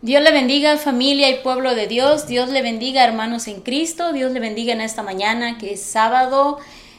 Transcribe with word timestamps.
Dios 0.00 0.22
le 0.22 0.30
bendiga 0.30 0.76
familia 0.76 1.28
y 1.28 1.42
pueblo 1.42 1.74
de 1.74 1.88
Dios, 1.88 2.28
Dios 2.28 2.50
le 2.50 2.62
bendiga 2.62 3.02
hermanos 3.02 3.48
en 3.48 3.62
Cristo, 3.62 4.12
Dios 4.12 4.30
le 4.30 4.38
bendiga 4.38 4.72
en 4.72 4.80
esta 4.80 5.02
mañana 5.02 5.58
que 5.58 5.72
es 5.72 5.82
sábado, 5.82 6.58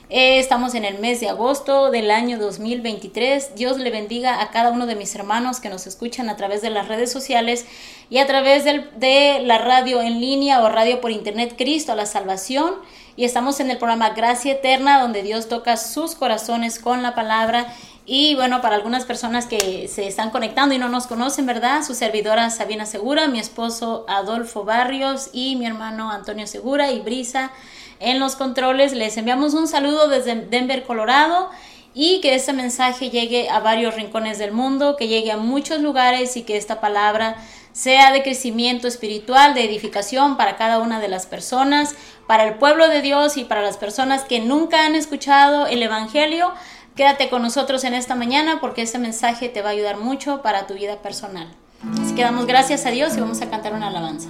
eh, 0.10 0.38
estamos 0.38 0.76
en 0.76 0.84
el 0.84 1.00
mes 1.00 1.22
de 1.22 1.30
agosto 1.30 1.92
del 1.92 2.12
año 2.12 2.38
2023, 2.38 3.56
Dios 3.56 3.78
le 3.78 3.90
bendiga 3.90 4.42
a 4.42 4.52
cada 4.52 4.72
uno 4.72 4.86
de 4.86 4.98
mis 4.98 5.16
hermanos 5.16 5.62
que 5.62 5.70
nos 5.70 5.88
escuchan 5.88 6.28
a 6.28 6.36
través 6.36 6.62
de 6.62 6.72
las 6.72 6.90
redes 6.90 7.10
sociales 7.10 7.66
y 8.10 8.18
a 8.18 8.28
través 8.28 8.66
de 8.66 9.40
la 9.46 9.60
radio 9.60 10.02
en 10.02 10.20
línea 10.20 10.62
o 10.62 10.68
radio 10.68 11.00
por 11.00 11.12
internet 11.12 11.54
Cristo 11.58 11.94
a 11.94 11.96
la 11.96 12.06
salvación. 12.06 12.74
Y 13.16 13.24
estamos 13.24 13.60
en 13.60 13.70
el 13.70 13.78
programa 13.78 14.10
Gracia 14.10 14.54
Eterna 14.54 15.00
donde 15.00 15.24
Dios 15.24 15.48
toca 15.48 15.78
sus 15.78 16.16
corazones 16.16 16.80
con 16.80 17.02
la 17.02 17.16
palabra 17.16 17.74
y 18.12 18.34
bueno, 18.34 18.60
para 18.60 18.76
algunas 18.76 19.06
personas 19.06 19.46
que 19.46 19.88
se 19.88 20.08
están 20.08 20.32
conectando 20.32 20.74
y 20.74 20.80
no 20.80 20.90
nos 20.90 21.06
conocen, 21.06 21.46
¿verdad? 21.46 21.84
Su 21.86 21.94
servidora 21.94 22.50
Sabina 22.50 22.88
Segura, 22.88 23.28
mi 23.28 23.38
esposo 23.38 24.04
Adolfo 24.08 24.64
Barrios 24.64 25.30
y 25.32 25.56
mi 25.58 25.68
hermano 25.68 26.10
Antonio 26.10 26.48
Segura 26.48 26.92
y 26.92 27.02
Brisa 27.02 27.52
en 28.00 28.20
los 28.20 28.36
controles. 28.36 28.94
Les 28.94 29.16
enviamos 29.18 29.54
un 29.54 29.68
saludo 29.68 30.08
desde 30.08 30.34
Denver, 30.34 30.86
Colorado 30.86 31.52
y 31.94 32.20
que 32.22 32.34
este 32.34 32.52
mensaje 32.52 33.12
llegue 33.12 33.48
a 33.48 33.60
varios 33.60 33.94
rincones 33.94 34.40
del 34.40 34.54
mundo, 34.54 34.96
que 34.96 35.08
llegue 35.08 35.32
a 35.32 35.38
muchos 35.38 35.80
lugares 35.80 36.36
y 36.36 36.42
que 36.42 36.58
esta 36.58 36.82
palabra 36.82 37.36
sea 37.74 38.12
de 38.12 38.24
crecimiento 38.24 38.88
espiritual, 38.88 39.54
de 39.54 39.66
edificación 39.66 40.36
para 40.36 40.58
cada 40.58 40.80
una 40.80 41.00
de 41.00 41.10
las 41.10 41.28
personas, 41.28 41.94
para 42.26 42.46
el 42.46 42.56
pueblo 42.56 42.88
de 42.90 43.04
Dios 43.04 43.38
y 43.38 43.44
para 43.44 43.62
las 43.62 43.78
personas 43.78 44.24
que 44.24 44.40
nunca 44.40 44.88
han 44.88 44.96
escuchado 44.96 45.68
el 45.68 45.84
Evangelio 45.84 46.52
Quédate 47.00 47.30
con 47.30 47.42
nosotros 47.42 47.86
en 47.86 47.94
esta 47.94 48.14
mañana 48.14 48.60
porque 48.60 48.82
este 48.82 49.00
mensaje 49.00 49.48
te 49.48 49.62
va 49.62 49.70
a 49.70 49.72
ayudar 49.72 49.96
mucho 49.96 50.42
para 50.42 50.68
tu 50.68 50.74
vida 50.74 50.98
personal. 50.98 51.48
Así 51.94 52.14
que 52.14 52.24
damos 52.24 52.46
gracias 52.46 52.86
a 52.86 52.92
Dios 52.92 53.16
y 53.16 53.22
vamos 53.22 53.42
a 53.42 53.50
cantar 53.50 53.74
una 53.74 53.88
alabanza. 53.88 54.28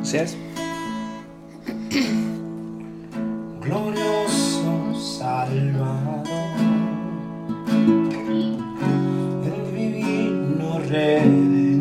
Gracias. 0.00 0.36
Glorioso 3.62 5.00
Salvador, 5.00 6.28
el 9.46 9.74
divino 9.74 10.78
Redentor. 10.90 11.73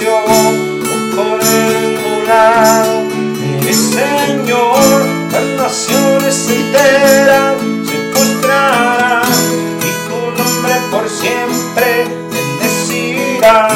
el 0.00 1.98
volado. 2.04 3.02
Eres 3.60 3.76
Señor, 3.76 5.06
las 5.32 5.44
naciones 5.56 6.48
enteras 6.50 7.54
se 7.86 7.96
postrarán 8.12 9.22
y 9.80 9.90
tu 10.06 10.18
nombre 10.42 10.74
por 10.90 11.08
siempre 11.08 12.06
bendecirá. 12.30 13.68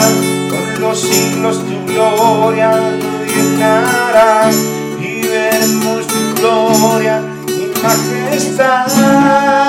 Por 0.50 0.80
los 0.80 1.00
siglos 1.00 1.58
tu 1.58 1.86
gloria 1.92 2.70
lo 2.72 3.24
llenará 3.24 4.50
y 5.00 5.26
veremos 5.26 6.06
tu 6.06 6.34
gloria 6.34 7.22
y 7.48 7.72
majestad. 7.82 9.59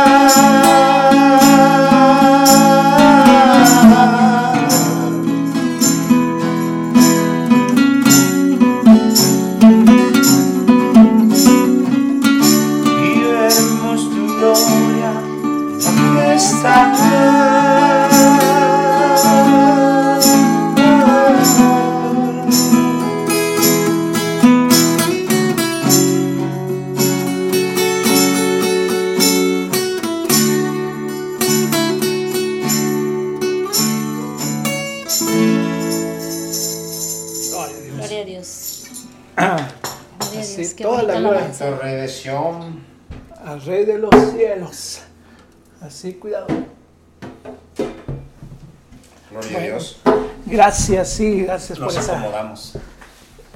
Gracias, 50.45 51.09
sí, 51.09 51.41
gracias 51.43 51.79
por 51.79 51.87
esa. 51.89 52.11
acomodamos. 52.19 52.77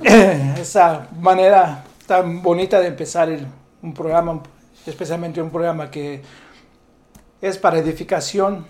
esa 0.04 1.08
manera 1.20 1.84
tan 2.06 2.42
bonita 2.42 2.80
de 2.80 2.88
empezar 2.88 3.30
el- 3.30 3.48
un 3.82 3.94
programa, 3.94 4.42
especialmente 4.86 5.42
un 5.42 5.50
programa 5.50 5.90
que 5.92 6.22
es 7.42 7.58
para 7.58 7.78
edificación 7.80 8.66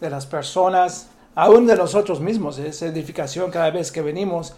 de 0.00 0.10
las 0.10 0.26
personas, 0.26 1.08
aún 1.34 1.66
de 1.66 1.76
nosotros 1.76 2.20
mismos, 2.20 2.58
es 2.58 2.82
edificación 2.82 3.50
cada 3.50 3.70
vez 3.70 3.90
que 3.92 4.02
venimos 4.02 4.54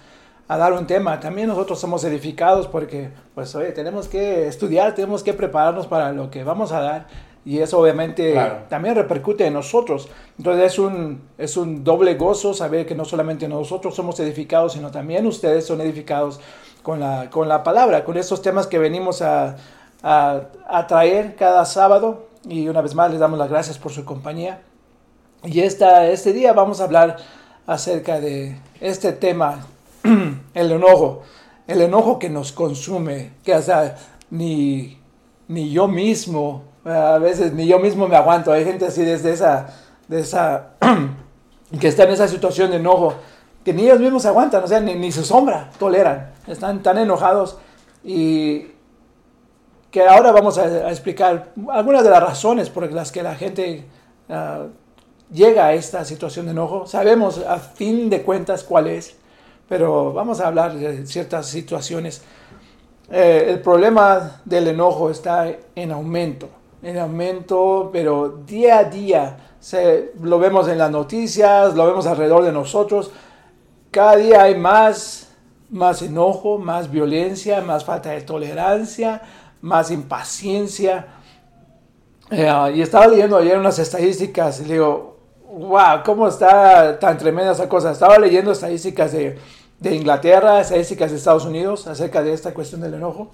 a 0.49 0.57
dar 0.57 0.73
un 0.73 0.87
tema. 0.87 1.19
También 1.21 1.49
nosotros 1.49 1.81
somos 1.81 2.05
edificados 2.05 2.67
porque, 2.67 3.11
pues, 3.35 3.55
oye, 3.55 3.73
tenemos 3.73 4.09
que 4.09 4.47
estudiar, 4.49 4.95
tenemos 4.95 5.23
que 5.23 5.33
prepararnos 5.35 5.87
para 5.87 6.13
lo 6.13 6.31
que 6.31 6.45
vamos 6.45 6.73
a 6.73 6.81
dar 6.81 7.07
y 7.45 7.59
eso 7.59 7.79
obviamente 7.79 8.33
Claro. 8.33 8.59
también 8.69 8.95
repercute 8.95 9.47
en 9.47 9.55
nosotros. 9.55 10.09
Entonces 10.39 10.73
es 10.73 10.79
un, 10.79 11.23
es 11.39 11.57
un 11.57 11.83
doble 11.85 12.15
gozo 12.15 12.55
saber 12.55 12.87
que 12.87 12.95
no 12.95 13.05
solamente 13.05 13.49
nosotros 13.49 13.95
somos 13.95 14.19
edificados, 14.21 14.75
sino 14.75 14.91
también 14.91 15.27
ustedes 15.27 15.67
son 15.67 15.81
edificados 15.81 16.41
con 16.83 17.01
la, 17.01 17.31
con 17.31 17.49
la 17.49 17.63
palabra, 17.63 18.05
con 18.05 18.17
estos 18.17 18.43
temas 18.43 18.67
que 18.67 18.79
venimos 18.79 19.23
a, 19.23 19.57
a, 20.03 20.43
a 20.69 20.87
traer 20.87 21.35
cada 21.37 21.65
sábado. 21.65 22.27
Y 22.49 22.69
una 22.69 22.81
vez 22.81 22.95
más 22.95 23.11
les 23.11 23.21
damos 23.21 23.39
las 23.39 23.49
gracias 23.51 23.79
por 23.79 23.93
su 23.93 24.05
compañía. 24.05 24.63
Y 25.45 25.61
esta, 25.61 26.09
este 26.09 26.33
día 26.33 26.53
vamos 26.53 26.81
a 26.81 26.85
hablar 26.85 27.17
acerca 27.67 28.21
de 28.21 28.57
este 28.81 29.13
tema, 29.13 29.67
el 30.55 30.73
enojo, 30.73 31.23
el 31.69 31.81
enojo 31.83 32.19
que 32.19 32.29
nos 32.31 32.51
consume, 32.53 33.31
que 33.45 33.55
hasta 33.55 33.97
ni, 34.31 34.99
ni 35.49 35.71
yo 35.71 35.87
mismo, 35.89 36.63
a 36.85 37.19
veces 37.19 37.53
ni 37.53 37.67
yo 37.67 37.79
mismo 37.79 38.09
me 38.09 38.17
aguanto. 38.17 38.53
Hay 38.53 38.65
gente 38.65 38.87
así 38.87 39.05
desde 39.05 39.33
esa, 39.33 39.69
de 40.09 40.21
esa, 40.21 40.71
que 41.81 41.89
está 41.89 42.05
en 42.05 42.11
esa 42.11 42.29
situación 42.29 42.71
de 42.71 42.77
enojo, 42.77 43.15
que 43.65 43.73
ni 43.73 43.85
ellos 43.85 44.01
mismos 44.01 44.27
aguantan, 44.27 44.65
o 44.65 44.67
sea, 44.67 44.81
ni, 44.81 44.95
ni 44.95 45.13
su 45.13 45.25
sombra 45.25 45.71
toleran, 45.79 46.33
están 46.47 46.83
tan 46.83 46.99
enojados 46.99 47.59
y 48.05 48.67
que 49.91 50.07
ahora 50.07 50.33
vamos 50.33 50.59
a, 50.59 50.63
a 50.63 50.91
explicar 50.91 51.53
algunas 51.71 52.03
de 52.03 52.11
las 52.11 52.23
razones 52.23 52.71
por 52.71 52.91
las 52.91 53.13
que 53.13 53.23
la 53.23 53.35
gente 53.35 53.85
ah, 54.29 54.67
llega 55.33 55.67
a 55.67 55.75
esta 55.75 56.05
situación 56.05 56.47
de 56.47 56.53
enojo. 56.53 56.87
Sabemos 56.87 57.39
a 57.39 57.59
fin 57.59 58.11
de 58.11 58.23
cuentas 58.23 58.65
cuál 58.65 58.89
es, 58.89 59.17
pero 59.69 60.13
vamos 60.13 60.41
a 60.41 60.49
hablar 60.49 60.75
de 60.75 61.07
ciertas 61.07 61.47
situaciones. 61.47 62.23
Eh, 63.11 63.47
el 63.49 63.61
problema 63.61 64.41
del 64.45 64.69
enojo 64.69 65.11
está 65.11 65.51
en 65.75 65.93
aumento, 65.93 66.49
en 66.83 66.99
aumento, 66.99 67.91
pero 67.93 68.29
día 68.45 68.79
a 68.79 68.85
día 68.85 69.37
se, 69.61 70.13
lo 70.21 70.39
vemos 70.39 70.67
en 70.69 70.79
las 70.79 70.91
noticias, 70.91 71.75
lo 71.75 71.87
vemos 71.87 72.07
alrededor 72.07 72.45
de 72.45 72.53
nosotros. 72.53 73.13
Cada 73.91 74.17
día 74.17 74.43
hay 74.43 74.57
más, 74.57 75.31
más 75.71 76.03
enojo, 76.03 76.59
más 76.59 76.91
violencia, 76.91 77.61
más 77.61 77.85
falta 77.85 78.11
de 78.11 78.23
tolerancia, 78.23 79.23
más 79.61 79.91
impaciencia. 79.93 81.07
Eh, 82.31 82.51
y 82.75 82.83
estaba 82.83 83.07
leyendo 83.07 83.37
ayer 83.37 83.59
unas 83.59 83.79
estadísticas 83.79 84.61
y 84.61 84.65
digo, 84.65 85.19
wow, 85.53 86.03
¿cómo 86.05 86.27
está 86.27 86.99
tan 86.99 87.17
tremenda 87.17 87.53
esa 87.53 87.69
cosa? 87.69 87.93
Estaba 87.93 88.19
leyendo 88.19 88.51
estadísticas 88.51 89.13
de, 89.13 89.39
de 89.79 89.95
Inglaterra, 89.95 90.61
estadísticas 90.61 91.13
de 91.13 91.19
Estados 91.19 91.45
Unidos 91.45 91.87
acerca 91.87 92.23
de 92.23 92.33
esta 92.33 92.53
cuestión 92.53 92.81
del 92.81 92.95
enojo. 92.95 93.31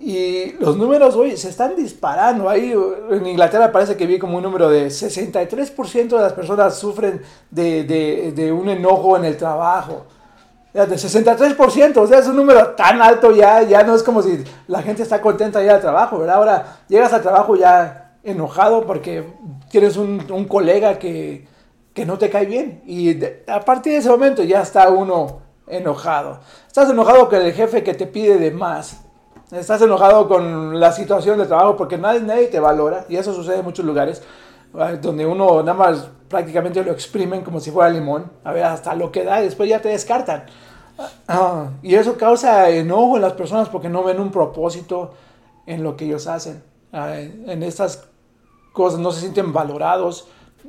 Y 0.00 0.52
los 0.60 0.76
números 0.76 1.16
hoy 1.16 1.36
se 1.36 1.48
están 1.48 1.74
disparando. 1.74 2.48
Ahí 2.48 2.72
en 3.10 3.26
Inglaterra 3.26 3.72
parece 3.72 3.96
que 3.96 4.06
vi 4.06 4.18
como 4.18 4.36
un 4.36 4.42
número 4.44 4.68
de 4.70 4.86
63% 4.86 6.08
de 6.08 6.22
las 6.22 6.32
personas 6.34 6.76
sufren 6.78 7.20
de, 7.50 7.82
de, 7.84 8.32
de 8.32 8.52
un 8.52 8.68
enojo 8.68 9.16
en 9.16 9.24
el 9.24 9.36
trabajo. 9.36 10.06
De 10.72 10.86
63%, 10.86 11.96
o 11.96 12.06
sea, 12.06 12.18
es 12.20 12.28
un 12.28 12.36
número 12.36 12.68
tan 12.76 13.02
alto 13.02 13.32
ya, 13.32 13.62
ya 13.62 13.82
no 13.82 13.96
es 13.96 14.02
como 14.04 14.22
si 14.22 14.44
la 14.68 14.82
gente 14.82 15.02
está 15.02 15.20
contenta 15.20 15.60
ya 15.64 15.74
al 15.74 15.80
trabajo, 15.80 16.18
¿verdad? 16.18 16.36
Ahora 16.36 16.76
llegas 16.88 17.12
al 17.12 17.22
trabajo 17.22 17.56
ya 17.56 18.12
enojado 18.22 18.86
porque 18.86 19.24
tienes 19.70 19.96
un, 19.96 20.24
un 20.30 20.44
colega 20.44 20.98
que, 20.98 21.48
que 21.94 22.06
no 22.06 22.16
te 22.18 22.30
cae 22.30 22.46
bien 22.46 22.82
y 22.86 23.14
de- 23.14 23.42
a 23.48 23.60
partir 23.64 23.92
de 23.94 23.98
ese 23.98 24.10
momento 24.10 24.44
ya 24.44 24.60
está 24.62 24.88
uno 24.90 25.40
enojado. 25.66 26.38
Estás 26.68 26.90
enojado 26.90 27.28
con 27.28 27.40
el 27.42 27.52
jefe 27.54 27.82
que 27.82 27.94
te 27.94 28.06
pide 28.06 28.36
de 28.36 28.52
más. 28.52 29.00
Estás 29.50 29.80
enojado 29.80 30.28
con 30.28 30.78
la 30.78 30.92
situación 30.92 31.38
de 31.38 31.46
trabajo 31.46 31.74
porque 31.74 31.96
nadie, 31.96 32.20
nadie 32.20 32.48
te 32.48 32.60
valora 32.60 33.06
y 33.08 33.16
eso 33.16 33.32
sucede 33.32 33.60
en 33.60 33.64
muchos 33.64 33.82
lugares 33.82 34.22
ah, 34.74 34.92
donde 34.92 35.24
uno 35.24 35.62
nada 35.62 35.72
más 35.72 36.10
prácticamente 36.28 36.84
lo 36.84 36.92
exprimen 36.92 37.42
como 37.42 37.58
si 37.58 37.70
fuera 37.70 37.88
limón, 37.88 38.30
a 38.44 38.52
ver 38.52 38.64
hasta 38.64 38.94
lo 38.94 39.10
que 39.10 39.24
da 39.24 39.40
y 39.40 39.44
después 39.44 39.66
ya 39.66 39.80
te 39.80 39.88
descartan. 39.88 40.44
Ah, 41.26 41.70
y 41.82 41.94
eso 41.94 42.18
causa 42.18 42.68
enojo 42.68 43.16
en 43.16 43.22
las 43.22 43.32
personas 43.32 43.70
porque 43.70 43.88
no 43.88 44.04
ven 44.04 44.20
un 44.20 44.30
propósito 44.30 45.14
en 45.64 45.82
lo 45.82 45.96
que 45.96 46.04
ellos 46.04 46.26
hacen. 46.26 46.62
Ah, 46.92 47.18
en 47.18 47.62
estas 47.62 48.06
cosas 48.74 49.00
no 49.00 49.12
se 49.12 49.20
sienten 49.20 49.54
valorados 49.54 50.28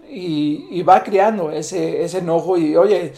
y, 0.10 0.68
y 0.72 0.84
va 0.84 1.04
creando 1.04 1.52
ese, 1.52 2.02
ese 2.02 2.20
enojo 2.20 2.58
y 2.58 2.78
oye, 2.78 3.14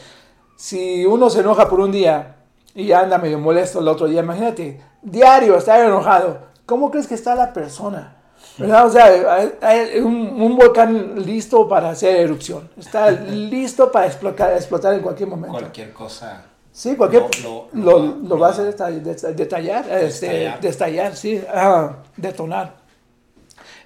si 0.56 1.06
uno 1.06 1.30
se 1.30 1.42
enoja 1.42 1.70
por 1.70 1.82
un 1.82 1.92
día 1.92 2.41
y 2.76 2.92
anda 2.92 3.18
medio 3.18 3.40
molesto 3.40 3.80
el 3.80 3.88
otro 3.88 4.08
día, 4.08 4.22
imagínate, 4.22 4.82
diario 5.02 5.58
estar 5.58 5.80
enojado, 5.82 6.40
¿cómo 6.66 6.90
crees 6.92 7.08
que 7.08 7.16
está 7.16 7.36
la 7.36 7.52
persona? 7.54 8.18
¿Verdad? 8.58 8.86
O 8.86 8.90
sea, 8.90 9.50
hay, 9.62 10.00
un, 10.00 10.16
un 10.42 10.58
volcán 10.58 11.24
listo 11.26 11.68
para 11.68 11.90
hacer 11.92 12.18
erupción, 12.18 12.70
está 12.78 13.10
listo 13.12 13.92
para 13.92 14.08
explotar, 14.08 14.54
explotar 14.54 14.94
en 14.94 15.02
cualquier 15.02 15.30
momento. 15.30 15.58
Cualquier 15.58 15.94
cosa. 15.94 16.44
Sí, 16.74 16.96
cualquier 16.96 17.24
Lo- 17.44 17.68
lo, 17.74 18.00
lo- 18.00 18.16
lo 18.16 18.40
va 18.40 18.48
a 18.48 18.50
hacer 18.52 18.66
deta- 18.76 18.90
detallar, 19.34 19.86
este, 19.90 20.28
Destallar. 20.28 20.62
destallar, 20.62 21.16
sí, 21.16 21.44
ah, 21.54 21.96
detonar. 22.16 22.76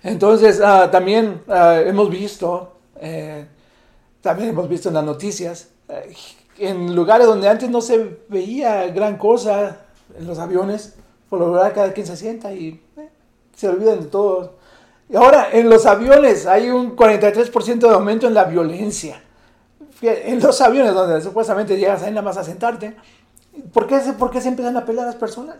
Entonces, 0.04 0.62
ah, 0.64 0.90
también 0.92 1.42
ah, 1.48 1.80
hemos 1.84 2.10
visto, 2.10 2.78
eh, 3.00 3.46
también 4.22 4.50
hemos 4.50 4.70
visto 4.70 4.90
en 4.90 4.96
las 4.96 5.04
noticias, 5.04 5.70
eh, 5.90 6.14
en 6.58 6.96
lugares 6.96 7.28
donde 7.28 7.48
antes 7.50 7.70
no 7.70 7.82
se 7.82 8.18
veía 8.30 8.88
gran 8.88 9.18
cosa, 9.18 9.78
en 10.18 10.28
los 10.28 10.40
aviones, 10.40 10.96
por 11.30 11.40
lo 11.40 11.48
general 11.48 11.74
cada 11.74 11.94
quien 11.94 12.06
se 12.08 12.16
sienta 12.16 12.54
y 12.54 12.82
eh, 12.98 13.10
se 13.56 13.68
olvidan 13.70 14.00
de 14.02 14.06
todo. 14.08 14.54
Y 15.10 15.16
ahora, 15.16 15.50
en 15.52 15.70
los 15.70 15.86
aviones 15.86 16.46
hay 16.48 16.70
un 16.70 16.96
43% 16.96 17.80
de 17.80 17.90
aumento 17.90 18.28
en 18.28 18.34
la 18.34 18.46
violencia. 18.46 19.22
En 20.02 20.40
los 20.42 20.60
aviones 20.62 20.94
donde 20.94 21.22
supuestamente 21.22 21.78
llegas 21.78 22.04
ahí 22.04 22.10
nada 22.12 22.22
más 22.24 22.38
a 22.38 22.44
sentarte, 22.44 22.96
¿por 23.74 23.88
qué, 23.88 24.00
por 24.18 24.30
qué 24.32 24.42
se 24.42 24.50
empiezan 24.50 24.76
a 24.78 24.86
pelear 24.86 25.06
las 25.08 25.16
personas? 25.16 25.56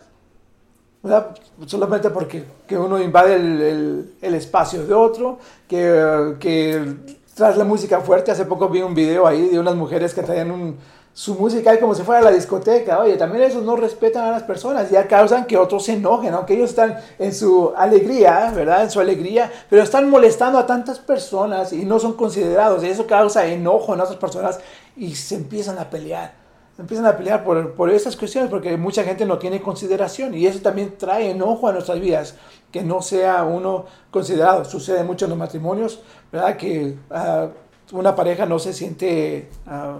Solamente 1.66 2.10
porque 2.10 2.44
que 2.66 2.76
uno 2.76 3.00
invade 3.00 3.34
el, 3.36 3.60
el- 3.60 4.14
el 4.20 4.34
espacio 4.34 4.84
de 4.84 4.92
otro, 4.94 5.38
que, 5.68 6.34
que 6.40 6.96
tras 7.36 7.58
la 7.58 7.64
música 7.64 8.00
fuerte, 8.00 8.30
hace 8.30 8.46
poco 8.46 8.70
vi 8.70 8.80
un 8.80 8.94
video 8.94 9.26
ahí 9.26 9.48
de 9.50 9.58
unas 9.60 9.74
mujeres 9.74 10.14
que 10.14 10.22
traían 10.22 10.50
un- 10.50 10.78
su 11.12 11.34
música 11.34 11.70
ahí 11.70 11.78
como 11.78 11.94
si 11.94 12.02
fuera 12.02 12.22
la 12.22 12.30
discoteca. 12.30 12.98
Oye, 12.98 13.16
también 13.16 13.44
esos 13.44 13.62
no 13.62 13.76
respetan 13.76 14.24
a 14.24 14.30
las 14.30 14.42
personas, 14.42 14.90
ya 14.90 15.06
causan 15.06 15.44
que 15.44 15.58
otros 15.58 15.84
se 15.84 15.92
enojen, 15.92 16.32
aunque 16.32 16.54
ellos 16.54 16.70
están 16.70 16.98
en 17.18 17.34
su 17.34 17.74
alegría, 17.76 18.50
¿verdad? 18.56 18.84
En 18.84 18.90
su 18.90 19.00
alegría, 19.00 19.52
pero 19.68 19.82
están 19.82 20.08
molestando 20.08 20.58
a 20.58 20.66
tantas 20.66 20.98
personas 20.98 21.74
y 21.74 21.84
no 21.84 21.98
son 21.98 22.14
considerados. 22.14 22.82
Y 22.82 22.88
eso 22.88 23.06
causa 23.06 23.46
enojo 23.46 23.92
en 23.92 24.00
otras 24.00 24.16
personas 24.16 24.58
y 24.96 25.14
se 25.14 25.34
empiezan 25.34 25.78
a 25.78 25.90
pelear. 25.90 26.45
Empiezan 26.78 27.06
a 27.06 27.16
pelear 27.16 27.42
por, 27.42 27.72
por 27.72 27.88
esas 27.90 28.16
cuestiones 28.16 28.50
porque 28.50 28.76
mucha 28.76 29.02
gente 29.02 29.24
no 29.24 29.38
tiene 29.38 29.62
consideración 29.62 30.34
y 30.34 30.46
eso 30.46 30.60
también 30.60 30.98
trae 30.98 31.30
enojo 31.30 31.68
a 31.68 31.72
nuestras 31.72 31.98
vidas, 32.00 32.34
que 32.70 32.82
no 32.82 33.00
sea 33.00 33.44
uno 33.44 33.86
considerado. 34.10 34.64
Sucede 34.64 35.02
mucho 35.02 35.24
en 35.24 35.30
los 35.30 35.38
matrimonios, 35.38 36.00
¿verdad? 36.30 36.56
Que 36.56 36.96
ah, 37.10 37.48
una 37.92 38.14
pareja 38.14 38.44
no 38.44 38.58
se 38.58 38.74
siente 38.74 39.48
ah, 39.66 39.98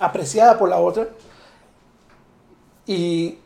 apreciada 0.00 0.58
por 0.58 0.68
la 0.68 0.80
otra 0.80 1.06
y 2.86 3.38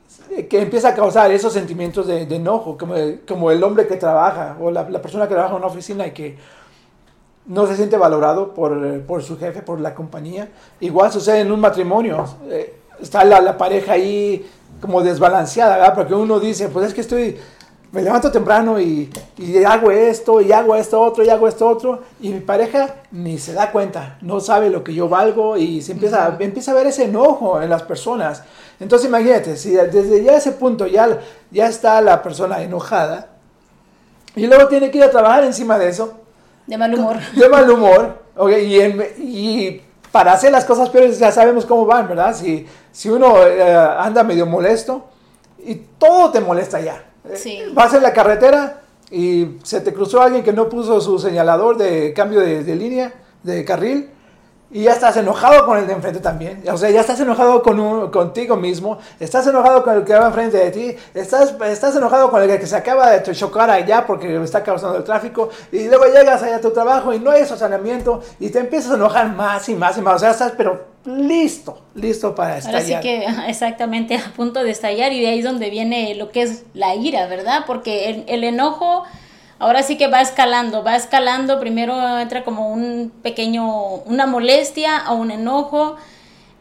que 0.49 0.63
empieza 0.63 0.89
a 0.89 0.95
causar 0.95 1.31
esos 1.31 1.53
sentimientos 1.53 2.07
de, 2.07 2.23
enojo, 2.23 2.79
como, 2.79 2.95
como 3.29 3.51
el 3.51 3.63
hombre 3.63 3.87
que 3.87 3.97
trabaja 3.97 4.57
o 4.61 4.71
la, 4.71 4.89
la 4.89 5.03
persona 5.03 5.29
que 5.29 5.35
trabaja 5.35 5.55
en 5.55 5.59
una 5.59 5.67
oficina 5.67 6.07
y 6.07 6.13
que 6.13 6.39
no 7.47 7.67
se 7.67 7.77
siente 7.77 7.97
valorado 7.97 8.55
por, 8.55 8.85
eh, 8.85 8.99
por 8.99 9.23
su 9.23 9.39
jefe, 9.39 9.63
por 9.63 9.81
la 9.81 9.95
compañía. 9.95 10.49
Igual 10.81 11.13
sucede 11.13 11.41
en 11.41 11.53
un 11.53 11.61
matrimonio. 11.61 12.25
Eh, 12.49 12.81
está 13.01 13.25
la, 13.25 13.41
la 13.41 13.57
pareja 13.57 13.93
ahí 13.93 14.49
como 14.81 15.03
desbalanceada, 15.03 15.77
¿verdad? 15.77 15.95
Porque 15.95 16.15
uno 16.15 16.41
dice, 16.41 16.69
pues 16.69 16.89
es 16.89 16.95
que 16.95 17.01
estoy, 17.01 17.39
me 17.93 18.03
levanto 18.03 18.31
temprano 18.31 18.81
y, 18.81 19.11
y 19.39 19.65
hago 19.65 19.91
esto, 19.91 20.41
y 20.41 20.53
hago 20.53 20.75
esto 20.75 21.01
otro, 21.01 21.25
y 21.25 21.31
hago 21.31 21.49
esto 21.49 21.67
otro, 21.67 22.03
y 22.21 22.31
mi 22.31 22.41
pareja 22.41 22.97
ni 23.11 23.39
se 23.39 23.55
da 23.55 23.73
cuenta, 23.73 24.19
no 24.21 24.41
sabe 24.41 24.69
lo 24.69 24.85
que 24.85 24.93
yo 24.93 25.09
valgo 25.09 25.57
y 25.57 25.81
se 25.81 25.93
empieza, 25.93 26.37
empieza 26.39 26.73
a 26.73 26.75
ver 26.75 26.89
ese 26.89 27.05
enojo 27.05 27.63
en 27.63 27.71
las 27.71 27.85
personas. 27.85 28.43
Entonces 28.81 29.09
imagínate, 29.09 29.57
si 29.57 29.71
desde 29.71 30.23
ya 30.23 30.37
ese 30.37 30.53
punto 30.53 30.87
ya, 30.87 31.21
ya 31.51 31.69
está 31.69 32.01
la 32.03 32.23
persona 32.23 32.61
enojada, 32.63 33.29
y 34.35 34.47
luego 34.47 34.69
tiene 34.69 34.91
que 34.91 34.99
ir 34.99 35.05
a 35.05 35.11
trabajar 35.11 35.45
encima 35.45 35.79
de 35.79 35.89
eso, 35.89 36.26
De 36.67 36.77
mal 36.79 36.95
humor. 36.95 37.17
de 37.35 37.49
mal 37.49 37.71
humor, 37.71 38.19
ok, 38.37 38.51
y, 38.65 38.81
en- 38.81 39.07
y 39.19 39.81
para 40.13 40.33
hacer 40.33 40.51
las 40.53 40.65
cosas 40.65 40.89
peores 40.91 41.19
ya 41.19 41.31
sabemos 41.31 41.65
cómo 41.67 41.87
van, 41.87 42.09
¿verdad? 42.09 42.35
Si, 42.35 42.67
si 42.93 43.09
uno 43.09 43.47
eh, 43.47 43.63
anda 43.99 44.23
medio 44.25 44.47
molesto 44.47 45.05
y 45.65 45.75
todo 45.99 46.31
te 46.31 46.41
molesta 46.41 46.81
ya. 46.81 47.05
Sí. 47.35 47.59
Eh, 47.59 47.71
Vas 47.73 47.93
en 47.95 48.03
la 48.03 48.13
carretera 48.13 48.81
y 49.11 49.57
se 49.63 49.81
te 49.81 49.93
cruzó 49.93 50.21
alguien 50.23 50.43
que 50.43 50.53
no 50.53 50.69
puso 50.69 51.01
su 51.01 51.19
señalador 51.19 51.77
de 51.77 52.13
cambio 52.15 52.41
de, 52.41 52.65
de 52.65 52.75
línea, 52.77 53.13
de 53.43 53.65
carril, 53.65 54.11
y 54.77 54.83
ya 54.83 54.93
estás 54.93 55.17
enojado 55.17 55.65
con 55.65 55.79
el 55.79 55.87
de 55.87 55.95
enfrente 55.95 56.21
también. 56.21 56.63
O 56.71 56.77
sea, 56.77 56.91
ya 56.91 57.01
estás 57.01 57.19
enojado 57.21 57.63
con 57.63 57.81
un- 57.81 58.11
contigo 58.11 58.57
mismo. 58.57 58.99
Estás 59.19 59.47
enojado 59.47 59.83
con 59.83 59.95
el 59.97 60.05
que 60.05 60.15
va 60.15 60.27
enfrente 60.27 60.59
de 60.59 60.71
ti. 60.71 60.97
Estás, 61.15 61.55
estás 61.67 61.97
enojado 61.97 62.31
con 62.31 62.43
el 62.43 62.59
que 62.59 62.67
se 62.67 62.77
acaba 62.77 63.11
de 63.11 63.23
chocar 63.33 63.71
allá 63.71 64.05
porque 64.07 64.37
está 64.43 64.63
causando 64.63 64.99
el 64.99 65.05
tráfico. 65.05 65.49
Y 65.73 65.89
luego 65.89 66.05
llegas 66.07 66.43
allá 66.43 66.57
a 66.57 66.61
tu 66.61 66.73
trabajo 66.73 67.15
y 67.15 67.19
no 67.19 67.31
hay 67.31 67.41
estacionamiento. 67.43 68.21
Y 68.39 68.51
te 68.51 68.59
empiezas 68.59 68.93
a 68.93 68.97
enojar 68.97 69.29
más 69.35 69.67
y 69.71 69.75
más 69.75 69.97
y 69.97 70.03
más. 70.03 70.17
O 70.17 70.19
sea, 70.19 70.31
estás 70.33 70.53
pero 70.57 70.85
listo, 71.07 71.79
listo 71.95 72.35
para 72.35 72.57
Ahora 72.57 72.81
sí 72.83 72.93
estallar. 72.93 73.01
que 73.03 73.27
exactamente 73.49 74.17
a 74.17 74.33
punto 74.37 74.63
de 74.63 74.73
estallar 74.73 75.11
y 75.13 75.21
de 75.23 75.29
ahí 75.29 75.39
es 75.39 75.45
donde 75.45 75.71
viene 75.71 76.15
lo 76.17 76.31
que 76.33 76.43
es 76.43 76.65
la 76.75 76.95
ira, 76.97 77.27
¿verdad? 77.29 77.61
Porque 77.67 78.11
el, 78.11 78.25
el 78.29 78.45
enojo 78.45 79.05
ahora 79.59 79.83
sí 79.83 79.97
que 79.97 80.09
va 80.09 80.21
escalando, 80.21 80.83
va 80.83 80.97
escalando, 80.97 81.59
primero 81.61 82.19
entra 82.19 82.45
como 82.45 82.71
un 82.71 83.13
pequeño, 83.23 83.67
una 84.05 84.27
molestia 84.27 85.05
o 85.11 85.15
un 85.15 85.31
enojo, 85.31 85.97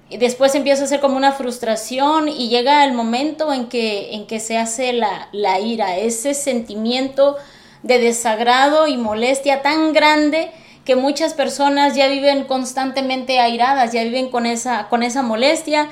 y 0.10 0.18
después 0.18 0.54
empieza 0.54 0.84
a 0.84 0.88
ser 0.88 1.00
como 1.00 1.18
una 1.18 1.32
frustración 1.32 2.30
y 2.30 2.50
llega 2.50 2.86
el 2.86 2.94
momento 2.94 3.52
en 3.52 3.68
que, 3.68 4.14
en 4.14 4.28
que 4.28 4.40
se 4.40 4.58
hace 4.58 4.94
la, 4.94 5.30
la 5.32 5.60
ira, 5.60 5.98
ese 5.98 6.34
sentimiento 6.34 7.38
de 7.82 8.00
desagrado 8.00 8.88
y 8.88 8.98
molestia 8.98 9.62
tan 9.62 9.94
grande 9.94 10.52
que 10.86 10.96
muchas 10.96 11.34
personas 11.34 11.96
ya 11.96 12.08
viven 12.08 12.44
constantemente 12.44 13.40
airadas, 13.40 13.92
ya 13.92 14.04
viven 14.04 14.30
con 14.30 14.46
esa, 14.46 14.88
con 14.88 15.02
esa 15.02 15.24
molestia. 15.24 15.90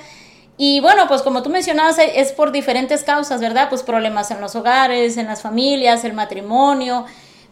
Y 0.58 0.80
bueno, 0.82 1.08
pues 1.08 1.22
como 1.24 1.42
tú 1.42 1.50
mencionabas, 1.50 1.98
e- 2.00 2.20
es 2.20 2.32
por 2.32 2.52
diferentes 2.52 3.04
causas, 3.04 3.42
¿verdad? 3.42 3.70
Pues 3.70 3.84
problemas 3.84 4.30
en 4.32 4.40
los 4.40 4.56
hogares, 4.56 5.18
en 5.18 5.26
las 5.28 5.42
familias, 5.42 6.04
el 6.04 6.14
matrimonio. 6.14 7.06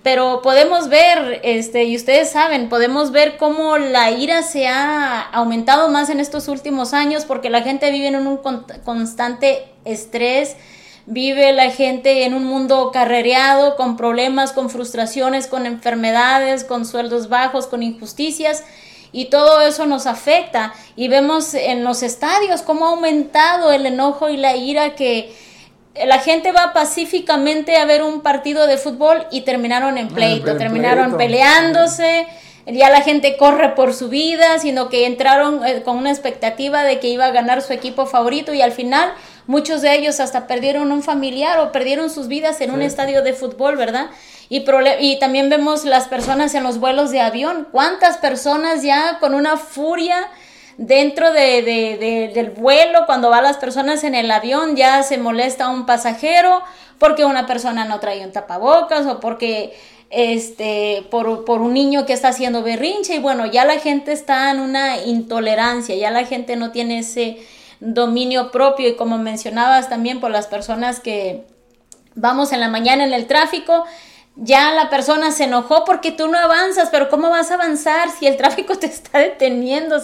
Pero 0.03 0.41
podemos 0.41 0.89
ver, 0.89 1.41
este, 1.43 1.83
y 1.83 1.95
ustedes 1.95 2.31
saben, 2.31 2.69
podemos 2.69 3.11
ver 3.11 3.37
cómo 3.37 3.77
la 3.77 4.09
ira 4.09 4.41
se 4.41 4.67
ha 4.67 5.21
aumentado 5.21 5.89
más 5.89 6.09
en 6.09 6.19
estos 6.19 6.47
últimos 6.47 6.93
años 6.93 7.25
porque 7.25 7.51
la 7.51 7.61
gente 7.61 7.91
vive 7.91 8.07
en 8.07 8.15
un 8.15 8.37
con- 8.37 8.65
constante 8.83 9.67
estrés, 9.85 10.55
vive 11.05 11.51
la 11.53 11.69
gente 11.69 12.25
en 12.25 12.33
un 12.33 12.45
mundo 12.45 12.89
carrereado, 12.91 13.75
con 13.75 13.95
problemas, 13.95 14.53
con 14.53 14.71
frustraciones, 14.71 15.45
con 15.45 15.67
enfermedades, 15.67 16.63
con 16.63 16.85
sueldos 16.85 17.29
bajos, 17.29 17.67
con 17.67 17.83
injusticias. 17.83 18.63
Y 19.11 19.25
todo 19.25 19.61
eso 19.61 19.85
nos 19.85 20.07
afecta. 20.07 20.73
Y 20.95 21.07
vemos 21.07 21.53
en 21.53 21.83
los 21.83 22.03
estadios 22.03 22.61
cómo 22.61 22.85
ha 22.85 22.89
aumentado 22.91 23.71
el 23.71 23.85
enojo 23.85 24.29
y 24.29 24.37
la 24.37 24.55
ira 24.55 24.95
que 24.95 25.33
la 26.05 26.19
gente 26.19 26.51
va 26.51 26.71
pacíficamente 26.73 27.77
a 27.77 27.85
ver 27.85 28.03
un 28.03 28.21
partido 28.21 28.67
de 28.67 28.77
fútbol 28.77 29.25
y 29.29 29.41
terminaron 29.41 29.97
en 29.97 30.07
pleito, 30.07 30.51
en 30.51 30.57
terminaron 30.57 31.05
pleito. 31.05 31.17
peleándose. 31.17 32.27
Ya 32.67 32.89
la 32.89 33.01
gente 33.01 33.37
corre 33.37 33.69
por 33.69 33.93
su 33.93 34.07
vida, 34.07 34.59
sino 34.59 34.87
que 34.87 35.05
entraron 35.05 35.65
eh, 35.65 35.81
con 35.83 35.97
una 35.97 36.11
expectativa 36.11 36.83
de 36.83 36.99
que 36.99 37.07
iba 37.07 37.25
a 37.25 37.31
ganar 37.31 37.61
su 37.61 37.73
equipo 37.73 38.05
favorito 38.05 38.53
y 38.53 38.61
al 38.61 38.71
final 38.71 39.11
muchos 39.47 39.81
de 39.81 39.95
ellos 39.95 40.19
hasta 40.19 40.47
perdieron 40.47 40.91
un 40.91 41.03
familiar 41.03 41.59
o 41.59 41.71
perdieron 41.71 42.09
sus 42.09 42.27
vidas 42.27 42.61
en 42.61 42.71
un 42.71 42.81
estadio 42.81 43.21
de 43.21 43.33
fútbol, 43.33 43.75
¿verdad? 43.77 44.07
Y, 44.49 44.65
y 44.99 45.19
también 45.19 45.49
vemos 45.49 45.85
las 45.85 46.07
personas 46.07 46.53
en 46.55 46.63
los 46.63 46.79
vuelos 46.79 47.11
de 47.11 47.21
avión. 47.21 47.67
¿Cuántas 47.71 48.17
personas 48.17 48.83
ya 48.83 49.17
con 49.19 49.33
una 49.33 49.57
furia 49.57 50.27
dentro 50.77 51.31
de, 51.31 51.61
de- 51.61 51.97
de- 51.97 52.31
del 52.33 52.49
vuelo, 52.51 53.05
cuando 53.05 53.29
van 53.29 53.43
las 53.43 53.57
personas 53.57 54.03
en 54.03 54.15
el 54.15 54.29
avión, 54.31 54.75
ya 54.75 55.03
se 55.03 55.17
molesta 55.17 55.69
un 55.69 55.85
pasajero 55.85 56.61
porque 56.97 57.25
una 57.25 57.45
persona 57.45 57.85
no 57.85 57.99
trae 57.99 58.23
un 58.25 58.31
tapabocas 58.31 59.05
o 59.05 59.19
porque 59.19 59.73
este 60.09 61.07
por, 61.09 61.45
por 61.45 61.61
un 61.61 61.73
niño 61.73 62.05
que 62.05 62.13
está 62.13 62.29
haciendo 62.29 62.63
berrinche 62.63 63.15
y 63.15 63.19
bueno, 63.19 63.45
ya 63.45 63.63
la 63.65 63.79
gente 63.79 64.11
está 64.11 64.51
en 64.51 64.59
una 64.59 64.97
intolerancia, 65.03 65.95
ya 65.95 66.11
la 66.11 66.25
gente 66.25 66.55
no 66.57 66.71
tiene 66.71 66.99
ese 66.99 67.37
dominio 67.81 68.51
propio 68.51 68.87
y 68.87 68.95
como 68.95 69.17
mencionabas 69.17 69.89
también 69.89 70.21
por 70.21 70.31
las 70.31 70.47
personas 70.47 70.99
que 70.99 71.45
vamos 72.15 72.53
en 72.53 72.59
la 72.59 72.69
mañana 72.69 73.03
en 73.03 73.13
el 73.13 73.25
tráfico, 73.27 73.85
ya 74.35 74.71
la 74.71 74.89
persona 74.89 75.31
se 75.31 75.45
enojó 75.45 75.83
porque 75.83 76.11
tú 76.11 76.27
no 76.27 76.37
avanzas, 76.37 76.89
pero 76.89 77.09
¿cómo 77.09 77.29
vas 77.29 77.51
a 77.51 77.55
avanzar 77.55 78.09
si 78.11 78.27
el 78.27 78.37
tráfico 78.37 78.75
te 78.79 78.85
está 78.85 79.19
deteniendo? 79.19 79.97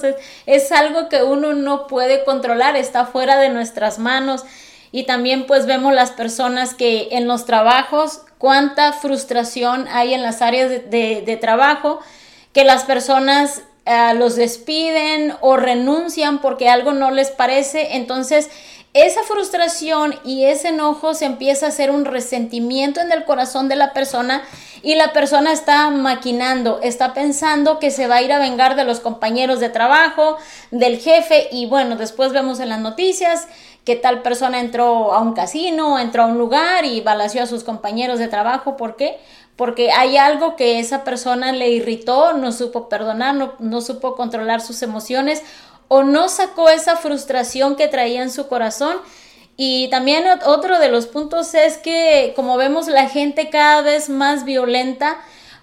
Es 0.45 0.71
algo 0.71 1.07
que 1.07 1.23
uno 1.23 1.53
no 1.53 1.87
puede 1.87 2.25
controlar, 2.25 2.75
está 2.75 3.05
fuera 3.05 3.37
de 3.37 3.49
nuestras 3.49 3.99
manos. 3.99 4.43
Y 4.91 5.03
también 5.03 5.45
pues 5.45 5.65
vemos 5.65 5.93
las 5.93 6.11
personas 6.11 6.73
que 6.73 7.09
en 7.11 7.27
los 7.27 7.45
trabajos, 7.45 8.21
cuánta 8.37 8.93
frustración 8.93 9.87
hay 9.89 10.13
en 10.13 10.23
las 10.23 10.41
áreas 10.41 10.69
de 10.69 11.37
trabajo, 11.39 11.99
que 12.53 12.63
las 12.63 12.85
personas 12.85 13.61
eh, 13.87 14.13
los 14.15 14.35
despiden 14.35 15.33
o 15.41 15.55
renuncian 15.55 16.39
porque 16.39 16.69
algo 16.69 16.93
no 16.93 17.09
les 17.11 17.31
parece. 17.31 17.95
Entonces, 17.95 18.49
esa 18.93 19.23
frustración 19.23 20.15
y 20.23 20.45
ese 20.45 20.69
enojo 20.69 21.13
se 21.13 21.25
empieza 21.25 21.67
a 21.67 21.69
hacer 21.69 21.91
un 21.91 22.03
resentimiento 22.03 22.99
en 22.99 23.11
el 23.11 23.25
corazón 23.25 23.69
de 23.69 23.75
la 23.75 23.93
persona 23.93 24.43
y 24.81 24.95
la 24.95 25.13
persona 25.13 25.51
está 25.51 25.89
maquinando, 25.89 26.79
está 26.81 27.13
pensando 27.13 27.79
que 27.79 27.91
se 27.91 28.07
va 28.07 28.15
a 28.15 28.21
ir 28.21 28.33
a 28.33 28.39
vengar 28.39 28.75
de 28.75 28.83
los 28.83 28.99
compañeros 28.99 29.59
de 29.59 29.69
trabajo, 29.69 30.37
del 30.71 30.97
jefe 30.99 31.47
y 31.51 31.65
bueno, 31.65 31.95
después 31.95 32.31
vemos 32.33 32.59
en 32.59 32.69
las 32.69 32.79
noticias 32.79 33.47
que 33.87 33.95
tal 33.95 34.21
persona 34.21 34.59
entró 34.59 35.13
a 35.13 35.19
un 35.19 35.31
casino, 35.31 35.97
entró 35.97 36.23
a 36.23 36.25
un 36.25 36.37
lugar 36.37 36.83
y 36.83 36.99
balació 36.99 37.41
a 37.41 37.45
sus 37.45 37.63
compañeros 37.63 38.19
de 38.19 38.27
trabajo. 38.27 38.75
¿Por 38.75 38.97
qué? 38.97 39.17
Porque 39.55 39.91
hay 39.93 40.17
algo 40.17 40.57
que 40.57 40.79
esa 40.79 41.05
persona 41.05 41.53
le 41.53 41.69
irritó, 41.69 42.33
no 42.33 42.51
supo 42.51 42.89
perdonar, 42.89 43.33
no, 43.35 43.53
no 43.59 43.79
supo 43.79 44.17
controlar 44.17 44.59
sus 44.59 44.81
emociones 44.81 45.41
o 45.87 46.03
no 46.03 46.27
sacó 46.27 46.67
esa 46.67 46.97
frustración 46.97 47.77
que 47.77 47.87
traía 47.87 48.23
en 48.23 48.29
su 48.29 48.49
corazón. 48.49 48.97
Y 49.55 49.87
también 49.89 50.25
ot- 50.25 50.43
otro 50.45 50.79
de 50.79 50.89
los 50.89 51.07
puntos 51.07 51.53
es 51.53 51.77
que 51.77 52.33
como 52.35 52.57
vemos 52.57 52.87
la 52.87 53.07
gente 53.07 53.49
cada 53.49 53.83
vez 53.83 54.09
más 54.09 54.43
violenta, 54.43 55.15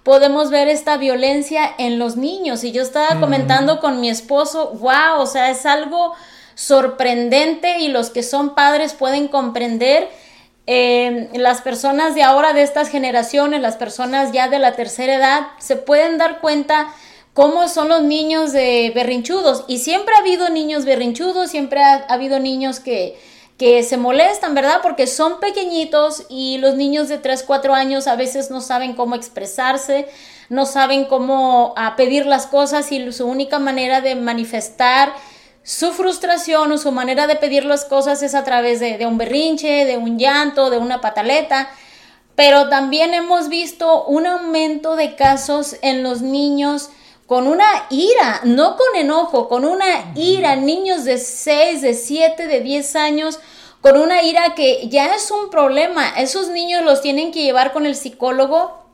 podemos 0.03 0.49
ver 0.49 0.69
esta 0.69 0.97
violencia 0.97 1.75
en 1.77 1.99
los 1.99 2.17
niños. 2.17 2.65
Y 2.65 2.73
yo 2.73 2.81
estaba 2.81 3.21
comentando 3.21 3.81
con 3.81 4.01
mi 4.01 4.09
esposo, 4.09 4.71
wow, 4.81 5.21
o 5.21 5.27
sea, 5.27 5.51
es 5.51 5.67
algo 5.67 6.15
sorprendente 6.55 7.79
y 7.81 7.89
los 7.89 8.11
que 8.11 8.23
son 8.23 8.55
padres 8.55 8.93
pueden 8.95 9.29
comprender. 9.29 10.09
eh, 10.67 11.29
las 11.35 11.61
personas 11.61 12.15
de 12.15 12.23
ahora, 12.23 12.55
de 12.55 12.63
estas 12.63 12.89
generaciones, 12.89 13.61
las 13.61 13.77
personas 13.77 14.33
ya 14.33 14.49
de 14.49 14.59
la 14.59 14.73
tercera 14.73 15.15
edad, 15.17 15.47
se 15.59 15.77
pueden 15.77 16.17
dar 16.17 16.41
cuenta 16.41 16.87
cómo 17.35 17.69
son 17.69 17.89
los 17.89 18.03
niños 18.03 18.53
de 18.53 18.91
berrinchudos. 18.95 19.65
Y 19.69 19.79
siempre 19.79 20.15
ha 20.15 20.21
habido 20.21 20.49
niños 20.49 20.85
berrinchudos, 20.87 21.51
siempre 21.51 21.83
ha, 21.83 22.07
ha 22.09 22.15
habido 22.15 22.39
niños 22.41 22.81
que, 22.81 23.19
que 23.59 23.83
se 23.83 23.97
molestan, 23.97 24.55
¿verdad? 24.55 24.81
Porque 24.83 25.07
son 25.07 25.39
pequeñitos 25.41 26.25
y 26.29 26.59
los 26.59 26.77
niños 26.77 27.09
de 27.09 27.19
3, 27.19 27.43
4 27.43 27.75
años 27.75 28.07
a 28.07 28.17
veces 28.17 28.51
no 28.51 28.61
saben 28.61 28.95
cómo 28.95 29.17
expresarse, 29.17 30.09
no 30.49 30.65
saben 30.65 31.05
cómo 31.05 31.75
a 31.77 31.95
pedir 31.97 32.27
las 32.27 32.47
cosas 32.47 32.91
y 32.91 33.13
su 33.13 33.27
única 33.27 33.59
manera 33.59 34.01
de 34.01 34.15
manifestar 34.15 35.13
su 35.65 35.93
frustración 35.93 36.71
o 36.73 36.79
su 36.79 36.93
manera 36.93 37.27
de 37.27 37.37
pedir 37.37 37.65
las 37.65 37.87
cosas 37.87 38.23
es 38.23 38.35
a 38.35 38.45
través 38.45 38.81
de, 38.81 38.99
de 38.99 39.07
un 39.07 39.17
berrinche, 39.17 39.87
de 39.87 39.97
un 39.97 40.19
llanto, 40.19 40.69
de 40.69 40.77
una 40.77 41.01
pataleta. 41.01 41.71
Pero 42.37 42.69
también 42.69 43.15
hemos 43.15 43.49
visto 43.49 44.05
un 44.05 44.27
aumento 44.27 44.95
de 44.95 45.17
casos 45.17 45.77
en 45.81 46.03
los 46.03 46.21
niños 46.21 46.91
con 47.27 47.47
una 47.47 47.65
ira, 47.89 48.43
no 48.45 48.77
con 48.77 48.95
enojo, 48.97 49.49
con 49.49 49.65
una 49.65 50.13
ira, 50.15 50.57
niños 50.57 51.05
de 51.05 51.17
6, 51.17 51.81
de 51.81 51.95
7, 51.95 52.47
de 52.47 52.61
10 52.61 52.97
años, 52.97 53.41
con 53.81 53.97
una 53.97 54.23
ira 54.23 54.55
que 54.55 54.87
ya 54.89 55.15
es 55.15 55.31
un 55.31 55.49
problema. 55.49 56.11
Esos 56.19 56.49
niños 56.51 56.85
los 56.85 57.01
tienen 57.01 57.33
que 57.33 57.43
llevar 57.43 57.73
con 57.73 57.87
el 57.87 57.97
psicólogo 57.97 58.85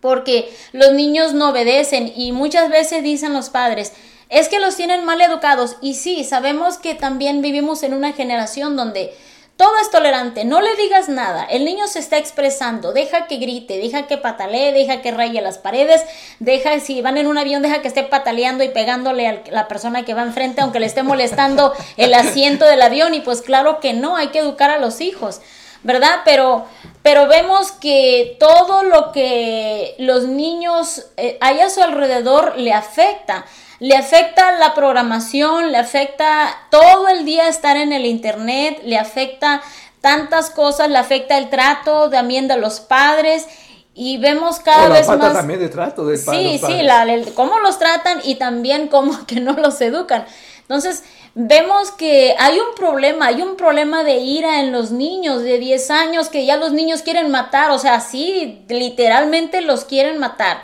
porque 0.00 0.52
los 0.72 0.92
niños 0.92 1.32
no 1.32 1.50
obedecen 1.50 2.12
y 2.14 2.32
muchas 2.32 2.70
veces 2.70 3.02
dicen 3.02 3.32
los 3.32 3.50
padres, 3.50 3.92
es 4.32 4.48
que 4.48 4.58
los 4.58 4.76
tienen 4.76 5.04
mal 5.04 5.20
educados 5.20 5.76
y 5.82 5.94
sí, 5.94 6.24
sabemos 6.24 6.78
que 6.78 6.94
también 6.94 7.42
vivimos 7.42 7.82
en 7.82 7.92
una 7.92 8.12
generación 8.12 8.76
donde 8.76 9.14
todo 9.58 9.78
es 9.78 9.90
tolerante, 9.90 10.46
no 10.46 10.62
le 10.62 10.74
digas 10.76 11.10
nada, 11.10 11.44
el 11.44 11.66
niño 11.66 11.86
se 11.86 11.98
está 11.98 12.16
expresando, 12.16 12.94
deja 12.94 13.26
que 13.26 13.36
grite, 13.36 13.76
deja 13.76 14.06
que 14.06 14.16
patalee, 14.16 14.72
deja 14.72 15.02
que 15.02 15.10
raye 15.10 15.42
las 15.42 15.58
paredes, 15.58 16.02
deja, 16.40 16.80
si 16.80 17.02
van 17.02 17.18
en 17.18 17.26
un 17.26 17.36
avión, 17.36 17.60
deja 17.60 17.82
que 17.82 17.88
esté 17.88 18.04
pataleando 18.04 18.64
y 18.64 18.70
pegándole 18.70 19.28
a 19.28 19.42
la 19.50 19.68
persona 19.68 20.06
que 20.06 20.14
va 20.14 20.22
enfrente, 20.22 20.62
aunque 20.62 20.80
le 20.80 20.86
esté 20.86 21.02
molestando 21.02 21.74
el 21.98 22.14
asiento 22.14 22.64
del 22.64 22.80
avión, 22.80 23.12
y 23.12 23.20
pues 23.20 23.42
claro 23.42 23.80
que 23.80 23.92
no, 23.92 24.16
hay 24.16 24.28
que 24.28 24.38
educar 24.38 24.70
a 24.70 24.78
los 24.78 25.02
hijos. 25.02 25.42
¿verdad? 25.84 26.20
Pero, 26.24 26.64
pero 27.02 27.26
vemos 27.26 27.72
que 27.72 28.36
todo 28.38 28.84
lo 28.84 29.10
que 29.10 29.96
los 29.98 30.28
niños 30.28 31.06
eh, 31.16 31.38
hay 31.40 31.58
a 31.60 31.70
su 31.70 31.82
alrededor 31.82 32.56
le 32.56 32.72
afecta. 32.72 33.44
Le 33.82 33.96
afecta 33.96 34.52
la 34.52 34.74
programación, 34.74 35.72
le 35.72 35.78
afecta 35.78 36.56
todo 36.70 37.08
el 37.08 37.24
día 37.24 37.48
estar 37.48 37.76
en 37.76 37.92
el 37.92 38.06
internet, 38.06 38.80
le 38.84 38.96
afecta 38.96 39.60
tantas 40.00 40.50
cosas, 40.50 40.88
le 40.88 40.98
afecta 40.98 41.36
el 41.36 41.50
trato 41.50 42.08
también 42.08 42.46
de 42.46 42.56
los 42.58 42.78
padres 42.78 43.44
y 43.92 44.18
vemos 44.18 44.60
cada 44.60 44.84
O 44.84 44.88
la 44.88 44.94
vez 44.94 45.06
falta 45.08 45.24
más 45.26 45.34
también 45.34 45.58
de 45.58 45.68
trato 45.68 46.06
pa- 46.24 46.32
Sí, 46.32 46.60
sí, 46.64 46.82
la, 46.82 47.02
el- 47.12 47.34
cómo 47.34 47.58
los 47.58 47.80
tratan 47.80 48.20
y 48.22 48.36
también 48.36 48.86
cómo 48.86 49.18
que 49.26 49.40
no 49.40 49.54
los 49.54 49.80
educan. 49.80 50.26
Entonces, 50.60 51.02
vemos 51.34 51.90
que 51.90 52.36
hay 52.38 52.60
un 52.60 52.76
problema, 52.76 53.26
hay 53.26 53.42
un 53.42 53.56
problema 53.56 54.04
de 54.04 54.18
ira 54.18 54.60
en 54.60 54.70
los 54.70 54.92
niños 54.92 55.42
de 55.42 55.58
10 55.58 55.90
años 55.90 56.28
que 56.28 56.46
ya 56.46 56.56
los 56.56 56.70
niños 56.70 57.02
quieren 57.02 57.32
matar, 57.32 57.72
o 57.72 57.80
sea, 57.80 57.98
sí, 57.98 58.64
literalmente 58.68 59.60
los 59.60 59.84
quieren 59.84 60.18
matar. 60.18 60.62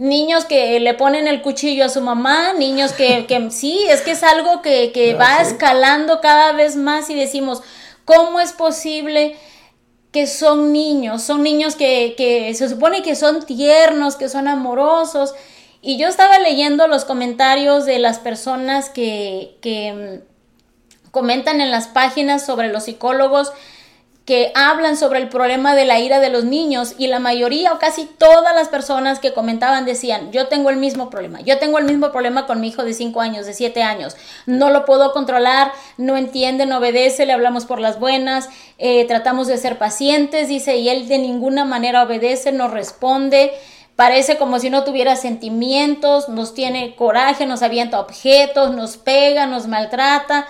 Niños 0.00 0.46
que 0.46 0.80
le 0.80 0.94
ponen 0.94 1.28
el 1.28 1.42
cuchillo 1.42 1.84
a 1.84 1.90
su 1.90 2.00
mamá, 2.00 2.54
niños 2.54 2.92
que, 2.92 3.26
que 3.26 3.50
sí, 3.50 3.84
es 3.88 4.00
que 4.00 4.12
es 4.12 4.22
algo 4.22 4.62
que, 4.62 4.92
que 4.92 5.12
Ah, 5.12 5.16
va 5.18 5.44
sí. 5.44 5.52
escalando 5.52 6.20
cada 6.22 6.52
vez 6.52 6.74
más 6.76 7.10
y 7.10 7.14
decimos, 7.14 7.62
¿cómo 8.04 8.40
es 8.40 8.52
posible? 8.52 9.36
que 10.12 10.26
son 10.26 10.72
niños, 10.72 11.22
son 11.22 11.44
niños 11.44 11.76
que, 11.76 12.14
que 12.16 12.52
se 12.54 12.68
supone 12.68 13.02
que 13.02 13.14
son 13.14 13.46
tiernos, 13.46 14.16
que 14.16 14.28
son 14.28 14.48
amorosos. 14.48 15.34
Y 15.82 15.98
yo 15.98 16.08
estaba 16.08 16.40
leyendo 16.40 16.88
los 16.88 17.04
comentarios 17.04 17.86
de 17.86 18.00
las 18.00 18.18
personas 18.18 18.88
que, 18.88 19.56
que 19.60 19.92
mm, 20.24 21.10
comentan 21.12 21.60
en 21.60 21.70
las 21.70 21.86
páginas 21.86 22.44
sobre 22.44 22.72
los 22.72 22.84
psicólogos 22.86 23.52
que 24.30 24.52
hablan 24.54 24.96
sobre 24.96 25.18
el 25.18 25.28
problema 25.28 25.74
de 25.74 25.84
la 25.84 25.98
ira 25.98 26.20
de 26.20 26.28
los 26.28 26.44
niños 26.44 26.94
y 26.96 27.08
la 27.08 27.18
mayoría 27.18 27.72
o 27.72 27.80
casi 27.80 28.04
todas 28.04 28.54
las 28.54 28.68
personas 28.68 29.18
que 29.18 29.32
comentaban 29.32 29.84
decían, 29.84 30.30
yo 30.30 30.46
tengo 30.46 30.70
el 30.70 30.76
mismo 30.76 31.10
problema, 31.10 31.40
yo 31.40 31.58
tengo 31.58 31.80
el 31.80 31.84
mismo 31.84 32.12
problema 32.12 32.46
con 32.46 32.60
mi 32.60 32.68
hijo 32.68 32.84
de 32.84 32.94
5 32.94 33.20
años, 33.20 33.44
de 33.44 33.54
7 33.54 33.82
años, 33.82 34.16
no 34.46 34.70
lo 34.70 34.84
puedo 34.84 35.12
controlar, 35.12 35.72
no 35.96 36.16
entiende, 36.16 36.64
no 36.64 36.78
obedece, 36.78 37.26
le 37.26 37.32
hablamos 37.32 37.64
por 37.64 37.80
las 37.80 37.98
buenas, 37.98 38.48
eh, 38.78 39.04
tratamos 39.06 39.48
de 39.48 39.58
ser 39.58 39.78
pacientes, 39.78 40.46
dice, 40.46 40.76
y 40.76 40.90
él 40.90 41.08
de 41.08 41.18
ninguna 41.18 41.64
manera 41.64 42.04
obedece, 42.04 42.52
no 42.52 42.68
responde, 42.68 43.50
parece 43.96 44.38
como 44.38 44.60
si 44.60 44.70
no 44.70 44.84
tuviera 44.84 45.16
sentimientos, 45.16 46.28
nos 46.28 46.54
tiene 46.54 46.94
coraje, 46.94 47.46
nos 47.46 47.62
avienta 47.62 47.98
objetos, 47.98 48.76
nos 48.76 48.96
pega, 48.96 49.46
nos 49.46 49.66
maltrata 49.66 50.46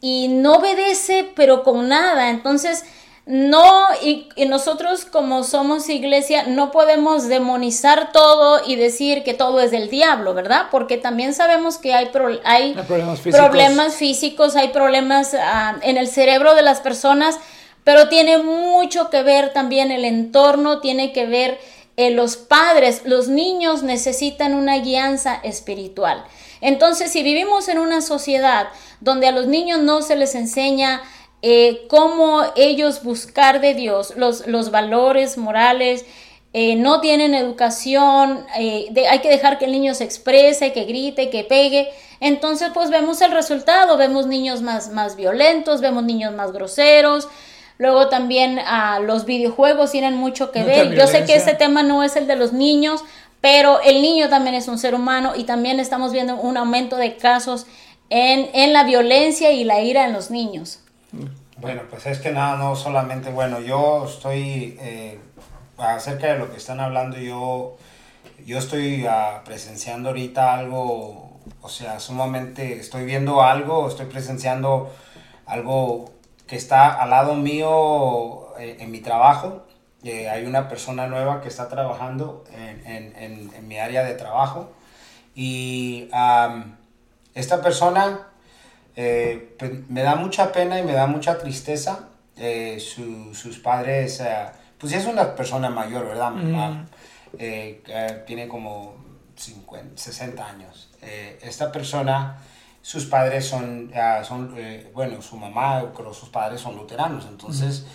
y 0.00 0.28
no 0.28 0.58
obedece, 0.58 1.28
pero 1.34 1.64
con 1.64 1.88
nada. 1.88 2.30
Entonces, 2.30 2.84
no, 3.26 3.88
y, 4.02 4.28
y 4.36 4.46
nosotros 4.46 5.04
como 5.04 5.42
somos 5.42 5.88
iglesia, 5.88 6.44
no 6.46 6.70
podemos 6.70 7.26
demonizar 7.26 8.12
todo 8.12 8.60
y 8.64 8.76
decir 8.76 9.24
que 9.24 9.34
todo 9.34 9.58
es 9.60 9.72
del 9.72 9.90
diablo, 9.90 10.32
¿verdad? 10.32 10.66
Porque 10.70 10.96
también 10.96 11.34
sabemos 11.34 11.76
que 11.78 11.92
hay, 11.92 12.06
pro- 12.06 12.38
hay 12.44 12.74
Hay 12.76 12.84
problemas 12.86 13.18
físicos. 13.20 13.46
problemas 13.48 13.94
físicos, 13.96 14.54
hay 14.54 14.68
problemas 14.68 15.34
ah, 15.34 15.74
en 15.82 15.96
el 15.96 16.06
cerebro 16.06 16.54
de 16.54 16.62
las 16.62 16.80
personas, 16.80 17.36
pero 17.82 18.08
tiene 18.08 18.38
mucho 18.38 19.10
que 19.10 19.22
ver 19.24 19.52
también 19.52 19.90
el 19.90 20.04
entorno, 20.04 20.80
tiene 20.80 21.12
que 21.12 21.26
ver 21.26 21.58
eh, 21.96 22.10
los 22.12 22.36
padres, 22.36 23.02
los 23.06 23.26
niños 23.26 23.82
necesitan 23.82 24.54
una 24.54 24.78
guianza 24.78 25.34
espiritual. 25.42 26.24
Entonces, 26.60 27.10
si 27.10 27.22
vivimos 27.24 27.68
en 27.68 27.78
una 27.78 28.02
sociedad 28.02 28.68
donde 29.00 29.26
a 29.26 29.32
los 29.32 29.46
niños 29.46 29.80
no 29.80 30.00
se 30.02 30.14
les 30.14 30.34
enseña 30.36 31.02
eh, 31.42 31.86
cómo 31.88 32.42
ellos 32.56 33.02
buscar 33.02 33.60
de 33.60 33.74
Dios 33.74 34.14
los, 34.16 34.46
los 34.46 34.70
valores 34.70 35.38
morales, 35.38 36.04
eh, 36.52 36.76
no 36.76 37.00
tienen 37.00 37.34
educación, 37.34 38.46
eh, 38.58 38.86
de- 38.90 39.08
hay 39.08 39.18
que 39.18 39.28
dejar 39.28 39.58
que 39.58 39.66
el 39.66 39.72
niño 39.72 39.94
se 39.94 40.04
exprese, 40.04 40.72
que 40.72 40.84
grite, 40.84 41.28
que 41.30 41.44
pegue. 41.44 41.88
Entonces, 42.20 42.70
pues 42.72 42.88
vemos 42.90 43.20
el 43.20 43.30
resultado, 43.32 43.96
vemos 43.98 44.26
niños 44.26 44.62
más, 44.62 44.90
más 44.90 45.16
violentos, 45.16 45.80
vemos 45.82 46.04
niños 46.04 46.32
más 46.34 46.52
groseros. 46.52 47.28
Luego 47.78 48.08
también 48.08 48.58
ah, 48.64 49.00
los 49.00 49.26
videojuegos 49.26 49.90
tienen 49.92 50.16
mucho 50.16 50.50
que 50.50 50.60
Mucha 50.60 50.70
ver. 50.72 50.94
Yo 50.94 51.06
sé 51.06 51.24
que 51.26 51.34
este 51.34 51.52
tema 51.58 51.82
no 51.82 52.02
es 52.02 52.16
el 52.16 52.26
de 52.26 52.36
los 52.36 52.54
niños, 52.54 53.04
pero 53.42 53.80
el 53.82 54.00
niño 54.00 54.30
también 54.30 54.54
es 54.54 54.66
un 54.66 54.78
ser 54.78 54.94
humano 54.94 55.34
y 55.36 55.44
también 55.44 55.78
estamos 55.78 56.10
viendo 56.12 56.36
un 56.36 56.56
aumento 56.56 56.96
de 56.96 57.16
casos 57.18 57.66
en, 58.08 58.48
en 58.54 58.72
la 58.72 58.84
violencia 58.84 59.50
y 59.50 59.64
la 59.64 59.82
ira 59.82 60.06
en 60.06 60.14
los 60.14 60.30
niños. 60.30 60.78
Bueno, 61.58 61.82
pues 61.88 62.06
es 62.06 62.18
que 62.18 62.32
nada, 62.32 62.56
no 62.56 62.76
solamente, 62.76 63.30
bueno, 63.30 63.60
yo 63.60 64.04
estoy, 64.06 64.76
eh, 64.80 65.18
acerca 65.78 66.26
de 66.32 66.38
lo 66.38 66.50
que 66.50 66.58
están 66.58 66.80
hablando, 66.80 67.16
yo, 67.18 67.76
yo 68.44 68.58
estoy 68.58 69.06
ah, 69.08 69.42
presenciando 69.44 70.10
ahorita 70.10 70.54
algo, 70.58 71.38
o 71.62 71.68
sea, 71.68 71.98
sumamente, 72.00 72.78
estoy 72.78 73.04
viendo 73.06 73.42
algo, 73.42 73.88
estoy 73.88 74.06
presenciando 74.06 74.94
algo 75.46 76.10
que 76.46 76.56
está 76.56 76.92
al 77.02 77.10
lado 77.10 77.34
mío 77.34 78.54
eh, 78.58 78.76
en 78.80 78.90
mi 78.90 79.00
trabajo. 79.00 79.62
Eh, 80.04 80.28
hay 80.28 80.44
una 80.44 80.68
persona 80.68 81.06
nueva 81.08 81.40
que 81.40 81.48
está 81.48 81.68
trabajando 81.68 82.44
en, 82.52 82.86
en- 82.86 83.16
en- 83.16 83.54
en 83.54 83.66
mi 83.68 83.78
área 83.78 84.04
de 84.04 84.14
trabajo 84.14 84.70
y 85.34 86.08
am, 86.12 86.76
esta 87.34 87.60
persona 87.62 88.28
eh, 88.96 89.54
pues, 89.58 89.88
me 89.88 90.02
da 90.02 90.16
mucha 90.16 90.50
pena 90.52 90.78
y 90.78 90.82
me 90.82 90.92
da 90.92 91.06
mucha 91.06 91.38
tristeza. 91.38 92.08
eh, 92.38 92.78
su- 92.80 93.34
sus 93.34 93.58
padres, 93.60 94.20
eh, 94.20 94.26
pues 94.78 94.92
ya 94.92 94.98
es 94.98 95.06
una 95.06 95.34
persona 95.34 95.70
mayor, 95.70 96.06
¿verdad? 96.06 96.32
Ah, 96.54 96.84
eh, 97.38 97.82
eh, 97.86 98.24
tiene 98.26 98.46
como 98.46 98.96
50, 99.36 99.96
60 99.96 100.46
años. 100.46 100.90
Eh, 101.00 101.38
esta 101.42 101.72
persona, 101.72 102.36
sus 102.82 103.06
padres 103.06 103.46
son, 103.46 103.90
son 104.24 104.54
bueno, 104.92 105.22
su 105.22 105.38
mamá, 105.38 105.92
creo 105.96 106.12
sus 106.12 106.28
padres 106.28 106.60
son 106.60 106.76
luteranos, 106.76 107.24
entonces... 107.26 107.86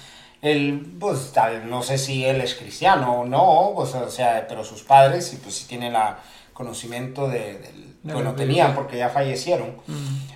Él, 0.41 0.97
pues, 0.99 1.33
tal, 1.33 1.69
no 1.69 1.83
sé 1.83 1.99
si 1.99 2.25
él 2.25 2.41
es 2.41 2.55
cristiano 2.55 3.19
o 3.21 3.25
no, 3.25 3.73
pues, 3.75 3.93
o 3.93 4.09
sea, 4.09 4.47
pero 4.49 4.63
sus 4.63 4.81
padres, 4.81 5.31
y 5.33 5.37
pues 5.37 5.53
sí 5.53 5.65
tienen 5.67 5.93
la 5.93 6.17
conocimiento 6.51 7.27
de, 7.27 7.59
del, 7.59 7.90
De 8.03 8.13
bueno, 8.13 8.31
la 8.31 8.35
tenían 8.35 8.73
porque 8.73 8.97
ya 8.97 9.09
fallecieron. 9.09 9.75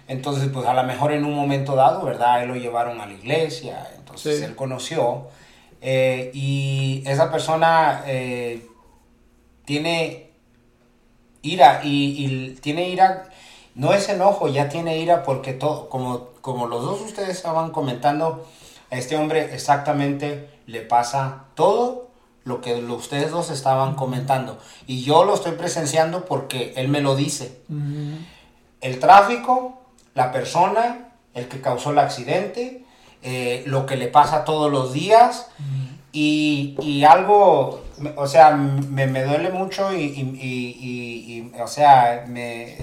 Entonces, 0.08 0.50
pues 0.54 0.66
a 0.68 0.74
lo 0.74 0.84
mejor 0.84 1.12
en 1.14 1.26
un 1.26 1.34
momento 1.34 1.76
dado, 1.76 2.04
¿verdad? 2.06 2.44
Él 2.44 2.50
lo 2.50 2.56
llevaron 2.56 3.02
a 3.02 3.08
la 3.08 3.14
iglesia, 3.14 3.88
entonces 3.98 4.38
Sí. 4.40 4.44
él 4.46 4.56
conoció. 4.56 5.28
eh, 5.88 6.32
y 6.34 7.04
esa 7.06 7.32
persona 7.32 8.04
eh, 8.08 8.66
tiene 9.66 10.30
ira 11.42 11.82
y, 11.84 12.26
y 12.26 12.50
tiene 12.62 12.90
ira, 12.90 13.26
no 13.76 13.94
es 13.94 14.10
enojo, 14.10 14.48
ya 14.48 14.68
tiene 14.70 14.98
ira 14.98 15.24
porque 15.24 15.54
todo, 15.54 15.90
como, 15.90 16.30
como 16.42 16.68
los 16.68 16.84
dos 16.84 17.02
ustedes 17.02 17.30
estaban 17.30 17.72
comentando, 17.72 18.48
a 18.92 18.98
este 18.98 19.16
hombre 19.16 19.54
exactamente 19.54 20.50
le 20.68 20.82
pasa 20.82 21.46
todo 21.56 22.10
lo 22.46 22.62
que 22.62 22.76
ustedes 22.76 23.32
dos 23.32 23.50
estaban 23.52 23.96
comentando. 23.96 24.58
Y 24.88 25.04
yo 25.04 25.26
lo 25.26 25.34
estoy 25.34 25.54
presenciando 25.54 26.26
porque 26.26 26.74
él 26.78 26.88
me 26.88 27.02
lo 27.02 27.16
dice. 27.16 27.60
El 28.82 29.00
tráfico, 29.00 29.82
la 30.14 30.32
persona, 30.32 31.10
el 31.34 31.48
que 31.48 31.60
causó 31.60 31.90
el 31.92 32.00
accidente, 32.00 32.84
eh, 33.24 33.64
lo 33.66 33.86
que 33.88 33.98
le 33.98 34.08
pasa 34.08 34.46
todos 34.46 34.72
los 34.72 34.94
días 34.94 35.48
y, 36.14 36.76
y 36.82 37.04
algo, 37.04 37.82
o 38.16 38.28
sea, 38.28 38.52
me, 38.52 39.08
me 39.08 39.24
duele 39.24 39.50
mucho 39.50 39.92
y, 39.94 40.04
y- 40.04 40.40
y- 40.40 41.60
o 41.60 41.68
sea, 41.68 42.26
me, 42.28 42.78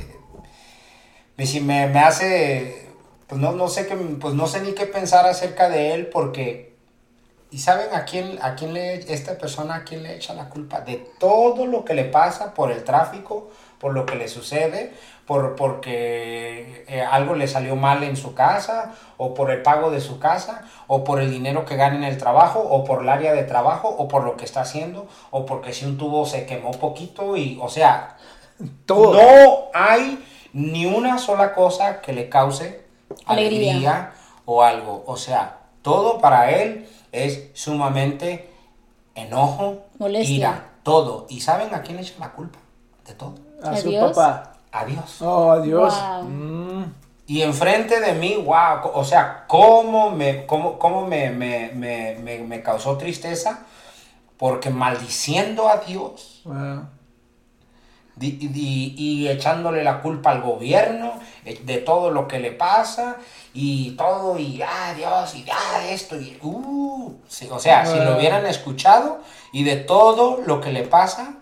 me, 1.37 1.61
me, 1.61 1.87
me 1.87 1.99
hace, 2.01 2.89
pues 3.29 3.41
no, 3.41 3.53
no 3.53 3.69
sé 3.69 3.87
qué, 3.87 3.95
pues 3.95 4.35
no 4.35 4.47
sé 4.47 4.61
ni 4.61 4.73
qué 4.73 4.87
pensar 4.87 5.27
acerca 5.27 5.69
de 5.69 5.95
él 5.95 6.07
porque, 6.09 6.72
¿y 7.53 7.59
saben 7.59 7.95
a 7.95 8.05
quién, 8.05 8.39
a 8.43 8.55
quién 8.55 8.73
le, 8.73 8.95
esta 9.13 9.37
persona, 9.37 9.77
a 9.77 9.85
quién 9.85 10.03
le 10.03 10.17
echa 10.17 10.33
la 10.35 10.49
culpa? 10.49 10.81
De 10.81 10.97
todo 11.19 11.67
lo 11.67 11.85
que 11.85 11.95
le 11.95 12.05
pasa 12.05 12.55
por 12.55 12.73
el 12.73 12.83
tráfico, 12.83 13.51
por 13.79 13.93
lo 13.93 14.07
que 14.07 14.17
le 14.17 14.27
sucede, 14.27 14.95
por, 15.27 15.55
porque 15.55 16.85
eh, 16.89 17.03
algo 17.03 17.35
le 17.35 17.47
salió 17.47 17.77
mal 17.77 18.03
en 18.05 18.17
su 18.17 18.35
casa, 18.35 18.95
o 19.19 19.35
por 19.35 19.51
el 19.51 19.61
pago 19.63 19.91
de 19.91 20.01
su 20.01 20.19
casa, 20.19 20.63
o 20.87 21.05
por 21.05 21.21
el 21.21 21.31
dinero 21.31 21.65
que 21.67 21.77
gana 21.77 21.97
en 21.97 22.05
el 22.05 22.17
trabajo, 22.17 22.59
o 22.61 22.85
por 22.85 23.03
el 23.03 23.09
área 23.11 23.35
de 23.35 23.45
trabajo, 23.45 23.89
o 23.89 24.09
por 24.09 24.25
lo 24.25 24.37
que 24.37 24.45
está 24.47 24.63
haciendo, 24.63 25.07
o 25.31 25.45
porque 25.45 25.73
si 25.75 25.85
un 25.85 25.99
tubo 25.99 26.25
se 26.25 26.47
quemó 26.47 26.71
poquito, 26.73 27.37
y, 27.37 27.59
o 27.61 27.69
sea, 27.69 28.17
Todo. 28.87 29.13
no 29.15 29.59
hay 29.75 30.25
ni 30.55 30.87
una 30.87 31.19
sola 31.19 31.53
cosa 31.55 32.01
que 32.01 32.13
le 32.13 32.29
cause 32.29 32.83
Alegría. 33.27 33.73
alegría. 33.73 34.13
o 34.47 34.63
algo. 34.63 35.05
O 35.07 35.17
sea, 35.17 35.59
todo 35.83 36.19
para 36.19 36.51
él 36.51 36.89
es 37.13 37.51
sumamente 37.53 38.51
enojo, 39.15 39.85
Molestia. 39.99 40.35
ira, 40.35 40.71
todo. 40.83 41.27
¿Y 41.29 41.41
saben 41.41 41.75
a 41.75 41.83
quién 41.83 41.97
le 41.97 42.03
echa 42.03 42.15
la 42.19 42.33
culpa 42.33 42.59
de 43.07 43.15
todo? 43.15 43.35
A 43.63 43.77
su 43.77 43.93
papá. 43.93 44.55
A 44.73 44.85
Dios. 44.87 45.21
Oh, 45.21 45.61
Dios. 45.61 45.95
Wow. 45.95 46.23
Mm. 46.25 46.95
Y 47.27 47.43
enfrente 47.43 48.01
de 48.01 48.15
mí, 48.15 48.37
wow, 48.45 48.91
o 48.95 49.05
sea, 49.05 49.45
cómo 49.47 50.11
me, 50.11 50.45
cómo, 50.47 50.79
cómo 50.79 51.07
me, 51.07 51.31
me, 51.31 51.71
me, 51.73 52.17
me, 52.17 52.39
me 52.39 52.63
causó 52.63 52.97
tristeza, 52.97 53.65
porque 54.37 54.71
maldiciendo 54.71 55.69
a 55.69 55.77
Dios, 55.77 56.43
Wow. 56.45 56.87
Y 58.21 59.27
echándole 59.29 59.83
la 59.83 60.03
culpa 60.03 60.33
al 60.33 60.43
gobierno 60.43 61.15
eh, 61.45 61.61
de 61.65 61.79
todo 61.79 62.11
lo 62.11 62.29
que 62.29 62.39
le 62.39 62.53
pasa 62.53 63.17
y 63.55 63.91
todo 63.93 64.39
y 64.39 64.61
ah 64.63 64.95
Dios 64.97 65.35
y 65.35 65.45
ah 65.51 65.87
esto 65.91 66.17
y 66.21 66.39
uh, 66.43 67.15
sí, 67.29 67.49
o 67.51 67.59
sea 67.59 67.85
si 67.87 67.97
lo 67.99 68.13
Ah. 68.13 68.17
hubieran 68.19 68.47
escuchado 68.47 69.21
y 69.53 69.65
de 69.65 69.77
todo 69.77 70.41
lo 70.47 70.61
que 70.61 70.73
le 70.73 70.83
pasa 70.85 71.35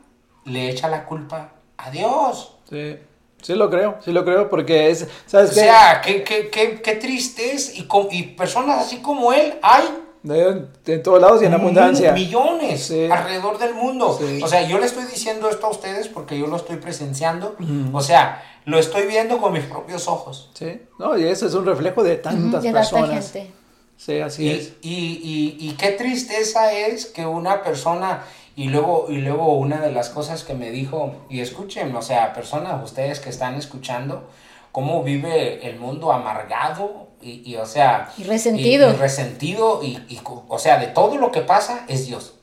le 0.44 0.68
echa 0.70 0.88
la 0.88 1.04
culpa 1.04 1.52
a 1.76 1.90
Dios 1.90 2.56
Sí, 2.68 2.96
sí 3.42 3.54
lo 3.54 3.68
creo, 3.70 3.96
sí 4.04 4.12
lo 4.12 4.24
creo, 4.24 4.48
porque 4.48 4.90
es, 4.90 5.06
¿sabes 5.26 5.50
o 5.50 5.54
qué? 5.54 5.60
sea 5.60 6.00
qué, 6.04 6.22
qué, 6.24 6.50
qué, 6.50 6.80
qué 6.82 6.94
triste 6.96 7.52
es 7.52 7.76
y, 7.78 7.86
com- 7.86 8.08
y 8.10 8.22
personas 8.22 8.80
así 8.80 8.98
como 8.98 9.32
él 9.32 9.54
hay 9.62 9.84
De, 10.22 10.66
de 10.84 10.98
todos 10.98 11.20
lados 11.20 11.42
y 11.42 11.46
en 11.46 11.54
abundancia. 11.54 12.12
Mil- 12.12 12.26
millones 12.26 12.84
Sí. 12.86 13.08
alrededor 13.10 13.56
del 13.58 13.72
mundo. 13.74 14.16
Sí. 14.20 14.40
O 14.42 14.46
sea, 14.48 14.60
yo 14.68 14.78
le 14.78 14.84
estoy 14.84 15.04
diciendo 15.04 15.48
esto 15.48 15.66
a 15.66 15.70
ustedes 15.70 16.08
porque 16.08 16.38
yo 16.38 16.46
lo 16.46 16.56
estoy 16.56 16.76
presenciando. 16.76 17.56
O 17.94 18.02
sea, 18.02 18.42
lo 18.64 18.78
estoy 18.78 19.06
viendo 19.06 19.38
con 19.40 19.52
mis 19.52 19.64
propios 19.64 20.06
ojos. 20.08 20.50
Sí, 20.54 20.80
no, 20.98 21.16
y 21.18 21.24
eso 21.24 21.46
es 21.46 21.54
un 21.54 21.64
reflejo 21.66 22.02
de 22.02 22.16
tantas 22.16 22.62
de 22.62 22.70
tanta 22.72 22.80
personas. 22.80 23.32
gente. 23.32 23.52
Sí, 23.96 24.18
así 24.20 24.44
Y, 24.46 24.50
es. 24.50 24.72
y, 24.82 25.56
y, 25.60 25.68
y 25.68 25.72
qué 25.74 25.90
tristeza 25.92 26.72
es 26.72 27.06
que 27.06 27.26
una 27.26 27.62
persona, 27.62 28.24
y 28.56 28.68
luego, 28.68 29.06
y 29.08 29.18
luego 29.18 29.52
una 29.54 29.80
de 29.80 29.92
las 29.92 30.08
cosas 30.08 30.42
que 30.44 30.54
me 30.54 30.70
dijo, 30.70 31.14
y 31.28 31.40
escuchen, 31.40 31.94
o 31.94 32.00
sea, 32.02 32.32
personas, 32.32 32.82
ustedes 32.82 33.20
que 33.20 33.28
están 33.28 33.56
escuchando, 33.56 34.28
cómo 34.72 35.02
vive 35.02 35.68
el 35.68 35.78
mundo 35.78 36.12
amargado 36.12 37.08
y, 37.20 37.42
y, 37.44 37.56
o 37.56 37.66
sea... 37.66 38.10
Y 38.16 38.24
resentido. 38.24 38.88
Y, 38.90 38.92
y 38.94 38.96
resentido, 38.96 39.82
y, 39.82 39.88
y, 40.08 40.20
o 40.24 40.58
sea, 40.58 40.78
de 40.78 40.86
todo 40.86 41.16
lo 41.18 41.30
que 41.30 41.40
pasa 41.42 41.84
es 41.88 42.06
Dios. 42.06 42.34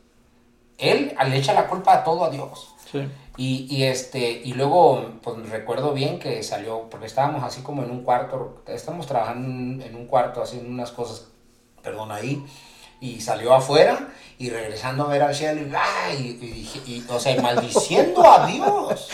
Él 0.77 1.15
le 1.27 1.37
echa 1.37 1.53
la 1.53 1.67
culpa 1.67 1.93
a 1.93 2.03
todo 2.03 2.23
a 2.25 2.29
Dios. 2.29 2.75
Sí. 2.91 2.99
Y, 3.37 3.67
y, 3.69 3.83
este, 3.83 4.41
y 4.43 4.53
luego, 4.53 5.11
pues 5.21 5.47
recuerdo 5.49 5.93
bien 5.93 6.17
que 6.17 6.41
salió, 6.41 6.89
porque 6.89 7.05
estábamos 7.05 7.43
así 7.43 7.61
como 7.61 7.83
en 7.83 7.91
un 7.91 8.03
cuarto, 8.03 8.63
estamos 8.67 9.05
trabajando 9.05 9.83
en, 9.85 9.95
un 9.95 10.07
cuarto 10.07 10.41
haciendo 10.41 10.67
unas 10.69 10.89
cosas, 10.91 11.27
perdón, 11.83 12.11
ahí, 12.11 12.43
y 12.99 13.21
salió 13.21 13.53
afuera 13.53 14.09
y 14.39 14.49
regresando 14.49 15.03
a 15.03 15.07
ver 15.09 15.21
al 15.21 15.35
cielo, 15.35 15.61
y, 16.17 16.23
y, 16.23 16.33
dije- 16.33 16.81
y, 16.87 17.05
o 17.09 17.19
sea, 17.19 17.39
maldiciendo 17.39 18.27
a 18.27 18.47
Dios. 18.47 19.09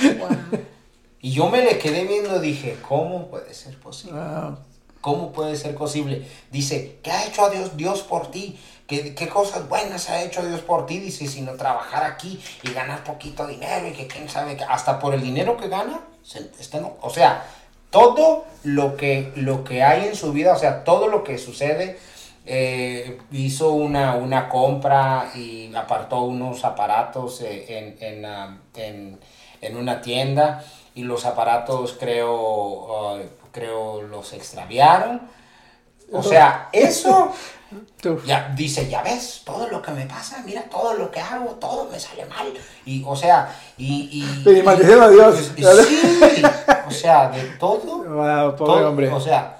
Y 1.20 1.32
yo 1.32 1.50
me 1.50 1.62
le 1.64 1.78
quedé 1.78 2.06
viendo 2.06 2.38
y 2.38 2.48
dije, 2.48 2.78
¿cómo 2.88 3.28
puede 3.28 3.54
ser 3.54 3.78
posible? 3.80 4.20
¿Cómo 5.02 5.34
puede 5.34 5.58
ser 5.58 5.76
posible? 5.76 6.26
Dice, 6.50 7.00
¿qué 7.04 7.12
ha 7.12 7.26
hecho 7.28 7.44
a 7.44 7.50
Dios, 7.50 7.76
Dios 7.76 8.02
por 8.04 8.32
ti? 8.32 8.58
¿Qué, 8.88 9.16
¿Qué 9.16 9.30
cosas 9.30 9.68
buenas 9.70 10.10
ha 10.10 10.22
hecho 10.22 10.46
Dios 10.46 10.62
por 10.62 10.86
ti? 10.86 11.00
Dice, 11.00 11.28
sino 11.28 11.54
trabajar 11.54 12.04
aquí 12.04 12.42
y 12.64 12.72
ganar 12.74 13.04
poquito 13.04 13.48
dinero 13.48 13.88
y 13.88 13.94
que 13.94 14.08
quién 14.08 14.28
sabe, 14.30 14.58
que 14.58 14.64
hasta 14.64 15.00
por 15.00 15.14
el 15.14 15.22
dinero 15.22 15.56
que 15.58 15.70
gana, 15.70 16.02
se- 16.24 16.52
está 16.60 16.80
o 17.02 17.10
sea, 17.10 17.46
todo 17.90 18.46
lo 18.64 18.98
que, 18.98 19.32
lo 19.36 19.64
que 19.64 19.84
hay 19.84 20.08
en 20.08 20.16
su 20.16 20.34
vida, 20.34 20.54
o 20.54 20.58
sea, 20.60 20.84
todo 20.84 21.08
lo 21.08 21.24
que 21.24 21.38
sucede, 21.38 21.98
eh, 22.46 23.20
hizo 23.32 23.72
una, 23.72 24.16
una 24.16 24.50
compra 24.50 25.32
y 25.34 25.74
apartó 25.76 26.22
unos 26.24 26.66
aparatos 26.66 27.40
eh, 27.42 27.66
en, 27.70 27.98
en, 28.02 28.26
ah, 28.26 28.58
en- 28.76 29.20
en 29.62 29.78
una 29.78 30.02
tienda 30.02 30.62
y 30.94 31.04
los 31.04 31.26
aparatos 31.26 31.96
creo, 31.98 33.16
ah, 33.16 33.20
creo 33.54 34.02
los 34.02 34.34
extraviaron. 34.34 35.22
O 36.12 36.22
sea, 36.22 36.68
eso. 36.74 37.32
Ya 38.26 38.54
dice, 38.56 38.90
ya 38.90 39.02
ves, 39.02 39.42
todo 39.46 39.68
lo 39.68 39.82
que 39.82 39.92
me 39.92 40.06
pasa, 40.06 40.42
mira 40.46 40.64
todo 40.64 40.94
lo 40.94 41.10
que 41.12 41.20
hago, 41.20 41.52
todo 41.60 41.90
me 41.90 42.00
sale 42.00 42.26
mal. 42.26 42.54
Y, 42.86 43.04
o 43.06 43.16
sea, 43.16 43.54
y... 43.78 44.10
y 44.46 44.50
Y 44.50 44.60
a 44.68 45.10
Dios. 45.10 45.52
y- 45.58 45.64
sí, 45.64 46.42
o 46.88 46.92
sea, 46.92 47.30
de 47.30 47.42
todo. 47.60 48.04
Wow, 48.04 48.56
pobre 48.56 48.74
todo, 48.80 48.90
hombre. 48.90 49.10
O 49.12 49.20
sea, 49.20 49.60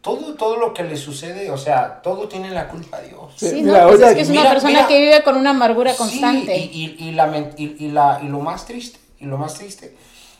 todo, 0.00 0.34
todo 0.34 0.56
lo 0.56 0.72
que 0.72 0.82
le 0.84 0.96
sucede, 0.96 1.50
o 1.50 1.58
sea, 1.58 2.00
todo 2.02 2.28
tiene 2.28 2.50
la 2.50 2.68
culpa 2.68 2.98
a 2.98 3.00
Dios. 3.00 3.32
Sí, 3.36 3.48
Sí, 3.50 3.62
mira, 3.62 3.82
no, 3.82 3.88
pues 3.88 4.00
es 4.00 4.14
que 4.14 4.20
es 4.22 4.28
una 4.30 4.40
mira, 4.40 4.50
persona 4.52 4.72
mira. 4.74 4.86
que 4.88 5.00
vive 5.00 5.22
con 5.22 5.36
una 5.36 5.50
amargura 5.50 5.92
Sí, 5.92 5.98
constante. 5.98 6.56
y, 6.56 6.96
y, 6.98 7.08
y 7.08 7.12
la, 7.12 7.26
men- 7.26 7.52
y, 7.56 7.84
y 7.84 7.90
la, 7.90 8.20
y 8.22 8.28
lo 8.28 8.40
más 8.40 8.64
triste, 8.66 8.98
y 9.18 9.26
lo 9.26 9.36
más 9.36 9.54
triste, 9.54 9.96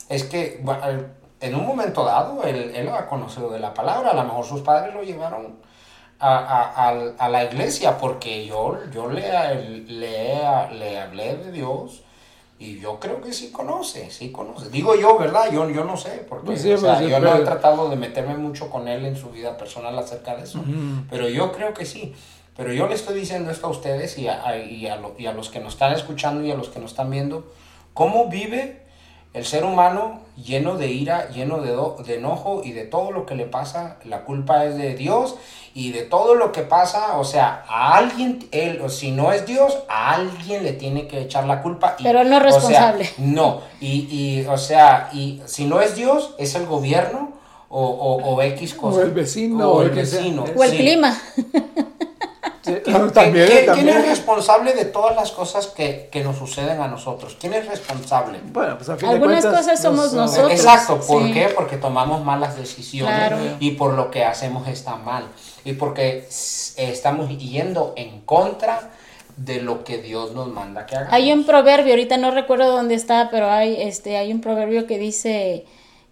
es 0.09 0.23
que 0.23 0.59
bueno, 0.63 0.81
en 1.39 1.55
un 1.55 1.65
momento 1.65 2.03
dado 2.05 2.43
él, 2.43 2.71
él 2.75 2.87
ha 2.89 3.05
conocido 3.07 3.49
de 3.49 3.59
la 3.59 3.73
palabra, 3.73 4.11
a 4.11 4.13
lo 4.15 4.23
mejor 4.23 4.45
sus 4.45 4.61
padres 4.61 4.93
lo 4.93 5.03
llevaron 5.03 5.57
a, 6.21 6.89
a, 6.89 6.89
a- 7.17 7.29
la 7.29 7.43
iglesia, 7.45 7.97
porque 7.97 8.45
yo, 8.45 8.77
yo 8.93 9.09
le, 9.09 9.21
le, 9.87 10.39
le 10.77 10.99
hablé 10.99 11.35
de 11.37 11.51
Dios. 11.51 12.03
Y 12.59 12.79
yo 12.79 12.99
creo 12.99 13.19
que 13.21 13.33
sí 13.33 13.51
conoce, 13.51 14.11
sí 14.11 14.31
conoce. 14.31 14.69
Digo 14.69 14.93
yo, 14.95 15.17
¿verdad? 15.17 15.51
Yo, 15.51 15.67
yo 15.71 15.83
no 15.83 15.97
sé, 15.97 16.23
porque 16.29 16.45
Pues 16.45 16.61
sí, 16.61 16.71
o 16.71 16.77
sea, 16.77 16.99
sí, 16.99 17.09
yo 17.09 17.19
no 17.19 17.29
he 17.29 17.31
pero- 17.31 17.43
tratado 17.45 17.89
de 17.89 17.95
meterme 17.95 18.35
mucho 18.37 18.69
con 18.69 18.87
él 18.87 19.03
en 19.05 19.15
su 19.15 19.29
vida 19.31 19.57
personal 19.57 19.97
acerca 19.97 20.35
de 20.35 20.43
eso. 20.43 20.63
Pero 21.09 21.27
yo 21.27 21.51
creo 21.53 21.73
que 21.73 21.85
sí. 21.87 22.13
Pero 22.55 22.71
yo 22.71 22.87
le 22.87 22.93
estoy 22.93 23.15
diciendo 23.19 23.49
esto 23.49 23.65
a 23.65 23.69
ustedes 23.71 24.15
y 24.19 24.27
a, 24.27 24.45
a- 24.47 24.57
y, 24.57 24.85
a 24.85 24.97
lo- 24.97 25.15
y 25.17 25.25
a 25.25 25.33
los 25.33 25.49
que 25.49 25.59
nos 25.59 25.73
están 25.73 25.93
escuchando 25.93 26.43
y 26.45 26.51
a 26.51 26.55
los 26.55 26.69
que 26.69 26.79
nos 26.79 26.91
están 26.91 27.09
viendo, 27.09 27.51
cómo 27.95 28.27
vive 28.27 28.81
el 29.33 29.45
ser 29.45 29.63
humano 29.63 30.19
lleno 30.35 30.77
de 30.77 30.87
ira, 30.91 31.29
lleno 31.29 31.61
de, 31.61 31.71
do- 31.71 31.97
de 32.05 32.15
enojo 32.15 32.61
y 32.65 32.71
de 32.73 32.83
todo 32.85 33.11
lo 33.11 33.25
que 33.25 33.35
le 33.35 33.45
pasa, 33.45 33.97
la 34.05 34.23
culpa 34.25 34.65
es 34.65 34.75
de 34.77 34.95
Dios 34.95 35.35
y 35.73 35.91
de 35.93 36.01
todo 36.01 36.35
lo 36.35 36.51
que 36.51 36.63
pasa, 36.63 37.17
o 37.17 37.23
sea, 37.23 37.63
a 37.69 37.95
alguien, 37.95 38.45
él, 38.51 38.81
o 38.83 38.89
si 38.89 39.11
no 39.11 39.31
es 39.31 39.45
Dios, 39.45 39.77
a 39.87 40.15
alguien 40.15 40.63
le 40.63 40.73
tiene 40.73 41.07
que 41.07 41.21
echar 41.21 41.45
la 41.47 41.61
culpa. 41.61 41.95
y- 41.97 42.03
Pero 42.03 42.21
él 42.21 42.29
no 42.29 42.37
es 42.45 42.55
o 42.55 42.59
sea, 42.59 42.91
responsable. 42.91 43.09
no, 43.19 43.61
y, 43.79 44.07
y, 44.41 44.45
o 44.47 44.57
sea, 44.57 45.09
y 45.13 45.41
si 45.45 45.63
no 45.65 45.79
es 45.79 45.95
Dios, 45.95 46.35
es 46.37 46.55
el 46.55 46.65
gobierno 46.65 47.31
o, 47.69 47.85
o, 47.85 48.33
o 48.35 48.41
X 48.41 48.73
cosa. 48.73 48.97
O 48.99 49.01
el 49.03 49.11
vecino, 49.11 49.69
o 49.69 49.77
o 49.77 49.81
el 49.83 49.91
vecino. 49.91 50.43
o 50.55 50.63
el 50.63 50.71
sí. 50.71 50.77
clima. 50.77 51.17
Sí, 52.63 52.73
¿Quién, 52.83 53.11
también, 53.11 53.45
quién- 53.47 53.47
quién 53.47 53.65
también. 53.65 53.89
es 53.97 54.07
responsable 54.07 54.73
de 54.73 54.85
todas 54.85 55.15
las 55.15 55.31
cosas 55.31 55.67
que, 55.67 56.09
que 56.11 56.23
nos 56.23 56.37
suceden 56.37 56.79
a 56.81 56.87
nosotros? 56.87 57.35
¿Quién 57.39 57.53
es 57.53 57.67
responsable? 57.67 58.39
Bueno, 58.51 58.77
pues 58.77 58.89
a 58.89 58.97
fin 58.97 59.09
de 59.09 59.15
Algunas 59.15 59.41
cuentas, 59.43 59.61
cosas 59.65 59.81
somos 59.81 60.13
nos- 60.13 60.31
nosotros. 60.31 60.51
Exacto, 60.51 60.99
¿por 60.99 61.23
sí. 61.25 61.33
qué? 61.33 61.49
Porque 61.55 61.77
tomamos 61.77 62.23
malas 62.23 62.55
decisiones 62.57 63.15
Claro. 63.15 63.37
y 63.59 63.71
por 63.71 63.93
lo 63.93 64.11
que 64.11 64.23
hacemos 64.25 64.67
está 64.67 64.95
mal. 64.95 65.25
Y 65.65 65.73
porque 65.73 66.27
estamos 66.77 67.29
yendo 67.37 67.93
en 67.95 68.21
contra 68.21 68.91
de 69.37 69.61
lo 69.61 69.83
que 69.83 69.97
Dios 69.99 70.33
nos 70.33 70.47
manda 70.49 70.85
que 70.85 70.95
hagamos. 70.95 71.13
Hay 71.13 71.31
un 71.31 71.45
proverbio, 71.45 71.93
ahorita 71.93 72.17
no 72.17 72.31
recuerdo 72.31 72.71
dónde 72.71 72.95
está, 72.95 73.29
pero 73.31 73.49
hay, 73.49 73.81
este, 73.81 74.17
hay 74.17 74.31
un 74.31 74.41
proverbio 74.41 74.85
que 74.87 74.97
dice 74.99 75.65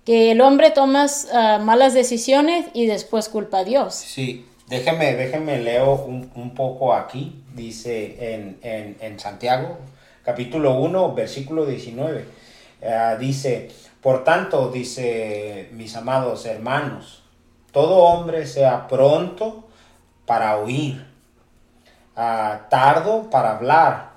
que 0.05 0.31
el 0.31 0.41
hombre 0.41 0.71
toma 0.71 1.05
ah, 1.33 1.59
malas 1.61 1.93
decisiones 1.93 2.65
y 2.73 2.87
después 2.87 3.29
culpa 3.29 3.59
a 3.59 3.63
Dios. 3.63 3.93
Sí, 3.93 4.45
déjeme, 4.69 5.15
déjeme 5.15 5.57
leo 5.57 5.95
un, 5.95 6.31
un 6.35 6.53
poco 6.53 6.93
aquí, 6.93 7.43
dice 7.53 8.33
en, 8.35 8.59
en, 8.61 8.97
en 9.01 9.19
Santiago, 9.19 9.79
capítulo 10.23 10.79
1, 10.79 11.13
versículo 11.13 11.65
19, 11.65 12.39
Ah, 12.81 13.17
dice, 13.19 13.69
por 14.01 14.23
tanto, 14.23 14.69
dice, 14.69 15.69
mis 15.73 15.95
amados 15.97 16.45
hermanos, 16.45 17.23
todo 17.73 17.97
hombre 17.97 18.47
sea 18.47 18.87
pronto 18.87 19.67
para 20.25 20.57
oír, 20.57 21.05
ah, 22.15 22.67
tardo 22.69 23.29
para 23.29 23.57
hablar, 23.57 24.11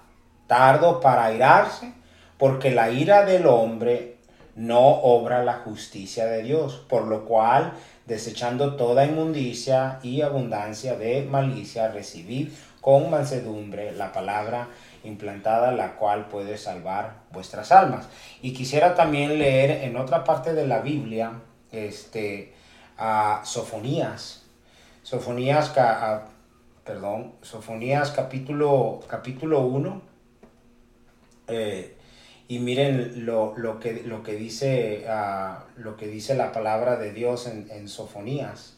tardo 0.46 1.00
para 1.00 1.24
airarse, 1.24 1.92
porque 2.38 2.70
la 2.70 2.90
ira 2.90 3.24
del 3.24 3.46
hombre 3.46 4.18
no 4.54 4.86
obra 4.86 5.42
la 5.42 5.54
justicia 5.54 6.26
de 6.26 6.42
Dios, 6.42 6.84
por 6.88 7.08
lo 7.08 7.24
cual, 7.24 7.72
desechando 8.06 8.76
toda 8.76 9.04
inmundicia 9.04 9.98
y 10.02 10.22
abundancia 10.22 10.96
de 10.96 11.24
malicia, 11.24 11.88
recibid 11.88 12.48
con 12.80 13.10
mansedumbre 13.10 13.92
la 13.92 14.12
palabra 14.12 14.68
implantada, 15.04 15.72
la 15.72 15.94
cual 15.96 16.26
puede 16.26 16.58
salvar 16.58 17.14
vuestras 17.30 17.72
almas. 17.72 18.08
Y 18.40 18.52
quisiera 18.52 18.94
también 18.94 19.38
leer 19.38 19.84
en 19.84 19.96
otra 19.96 20.24
parte 20.24 20.52
de 20.54 20.66
la 20.66 20.80
Biblia, 20.80 21.32
este, 21.70 22.52
a 22.98 23.42
Sofonías, 23.44 24.42
Sofonías, 25.02 25.72
ah, 25.76 26.26
perdón, 26.84 27.32
Sofonías 27.42 28.10
capítulo, 28.10 29.00
capítulo 29.08 29.60
1, 29.60 30.02
eh, 31.48 31.96
y 32.52 32.58
miren 32.58 33.24
lo, 33.24 33.56
lo 33.56 33.80
que, 33.80 34.02
lo, 34.02 34.22
que 34.22 34.34
dice, 34.34 35.06
ah, 35.08 35.64
lo 35.78 35.96
que 35.96 36.06
dice 36.06 36.34
la 36.34 36.52
palabra 36.52 36.96
de 36.96 37.10
Dios 37.10 37.46
en, 37.46 37.66
en 37.70 37.88
Sofonías. 37.88 38.76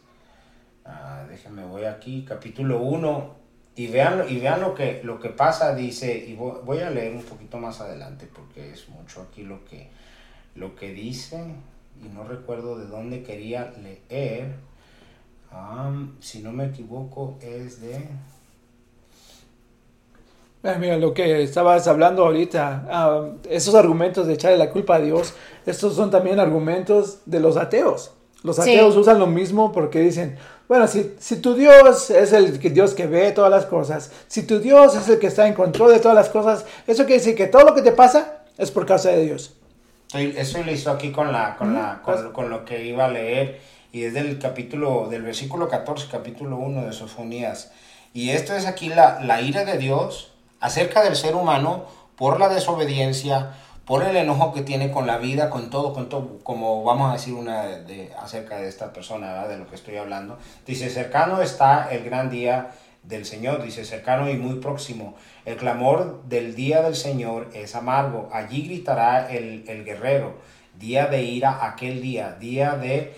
Ah, 0.84 1.24
déjenme, 1.28 1.64
voy 1.64 1.82
aquí, 1.82 2.24
capítulo 2.24 2.80
1, 2.82 3.34
y 3.74 3.88
vean, 3.88 4.26
y 4.28 4.38
vean 4.38 4.60
lo, 4.60 4.76
que, 4.76 5.00
lo 5.02 5.18
que 5.18 5.30
pasa, 5.30 5.74
dice, 5.74 6.16
y 6.16 6.36
voy, 6.36 6.78
a 6.78 6.90
leer 6.90 7.16
un 7.16 7.24
poquito 7.24 7.58
más 7.58 7.80
adelante 7.80 8.28
porque 8.32 8.70
es 8.70 8.88
mucho 8.90 9.22
aquí 9.22 9.42
lo 9.42 9.64
que, 9.64 9.88
lo 10.54 10.76
que 10.76 10.92
dice, 10.92 11.44
y 12.00 12.08
no 12.10 12.22
recuerdo 12.22 12.78
de 12.78 12.86
dónde 12.86 13.24
quería 13.24 13.72
leer. 13.82 14.54
Am, 15.50 16.14
si 16.20 16.42
no 16.42 16.52
me 16.52 16.66
equivoco, 16.66 17.38
es 17.42 17.80
de. 17.80 18.06
Mira, 20.80 20.96
lo 20.96 21.12
que 21.12 21.42
estabas 21.42 21.86
hablando 21.88 22.24
ahorita, 22.24 22.86
ah, 22.90 23.26
esos 23.50 23.74
argumentos 23.74 24.26
de 24.26 24.32
echarle 24.34 24.56
la 24.56 24.70
culpa 24.70 24.96
a 24.96 24.98
Dios, 25.00 25.34
estos 25.66 25.94
son 25.94 26.10
también 26.10 26.40
argumentos 26.40 27.18
de 27.26 27.38
los 27.40 27.58
ateos. 27.58 28.12
Los 28.42 28.56
Sí. 28.56 28.62
ateos 28.62 28.96
usan 28.96 29.18
lo 29.18 29.26
mismo 29.26 29.72
porque 29.72 30.00
dicen, 30.00 30.36
bueno, 30.66 30.86
si, 30.88 31.14
si 31.18 31.36
tu 31.36 31.54
Dios 31.54 32.08
es 32.10 32.32
el 32.32 32.58
que- 32.58 32.70
Dios 32.70 32.94
que 32.94 33.06
ve 33.06 33.30
todas 33.32 33.50
las 33.50 33.66
cosas, 33.66 34.10
si 34.26 34.42
tu 34.44 34.58
Dios 34.58 34.96
es 34.96 35.06
el 35.10 35.18
que 35.18 35.26
está 35.26 35.46
en 35.46 35.52
control 35.54 35.92
de 35.92 36.00
todas 36.00 36.14
las 36.16 36.30
cosas, 36.30 36.64
eso 36.86 37.04
quiere 37.04 37.18
decir 37.20 37.34
que 37.34 37.46
todo 37.46 37.64
lo 37.64 37.74
que 37.74 37.82
te 37.82 37.92
pasa 37.92 38.38
es 38.56 38.70
por 38.70 38.86
causa 38.86 39.10
de 39.10 39.22
Dios. 39.24 39.54
Eso 40.14 40.62
lo 40.62 40.70
hizo 40.72 40.90
aquí 40.90 41.10
con, 41.12 41.30
la, 41.32 41.56
con, 41.56 41.74
la, 41.74 42.00
con, 42.02 42.32
con 42.32 42.48
lo 42.48 42.64
que 42.64 42.84
iba 42.86 43.04
a 43.04 43.08
leer. 43.08 43.60
Y 43.92 44.04
es 44.04 44.14
del 44.14 44.38
capítulo, 44.38 45.08
del 45.10 45.22
versículo 45.22 45.68
14, 45.68 46.06
capítulo 46.10 46.56
1 46.56 46.86
de 46.86 46.92
Sofonías. 46.92 47.70
Y 48.14 48.30
esto 48.30 48.54
es 48.54 48.64
aquí 48.66 48.88
la, 48.88 49.20
la 49.22 49.40
ira 49.42 49.64
de 49.64 49.76
Dios 49.78 50.30
acerca 50.64 51.02
del 51.02 51.14
ser 51.14 51.34
humano 51.34 51.84
por 52.16 52.40
la 52.40 52.48
desobediencia, 52.48 53.52
por 53.84 54.02
el 54.02 54.16
enojo 54.16 54.54
que 54.54 54.62
tiene 54.62 54.90
con 54.90 55.06
la 55.06 55.18
vida, 55.18 55.50
con 55.50 55.68
todo, 55.68 55.92
con 55.92 56.08
todo, 56.08 56.38
como 56.42 56.82
vamos 56.84 57.10
a 57.10 57.12
decir 57.14 57.34
una 57.34 57.64
de, 57.66 58.10
acerca 58.18 58.56
de 58.56 58.68
esta 58.68 58.92
persona, 58.94 59.46
de 59.46 59.58
lo 59.58 59.68
que 59.68 59.74
estoy 59.74 59.96
hablando. 59.96 60.38
Dice, 60.66 60.88
cercano 60.88 61.42
está 61.42 61.88
el 61.90 62.02
gran 62.02 62.30
día 62.30 62.70
del 63.02 63.26
Señor, 63.26 63.62
dice, 63.62 63.84
cercano 63.84 64.30
y 64.30 64.38
muy 64.38 64.54
próximo. 64.60 65.14
El 65.44 65.56
clamor 65.56 66.22
del 66.24 66.54
día 66.54 66.80
del 66.80 66.96
Señor 66.96 67.50
es 67.52 67.74
amargo. 67.74 68.30
Allí 68.32 68.62
gritará 68.66 69.30
el, 69.30 69.64
el 69.68 69.84
guerrero. 69.84 70.38
Día 70.78 71.06
de 71.06 71.22
ira, 71.22 71.66
aquel 71.66 72.00
día. 72.00 72.36
Día 72.40 72.76
de, 72.76 73.14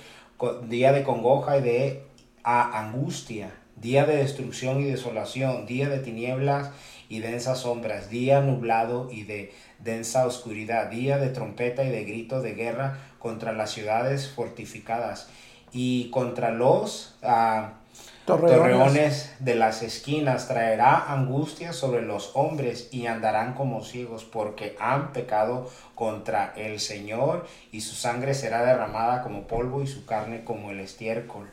día 0.65 0.91
de 0.93 1.05
congoja 1.05 1.59
y 1.59 1.63
de 1.63 2.07
a- 2.43 2.81
angustia. 2.81 3.53
Día 3.77 4.05
de 4.05 4.17
destrucción 4.17 4.81
y 4.81 4.85
desolación. 4.85 5.67
Día 5.67 5.89
de 5.89 6.01
tinieblas 6.01 6.71
y 7.09 7.21
densas 7.21 7.61
sombras. 7.61 8.11
Día 8.11 8.41
nublado 8.41 9.09
y 9.11 9.25
de 9.25 9.53
densa 9.79 10.27
oscuridad. 10.27 10.91
Día 10.91 11.19
de 11.19 11.29
trompeta 11.29 11.85
y 11.85 11.91
de 11.91 12.05
grito 12.05 12.41
de 12.41 12.55
guerra 12.55 12.99
contra 13.19 13.53
las 13.53 13.71
ciudades 13.71 14.29
fortificadas 14.29 15.29
y 15.73 16.11
contra 16.11 16.51
los... 16.51 17.17
ah, 17.23 17.81
Torreones. 18.27 19.33
De 19.39 19.55
las 19.55 19.83
esquinas 19.83 20.49
traerá 20.49 21.13
angustia 21.13 21.73
sobre 21.73 22.03
los 22.03 22.33
hombres 22.35 22.89
y 22.91 23.07
andarán 23.07 23.55
como 23.55 23.85
ciegos 23.85 24.25
porque 24.25 24.77
han 24.81 25.13
pecado 25.13 25.71
contra 25.95 26.53
el 26.57 26.81
Señor 26.81 27.47
y 27.71 27.81
su 27.83 27.95
sangre 27.95 28.35
será 28.35 28.65
derramada 28.65 29.23
como 29.23 29.43
polvo 29.43 29.83
y 29.83 29.87
su 29.87 30.05
carne 30.07 30.43
como 30.45 30.73
el 30.73 30.81
estiércol. 30.81 31.49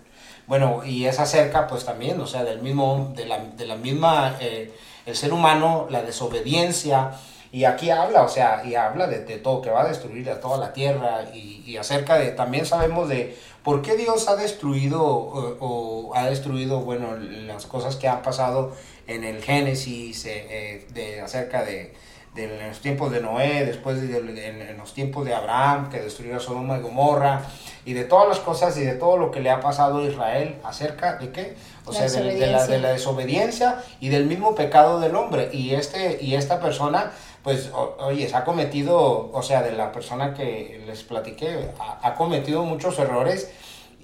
Bueno, 0.48 0.84
y 0.84 1.06
es 1.06 1.20
acerca 1.20 1.68
pues 1.68 1.86
también, 1.86 2.20
o 2.20 2.28
sea, 2.28 2.44
del 2.44 2.62
mismo, 2.62 3.14
de 3.16 3.26
la, 3.28 3.40
de 3.40 3.66
la 3.66 3.76
misma, 3.76 4.38
eh, 4.42 4.74
el 5.06 5.16
ser 5.16 5.32
humano, 5.32 5.88
la 5.90 6.02
desobediencia, 6.02 7.12
y 7.52 7.66
aquí 7.66 7.92
habla, 7.92 8.24
o 8.24 8.30
sea, 8.30 8.64
y 8.66 8.74
habla 8.74 9.06
de, 9.06 9.20
todo, 9.38 9.62
que 9.62 9.70
va 9.70 9.84
a 9.84 9.88
destruir 9.88 10.28
a 10.32 10.40
toda 10.40 10.58
la 10.58 10.74
tierra, 10.74 11.26
y 11.34 11.78
acerca 11.78 12.16
de, 12.16 12.32
también 12.32 12.66
sabemos 12.66 13.08
de 13.08 13.38
por 13.64 13.82
qué 13.82 13.96
Dios 13.96 14.28
ha 14.28 14.36
destruido, 14.36 15.04
o, 15.06 15.58
o 15.60 16.16
ha 16.16 16.26
destruido, 16.30 16.82
bueno, 16.82 17.16
las 17.18 17.66
cosas 17.66 17.96
que 17.96 18.08
han 18.08 18.22
pasado 18.22 18.74
en 19.08 19.24
el 19.24 19.42
Génesis, 19.42 20.26
eh, 20.26 20.48
eh, 20.50 20.88
de, 20.94 21.22
acerca 21.22 21.64
de, 21.64 21.94
de 22.36 22.68
los 22.68 22.80
tiempos 22.80 23.12
de 23.12 23.22
Noé, 23.22 23.64
después 23.66 24.02
de, 24.02 24.08
de- 24.22 24.48
en 24.72 24.78
los 24.78 24.94
tiempos 24.94 25.24
de 25.26 25.34
Abraham, 25.34 25.90
que 25.90 26.00
destruyó 26.00 26.38
a 26.38 26.40
Sodoma 26.40 26.78
y 26.78 26.82
Gomorra, 26.82 27.42
y 27.86 27.94
de 27.94 28.06
todas 28.06 28.28
las 28.28 28.40
cosas 28.40 28.76
y 28.78 28.84
de 28.84 28.94
todo 28.96 29.18
lo 29.18 29.30
que 29.30 29.40
le 29.40 29.50
ha 29.52 29.60
pasado 29.60 30.00
a 30.00 30.04
Israel, 30.04 30.56
acerca 30.64 31.18
de 31.18 31.32
qué? 31.32 31.56
O 31.86 31.92
La 31.92 32.08
sea, 32.10 32.22
de, 32.24 32.36
de 32.36 32.48
la, 32.48 32.66
de 32.66 32.80
la 32.80 32.90
desobediencia 32.90 33.84
y 34.00 34.10
del 34.10 34.26
mismo 34.26 34.56
pecado 34.56 35.00
del 35.00 35.16
hombre. 35.16 35.50
Y, 35.54 35.76
este, 35.76 36.18
y 36.24 36.36
esta 36.36 36.60
persona, 36.62 37.12
pues, 37.44 37.70
o- 37.74 37.96
oye, 38.00 38.28
se 38.28 38.36
ha 38.36 38.44
cometido, 38.46 39.30
o 39.34 39.42
sea, 39.44 39.62
de 39.62 39.74
la 39.74 39.92
persona 39.92 40.34
que 40.34 40.82
les 40.88 41.04
platiqué, 41.04 41.70
ha, 41.80 42.08
ha 42.08 42.16
cometido 42.16 42.64
muchos 42.64 42.98
errores. 43.00 43.52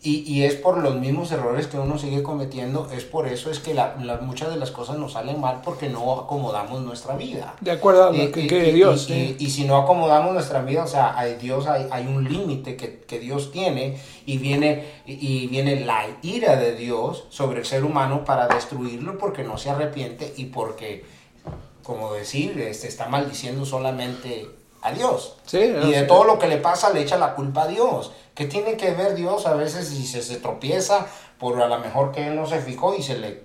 Y, 0.02 0.20
y 0.34 0.46
es 0.46 0.56
por 0.56 0.78
los 0.78 0.96
mismos 0.96 1.30
errores 1.34 1.68
que 1.68 1.78
uno 1.78 1.98
sigue 1.98 2.24
cometiendo, 2.24 2.88
es 2.96 3.04
por 3.04 3.28
eso 3.28 3.52
es 3.52 3.60
que 3.60 3.74
la- 3.74 3.98
la- 4.02 4.16
muchas 4.22 4.50
de 4.50 4.56
las 4.56 4.72
cosas 4.72 4.98
nos 4.98 5.12
salen 5.12 5.42
mal 5.42 5.60
porque 5.62 5.90
no 5.90 6.14
acomodamos 6.22 6.80
nuestra 6.84 7.18
vida. 7.18 7.54
De 7.60 7.72
acuerdo 7.72 8.06
a 8.08 8.12
lo 8.14 8.32
que 8.32 8.48
quiere 8.48 8.70
y- 8.70 8.74
Dios. 8.76 9.10
y- 9.10 9.14
y- 9.14 9.36
y 9.38 9.50
si 9.50 9.66
no 9.66 9.76
acomodamos 9.76 10.34
nuestra 10.34 10.62
vida, 10.62 10.86
o 10.86 10.88
sea, 10.88 11.20
hay 11.20 11.36
Dios, 11.36 11.68
hay, 11.68 11.86
hay 11.92 12.08
un 12.08 12.24
límite 12.24 12.78
que, 12.78 13.02
que 13.02 13.20
Dios 13.20 13.52
tiene 13.52 13.98
y 14.26 14.38
viene, 14.38 14.86
y 15.06 15.48
viene 15.48 15.82
la 15.82 16.06
ira 16.22 16.56
de 16.56 16.78
Dios 16.78 17.26
sobre 17.28 17.60
el 17.60 17.66
ser 17.66 17.84
humano 17.84 18.24
para 18.24 18.48
destruirlo 18.48 19.18
porque 19.18 19.44
no 19.44 19.58
se 19.58 19.70
arrepiente 19.70 20.34
y 20.38 20.46
porque, 20.46 21.04
como 21.90 22.14
decir, 22.14 22.62
este, 22.62 22.88
está 22.88 23.08
maldiciendo 23.08 23.66
solamente 23.66 24.48
a 24.84 24.92
Dios. 24.92 25.38
Sí, 25.48 25.58
y 25.58 25.92
de 25.92 26.02
sí. 26.02 26.08
todo 26.08 26.24
lo 26.24 26.38
que 26.38 26.48
le 26.48 26.58
pasa 26.58 26.94
le 26.94 27.02
echa 27.02 27.18
la 27.18 27.34
culpa 27.34 27.64
a 27.64 27.68
Dios. 27.68 28.12
¿Qué 28.36 28.46
tiene 28.46 28.78
que 28.78 28.92
ver 28.92 29.16
Dios 29.16 29.48
a 29.48 29.56
veces 29.56 29.88
si 29.88 30.06
se, 30.06 30.22
se 30.22 30.36
tropieza 30.38 31.08
por 31.40 31.60
a 31.60 31.68
lo 31.68 31.80
mejor 31.80 32.12
que 32.12 32.28
él 32.28 32.36
no 32.36 32.46
se 32.46 32.60
fijó 32.60 32.94
y 32.94 33.02
se 33.02 33.18
le 33.18 33.42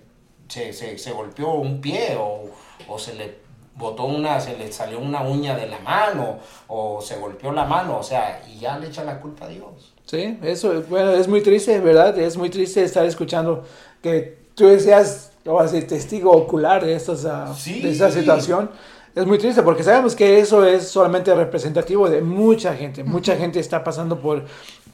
se, 0.48 0.74
se, 0.74 0.98
se 0.98 1.12
golpeó 1.12 1.54
un 1.54 1.80
pie 1.80 2.18
o, 2.20 2.50
o 2.86 2.98
se 2.98 3.14
le 3.14 3.38
botó 3.76 4.04
una, 4.04 4.38
se 4.38 4.58
le 4.58 4.70
salió 4.70 4.98
una 4.98 5.22
uña 5.22 5.56
de 5.56 5.66
la 5.66 5.78
mano 5.78 6.38
o 6.68 7.00
se 7.00 7.16
golpeó 7.16 7.50
la 7.50 7.64
mano, 7.64 7.96
o 7.96 8.02
sea, 8.02 8.42
y 8.46 8.58
ya 8.58 8.78
le 8.78 8.88
echa 8.88 9.04
la 9.04 9.20
culpa 9.20 9.46
a 9.46 9.48
Dios. 9.48 9.94
Sí, 10.04 10.38
eso, 10.42 10.82
bueno, 10.90 11.12
es 11.12 11.28
muy 11.28 11.42
triste, 11.42 11.80
¿verdad? 11.80 12.18
Es 12.18 12.36
muy 12.36 12.50
triste 12.50 12.84
estar 12.84 13.06
escuchando 13.06 13.64
que 14.02 14.36
tú 14.54 14.78
seas, 14.78 15.32
o 15.46 15.60
así, 15.60 15.82
testigo 15.82 16.30
ocular 16.32 16.84
de, 16.84 16.94
estos, 16.94 17.26
Sí. 17.56 17.80
de 17.80 17.90
esta 17.90 18.10
situación. 18.10 18.70
Es 19.14 19.26
muy 19.26 19.38
triste 19.38 19.62
porque 19.62 19.84
sabemos 19.84 20.16
que 20.16 20.40
eso 20.40 20.64
es 20.64 20.88
solamente 20.88 21.32
representativo 21.34 22.08
de 22.08 22.20
mucha 22.20 22.74
gente. 22.74 23.04
Mucha 23.04 23.36
gente 23.36 23.60
está 23.60 23.84
pasando 23.84 24.18
por, 24.18 24.44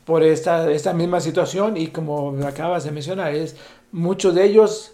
por 0.05 0.23
esta, 0.23 0.71
esta 0.71 0.93
misma 0.93 1.21
situación 1.21 1.77
y 1.77 1.87
como 1.89 2.37
acabas 2.47 2.85
de 2.85 2.91
mencionar, 2.91 3.35
es, 3.35 3.57
muchos 3.93 4.35
de 4.35 4.45
ellos 4.45 4.93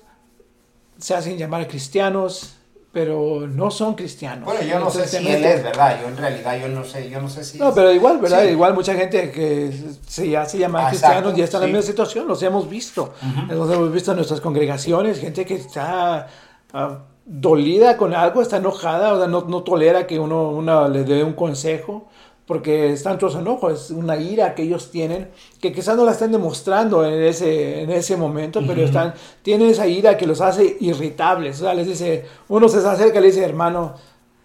se 0.99 1.15
hacen 1.15 1.37
llamar 1.39 1.67
cristianos, 1.67 2.56
pero 2.97 3.47
no 3.47 3.71
son 3.71 3.95
cristianos. 3.95 4.47
Bueno, 4.47 4.63
yo 4.63 4.81
no 4.81 4.89
sé 4.89 5.07
si 5.07 5.19
él 5.19 5.45
es, 5.45 5.63
¿verdad? 5.63 5.99
Yo 6.01 6.09
en 6.09 6.17
realidad, 6.17 6.59
yo 6.59 6.69
no 6.69 6.83
sé, 6.83 7.11
yo 7.11 7.21
no 7.21 7.29
sé 7.29 7.45
si... 7.45 7.59
no, 7.59 7.75
pero 7.75 7.93
igual, 7.93 8.17
¿verdad? 8.17 8.45
Sí. 8.45 8.53
Igual 8.53 8.73
mucha 8.73 8.95
gente 8.95 9.31
que 9.31 9.71
se 10.09 10.31
ya 10.31 10.47
se 10.47 10.57
llama 10.57 10.87
Ah, 10.87 10.89
cristianos 10.89 11.35
ya 11.35 11.45
está 11.45 11.59
en 11.59 11.65
la 11.65 11.67
misma 11.67 11.83
situación, 11.83 12.27
los 12.27 12.43
hemos 12.43 12.71
visto. 12.71 13.13
Los 13.51 13.71
hemos 13.71 13.93
visto 13.93 14.13
en 14.13 14.17
nuestras 14.17 14.41
congregaciones, 14.41 15.21
gente 15.21 15.45
que 15.45 15.57
está 15.57 16.29
ah, 16.73 16.99
dolida 17.27 17.99
con 17.99 18.15
algo, 18.15 18.41
está 18.41 18.57
enojada, 18.57 19.13
o 19.13 19.19
sea, 19.19 19.29
no, 19.29 19.43
no 19.43 19.63
tolera 19.63 20.07
que 20.07 20.19
uno, 20.19 20.49
uno 20.49 20.89
le 20.89 21.05
dé 21.05 21.23
un 21.23 21.35
consejo, 21.35 22.09
porque 22.47 22.93
es 22.93 23.03
tanto 23.03 23.29
su 23.29 23.39
enojo, 23.39 23.71
es 23.71 23.91
una 23.91 24.17
ira 24.17 24.55
que 24.55 24.63
ellos 24.63 24.91
tienen, 24.91 25.31
que 25.61 25.73
quizás 25.73 25.97
no 25.97 26.05
la 26.05 26.13
están 26.13 26.31
demostrando 26.31 27.05
en 27.05 27.23
ese, 27.23 27.83
en 27.83 27.91
ese 27.91 28.17
momento, 28.17 28.61
pero 28.65 28.83
están, 28.83 29.15
tienen 29.43 29.71
esa 29.71 29.87
ira 29.87 30.17
que 30.17 30.27
los 30.27 30.41
hace 30.41 30.77
irritables. 30.81 31.61
O 31.61 31.65
sea, 31.65 31.75
les 31.75 31.89
dice, 31.89 32.25
uno 32.49 32.69
se 32.69 32.79
acerca 32.79 33.19
y 33.19 33.23
le 33.23 33.29
dice, 33.29 33.45
hermano, 33.45 33.95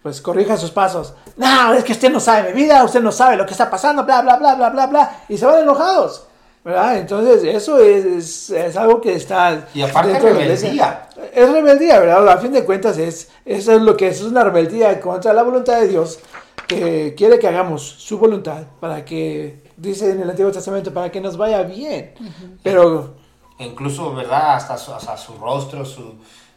pues 0.02 0.20
corrija 0.20 0.56
sus 0.56 0.72
pasos. 0.72 1.14
No, 1.36 1.74
es 1.74 1.84
que 1.84 1.92
usted 1.92 2.10
no 2.10 2.18
sabe 2.18 2.52
mi 2.52 2.62
vida, 2.62 2.82
usted 2.82 3.00
no 3.00 3.12
sabe 3.12 3.36
lo 3.36 3.46
que 3.46 3.52
está 3.52 3.70
pasando, 3.70 4.04
bla, 4.04 4.20
bla, 4.22 4.36
bla, 4.36 4.56
bla, 4.56 4.70
bla, 4.70 4.86
bla. 4.88 5.24
Y 5.28 5.38
se 5.38 5.46
van 5.46 5.62
enojados. 5.62 6.26
¿Verdad? 6.64 6.98
Entonces, 6.98 7.42
eso 7.42 7.78
es, 7.78 8.50
es 8.50 8.76
algo 8.76 9.00
que 9.00 9.14
está. 9.14 9.66
Y 9.74 9.82
aparte 9.82 10.12
dentro 10.12 10.28
de 10.28 10.34
la 10.34 10.40
iglesia. 10.42 10.68
rebeldía. 10.68 11.08
Es 11.34 11.50
rebeldía, 11.50 11.98
¿verdad? 11.98 12.28
A 12.28 12.38
fin 12.38 12.52
de 12.52 12.64
cuentas, 12.64 12.98
es, 12.98 13.30
eso 13.44 13.72
es 13.72 13.82
lo 13.82 13.96
que 13.96 14.08
es, 14.08 14.20
es 14.20 14.26
una 14.26 14.44
rebeldía 14.44 15.00
contra 15.00 15.32
la 15.32 15.42
voluntad 15.42 15.80
de 15.80 15.88
Dios, 15.88 16.20
que 16.66 17.14
quiere 17.16 17.38
que 17.38 17.48
hagamos 17.48 17.82
su 17.82 18.18
voluntad 18.18 18.64
para 18.80 19.04
que, 19.04 19.62
dice 19.76 20.10
en 20.10 20.20
el 20.22 20.30
Antiguo 20.30 20.50
Testamento, 20.52 20.92
para 20.92 21.10
que 21.10 21.20
nos 21.20 21.36
vaya 21.36 21.62
bien. 21.62 22.14
Pero 22.62 23.14
E 23.58 23.66
incluso, 23.66 24.14
¿verdad? 24.14 24.56
Hasta 24.56 24.76
su, 24.78 24.92
hasta 24.92 25.16
su 25.16 25.34
rostro, 25.34 25.84
su... 25.84 26.14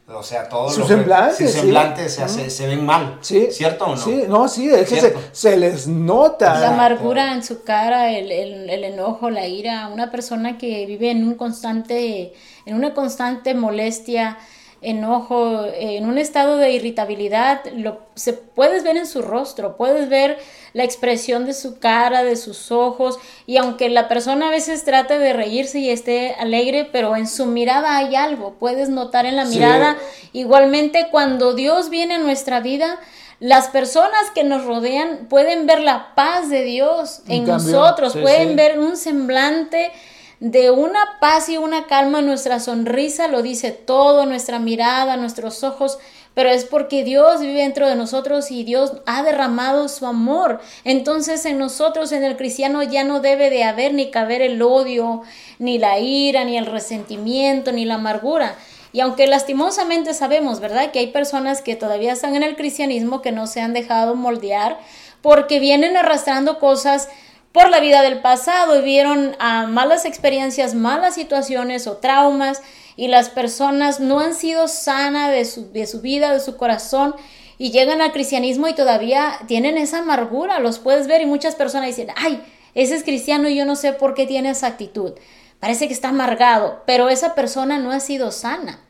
O 0.07 0.21
sea, 0.21 0.47
todo 0.47 0.69
Su 0.69 0.81
lo 0.81 0.85
que- 0.87 0.93
semblante, 0.93 1.47
Su 1.47 1.51
sí. 1.51 1.59
semblante 1.61 2.09
se, 2.09 2.21
hace- 2.21 2.51
se 2.51 2.67
ven 2.67 2.85
mal. 2.85 3.17
Sí. 3.21 3.47
¿Cierto 3.49 3.85
o 3.85 3.95
no? 3.95 3.97
Sí, 3.97 4.23
no, 4.27 4.47
sí, 4.47 4.69
es 4.69 4.87
que 4.87 5.01
se, 5.01 5.15
se 5.31 5.57
les 5.57 5.87
nota. 5.87 6.59
La 6.59 6.69
amargura 6.75 7.33
en 7.33 7.43
su 7.43 7.63
cara, 7.63 8.11
el, 8.11 8.31
el- 8.31 8.69
el 8.69 8.83
enojo, 8.83 9.31
la 9.31 9.47
ira, 9.47 9.87
una 9.87 10.11
persona 10.11 10.59
que 10.59 10.85
vive 10.85 11.09
en 11.09 11.27
un 11.27 11.33
constante, 11.33 12.33
en 12.67 12.75
una 12.75 12.93
constante 12.93 13.55
molestia, 13.55 14.37
enojo, 14.85 15.65
en 15.73 16.05
un 16.07 16.17
estado 16.17 16.57
de 16.57 16.71
irritabilidad, 16.71 17.61
lo 17.75 17.99
se 18.15 18.33
puedes 18.33 18.83
ver 18.83 18.95
en 18.97 19.05
su 19.07 19.21
rostro, 19.21 19.75
puedes 19.77 20.07
ver 20.09 20.37
la 20.73 20.83
expresión 20.83 21.45
de 21.45 21.53
su 21.53 21.79
cara, 21.79 22.23
de 22.23 22.35
sus 22.35 22.71
ojos, 22.71 23.17
y 23.45 23.57
aunque 23.57 23.89
la 23.89 24.07
persona 24.07 24.47
a 24.47 24.51
veces 24.51 24.83
trate 24.85 25.19
de 25.19 25.33
reírse 25.33 25.79
y 25.79 25.89
esté 25.89 26.35
alegre, 26.39 26.87
pero 26.91 27.15
en 27.15 27.27
su 27.27 27.45
mirada 27.45 27.97
hay 27.97 28.15
algo, 28.15 28.53
puedes 28.59 28.89
notar 28.89 29.25
en 29.25 29.35
la 29.35 29.45
Sí. 29.45 29.55
mirada. 29.57 29.97
Igualmente, 30.33 31.07
cuando 31.11 31.53
Dios 31.53 31.89
viene 31.89 32.15
a 32.15 32.19
nuestra 32.19 32.59
vida, 32.59 32.99
las 33.39 33.67
personas 33.67 34.31
que 34.33 34.43
nos 34.45 34.63
rodean 34.65 35.27
pueden 35.29 35.65
ver 35.65 35.81
la 35.81 36.15
paz 36.15 36.49
de 36.49 36.63
Dios 36.63 37.21
en 37.27 37.45
cambio, 37.45 37.71
nosotros, 37.79 38.13
sí, 38.13 38.19
pueden 38.19 38.49
sí. 38.49 38.55
ver 38.55 38.79
un 38.79 38.95
semblante 38.95 39.91
de 40.39 40.71
una 40.71 40.99
paz 41.19 41.49
y 41.49 41.57
una 41.57 41.87
calma, 41.87 42.21
nuestra 42.21 42.59
sonrisa 42.59 43.27
lo 43.27 43.41
dice 43.41 43.71
todo, 43.71 44.25
nuestra 44.25 44.59
mirada, 44.59 45.17
nuestros 45.17 45.63
ojos 45.63 45.97
pero 46.35 46.49
es 46.49 46.65
porque 46.65 47.03
Dios 47.03 47.39
vive 47.39 47.61
dentro 47.61 47.87
de 47.87 47.95
nosotros 47.95 48.51
y 48.51 48.63
Dios 48.65 48.91
ha 49.05 49.23
derramado 49.23 49.87
su 49.87 50.05
amor. 50.05 50.59
Entonces 50.83 51.45
en 51.45 51.57
nosotros, 51.57 52.11
en 52.11 52.23
el 52.23 52.35
cristiano, 52.35 52.83
ya 52.83 53.05
no 53.05 53.21
debe 53.21 53.49
de 53.49 53.63
haber 53.63 53.93
ni 53.93 54.11
caber 54.11 54.41
el 54.41 54.61
odio, 54.61 55.23
ni 55.57 55.79
la 55.79 55.97
ira, 55.97 56.43
ni 56.43 56.57
el 56.57 56.65
resentimiento, 56.65 57.71
ni 57.71 57.85
la 57.85 57.95
amargura. 57.95 58.55
Y 58.91 58.99
aunque 58.99 59.27
lastimosamente 59.27 60.13
sabemos, 60.13 60.59
¿verdad?, 60.59 60.91
que 60.91 60.99
hay 60.99 61.07
personas 61.07 61.61
que 61.61 61.75
todavía 61.75 62.13
están 62.13 62.35
en 62.35 62.43
el 62.43 62.57
cristianismo 62.57 63.21
que 63.21 63.31
no 63.31 63.47
se 63.47 63.61
han 63.61 63.73
dejado 63.73 64.15
moldear 64.15 64.77
porque 65.21 65.59
vienen 65.59 65.97
arrastrando 65.97 66.59
cosas 66.59 67.07
por 67.55 67.69
la 67.69 67.79
vida 67.79 68.01
del 68.01 68.19
pasado, 68.19 68.81
vieron 68.81 69.33
a 69.39 69.65
malas 69.65 70.03
experiencias, 70.03 70.75
malas 70.75 71.15
situaciones 71.15 71.87
o 71.87 71.95
traumas 71.95 72.61
y 72.97 73.07
las 73.07 73.29
personas 73.29 74.01
no 74.01 74.19
han 74.19 74.33
sido 74.33 74.67
sanas 74.67 75.31
de 75.31 75.45
su, 75.45 75.71
de 75.71 75.87
su 75.87 76.01
vida, 76.01 76.33
de 76.33 76.41
su 76.41 76.57
corazón 76.57 77.15
y 77.57 77.71
llegan 77.71 78.01
al 78.01 78.11
cristianismo 78.11 78.67
y 78.67 78.73
todavía 78.73 79.39
tienen 79.47 79.77
esa 79.77 79.99
amargura, 79.99 80.59
los 80.59 80.79
puedes 80.79 81.07
ver 81.07 81.21
y 81.21 81.27
muchas 81.27 81.55
personas 81.55 81.87
dicen, 81.87 82.09
ay, 82.17 82.43
ese 82.73 82.93
es 82.93 83.03
cristiano 83.03 83.47
y 83.47 83.55
yo 83.55 83.63
no 83.63 83.77
sé 83.77 83.93
por 83.93 84.15
qué 84.15 84.27
tiene 84.27 84.49
esa 84.49 84.67
actitud, 84.67 85.13
parece 85.61 85.87
que 85.87 85.93
está 85.93 86.09
amargado, 86.09 86.83
pero 86.85 87.07
esa 87.07 87.35
persona 87.35 87.77
no 87.77 87.93
ha 87.93 88.01
sido 88.01 88.31
sana. 88.31 88.84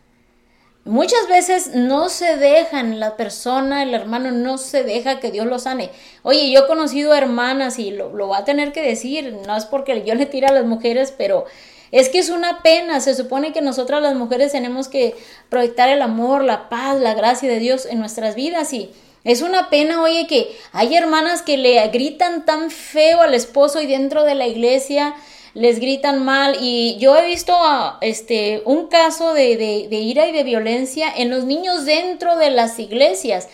Muchas 0.86 1.28
veces 1.28 1.72
no 1.74 2.10
se 2.10 2.38
dejan, 2.38 3.00
la 3.00 3.18
persona, 3.18 3.82
el 3.82 3.96
hermano 3.96 4.32
no 4.32 4.60
se 4.60 4.84
deja 4.84 5.20
que 5.20 5.32
Dios 5.32 5.48
lo 5.48 5.58
sane. 5.58 5.90
Oye, 6.22 6.52
yo 6.52 6.62
he 6.62 6.68
conocido 6.68 7.16
hermanas 7.16 7.80
y 7.80 7.90
lo, 7.90 8.14
lo 8.14 8.28
va 8.28 8.40
a 8.40 8.46
tener 8.46 8.72
que 8.72 8.84
decir, 8.84 9.36
no 9.48 9.58
es 9.58 9.66
porque 9.66 10.04
yo 10.06 10.14
le 10.14 10.28
tire 10.28 10.46
a 10.46 10.54
las 10.54 10.66
mujeres, 10.66 11.12
pero 11.18 11.46
es 11.92 12.10
que 12.10 12.20
es 12.20 12.30
una 12.30 12.62
pena, 12.62 13.00
se 13.00 13.16
supone 13.16 13.52
que 13.52 13.64
nosotras 13.64 14.00
las 14.00 14.14
mujeres 14.14 14.52
tenemos 14.52 14.88
que 14.88 15.16
proyectar 15.50 15.90
el 15.90 16.04
amor, 16.04 16.44
la 16.44 16.70
paz, 16.70 17.00
la 17.00 17.16
gracia 17.16 17.50
de 17.50 17.58
Dios 17.58 17.88
en 17.88 17.98
nuestras 17.98 18.36
vidas 18.36 18.72
y 18.72 18.92
es 19.24 19.42
una 19.42 19.72
pena, 19.72 20.04
oye, 20.04 20.28
que 20.28 20.56
hay 20.72 20.96
hermanas 20.96 21.42
que 21.42 21.58
le 21.58 21.88
gritan 21.88 22.46
tan 22.46 22.70
feo 22.70 23.22
al 23.22 23.34
esposo 23.34 23.82
y 23.82 23.88
dentro 23.88 24.24
de 24.24 24.36
la 24.36 24.46
iglesia 24.46 25.16
les 25.56 25.80
gritan 25.80 26.24
mal 26.24 26.58
y 26.62 26.98
yo 27.00 27.16
he 27.18 27.26
visto 27.26 27.58
este, 28.02 28.62
un 28.66 28.88
caso 28.88 29.34
de, 29.34 29.58
de 29.58 29.96
ira 29.96 30.28
y 30.28 30.32
de 30.32 30.44
violencia 30.44 31.12
en 31.16 31.32
los 31.32 31.46
niños 31.46 31.86
dentro 31.86 32.38
de 32.38 32.52
las 32.52 32.78
iglesias, 32.78 33.48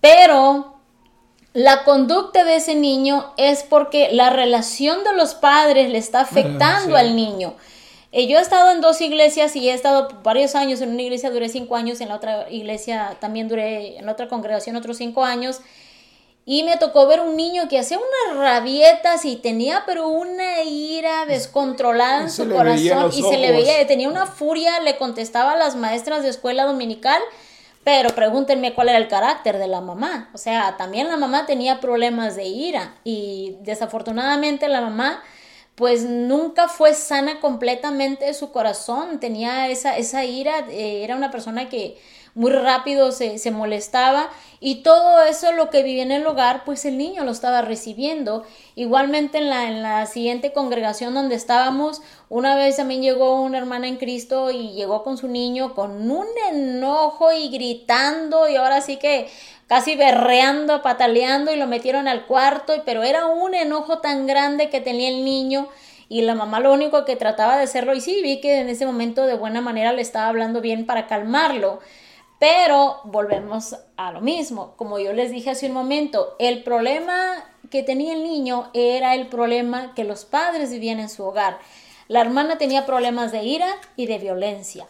pero 0.00 0.74
la 1.54 1.84
conducta 1.84 2.44
de 2.44 2.56
ese 2.56 2.74
niño 2.74 3.32
es 3.36 3.62
porque 3.62 4.10
la 4.12 4.30
relación 4.30 5.02
de 5.04 5.14
los 5.14 5.34
padres 5.34 5.90
le 5.90 5.98
está 5.98 6.20
afectando 6.20 6.96
al 6.96 7.16
niño. 7.16 7.54
Eh, 8.12 8.26
yo 8.26 8.38
he 8.38 8.42
estado 8.42 8.70
en 8.70 8.80
dos 8.80 9.00
iglesias 9.00 9.56
y 9.56 9.68
he 9.68 9.72
estado 9.72 10.08
varios 10.22 10.54
años. 10.54 10.80
En 10.80 10.90
una 10.90 11.02
iglesia 11.02 11.30
duré 11.30 11.48
cinco 11.48 11.76
años, 11.76 12.00
en 12.00 12.08
la 12.08 12.16
otra 12.16 12.50
iglesia 12.50 13.16
también 13.20 13.48
duré, 13.48 13.98
en 13.98 14.08
otra 14.08 14.28
congregación 14.28 14.76
otros 14.76 14.98
cinco 14.98 15.24
años. 15.24 15.60
Y 16.50 16.62
me 16.62 16.78
tocó 16.78 17.06
ver 17.06 17.20
un 17.20 17.36
niño 17.36 17.68
que 17.68 17.78
hacía 17.78 17.98
unas 17.98 18.38
rabietas 18.38 19.26
y 19.26 19.36
tenía 19.36 19.82
pero 19.84 20.08
una 20.08 20.62
ira 20.62 21.26
descontrolada 21.26 22.22
en 22.22 22.30
su 22.30 22.48
corazón 22.48 23.10
y 23.14 23.22
se 23.22 23.36
le 23.36 23.52
veía, 23.52 23.86
tenía 23.86 24.08
una 24.08 24.24
furia, 24.24 24.80
le 24.80 24.96
contestaba 24.96 25.52
a 25.52 25.56
las 25.56 25.76
maestras 25.76 26.22
de 26.22 26.30
escuela 26.30 26.64
dominical, 26.64 27.20
pero 27.84 28.14
pregúntenme 28.14 28.72
cuál 28.72 28.88
era 28.88 28.96
el 28.96 29.08
carácter 29.08 29.58
de 29.58 29.68
la 29.68 29.82
mamá. 29.82 30.30
O 30.32 30.38
sea, 30.38 30.78
también 30.78 31.08
la 31.08 31.18
mamá 31.18 31.44
tenía 31.44 31.80
problemas 31.80 32.34
de 32.34 32.46
ira 32.46 32.94
y 33.04 33.58
desafortunadamente 33.60 34.68
la 34.68 34.80
mamá 34.80 35.22
pues 35.74 36.04
nunca 36.04 36.68
fue 36.68 36.94
sana 36.94 37.40
completamente 37.40 38.32
su 38.32 38.52
corazón, 38.52 39.20
tenía 39.20 39.68
esa, 39.68 39.98
esa 39.98 40.24
ira, 40.24 40.66
eh, 40.70 41.04
era 41.04 41.14
una 41.14 41.30
persona 41.30 41.68
que 41.68 41.98
muy 42.38 42.52
rápido 42.52 43.10
se, 43.10 43.36
se, 43.38 43.50
molestaba 43.50 44.30
y 44.60 44.76
todo 44.84 45.24
eso 45.24 45.50
lo 45.50 45.70
que 45.70 45.82
vivía 45.82 46.04
en 46.04 46.12
el 46.12 46.24
hogar, 46.24 46.62
pues 46.64 46.84
el 46.84 46.96
niño 46.96 47.24
lo 47.24 47.32
estaba 47.32 47.62
recibiendo. 47.62 48.44
Igualmente 48.76 49.38
en 49.38 49.50
la, 49.50 49.66
en 49.68 49.82
la 49.82 50.06
siguiente 50.06 50.52
congregación 50.52 51.14
donde 51.14 51.34
estábamos, 51.34 52.00
una 52.28 52.54
vez 52.54 52.76
también 52.76 53.02
llegó 53.02 53.42
una 53.42 53.58
hermana 53.58 53.88
en 53.88 53.96
Cristo 53.96 54.52
y 54.52 54.70
llegó 54.74 55.02
con 55.02 55.18
su 55.18 55.26
niño 55.26 55.74
con 55.74 56.08
un 56.08 56.28
enojo 56.52 57.32
y 57.32 57.48
gritando 57.48 58.48
y 58.48 58.54
ahora 58.54 58.82
sí 58.82 58.98
que 58.98 59.28
casi 59.66 59.96
berreando, 59.96 60.80
pataleando 60.80 61.52
y 61.52 61.56
lo 61.56 61.66
metieron 61.66 62.06
al 62.06 62.24
cuarto, 62.26 62.72
pero 62.86 63.02
era 63.02 63.26
un 63.26 63.52
enojo 63.56 63.98
tan 63.98 64.28
grande 64.28 64.70
que 64.70 64.80
tenía 64.80 65.08
el 65.08 65.24
niño 65.24 65.66
y 66.08 66.22
la 66.22 66.36
mamá 66.36 66.60
lo 66.60 66.72
único 66.72 67.04
que 67.04 67.16
trataba 67.16 67.56
de 67.56 67.64
hacerlo 67.64 67.94
y 67.94 68.00
sí 68.00 68.22
vi 68.22 68.40
que 68.40 68.60
en 68.60 68.68
ese 68.68 68.86
momento 68.86 69.26
de 69.26 69.34
buena 69.34 69.60
manera 69.60 69.92
le 69.92 70.02
estaba 70.02 70.28
hablando 70.28 70.60
bien 70.60 70.86
para 70.86 71.08
calmarlo 71.08 71.80
pero 72.38 73.00
volvemos 73.04 73.76
a 73.96 74.12
lo 74.12 74.20
mismo, 74.20 74.74
como 74.76 74.98
yo 74.98 75.12
les 75.12 75.30
dije 75.30 75.50
hace 75.50 75.66
un 75.66 75.72
momento, 75.72 76.36
el 76.38 76.62
problema 76.62 77.44
que 77.70 77.82
tenía 77.82 78.14
el 78.14 78.22
niño 78.22 78.70
era 78.74 79.14
el 79.14 79.28
problema 79.28 79.94
que 79.94 80.04
los 80.04 80.24
padres 80.24 80.70
vivían 80.70 81.00
en 81.00 81.08
su 81.08 81.24
hogar. 81.24 81.58
La 82.06 82.20
hermana 82.20 82.56
tenía 82.56 82.86
problemas 82.86 83.32
de 83.32 83.42
ira 83.44 83.68
y 83.96 84.06
de 84.06 84.18
violencia 84.18 84.86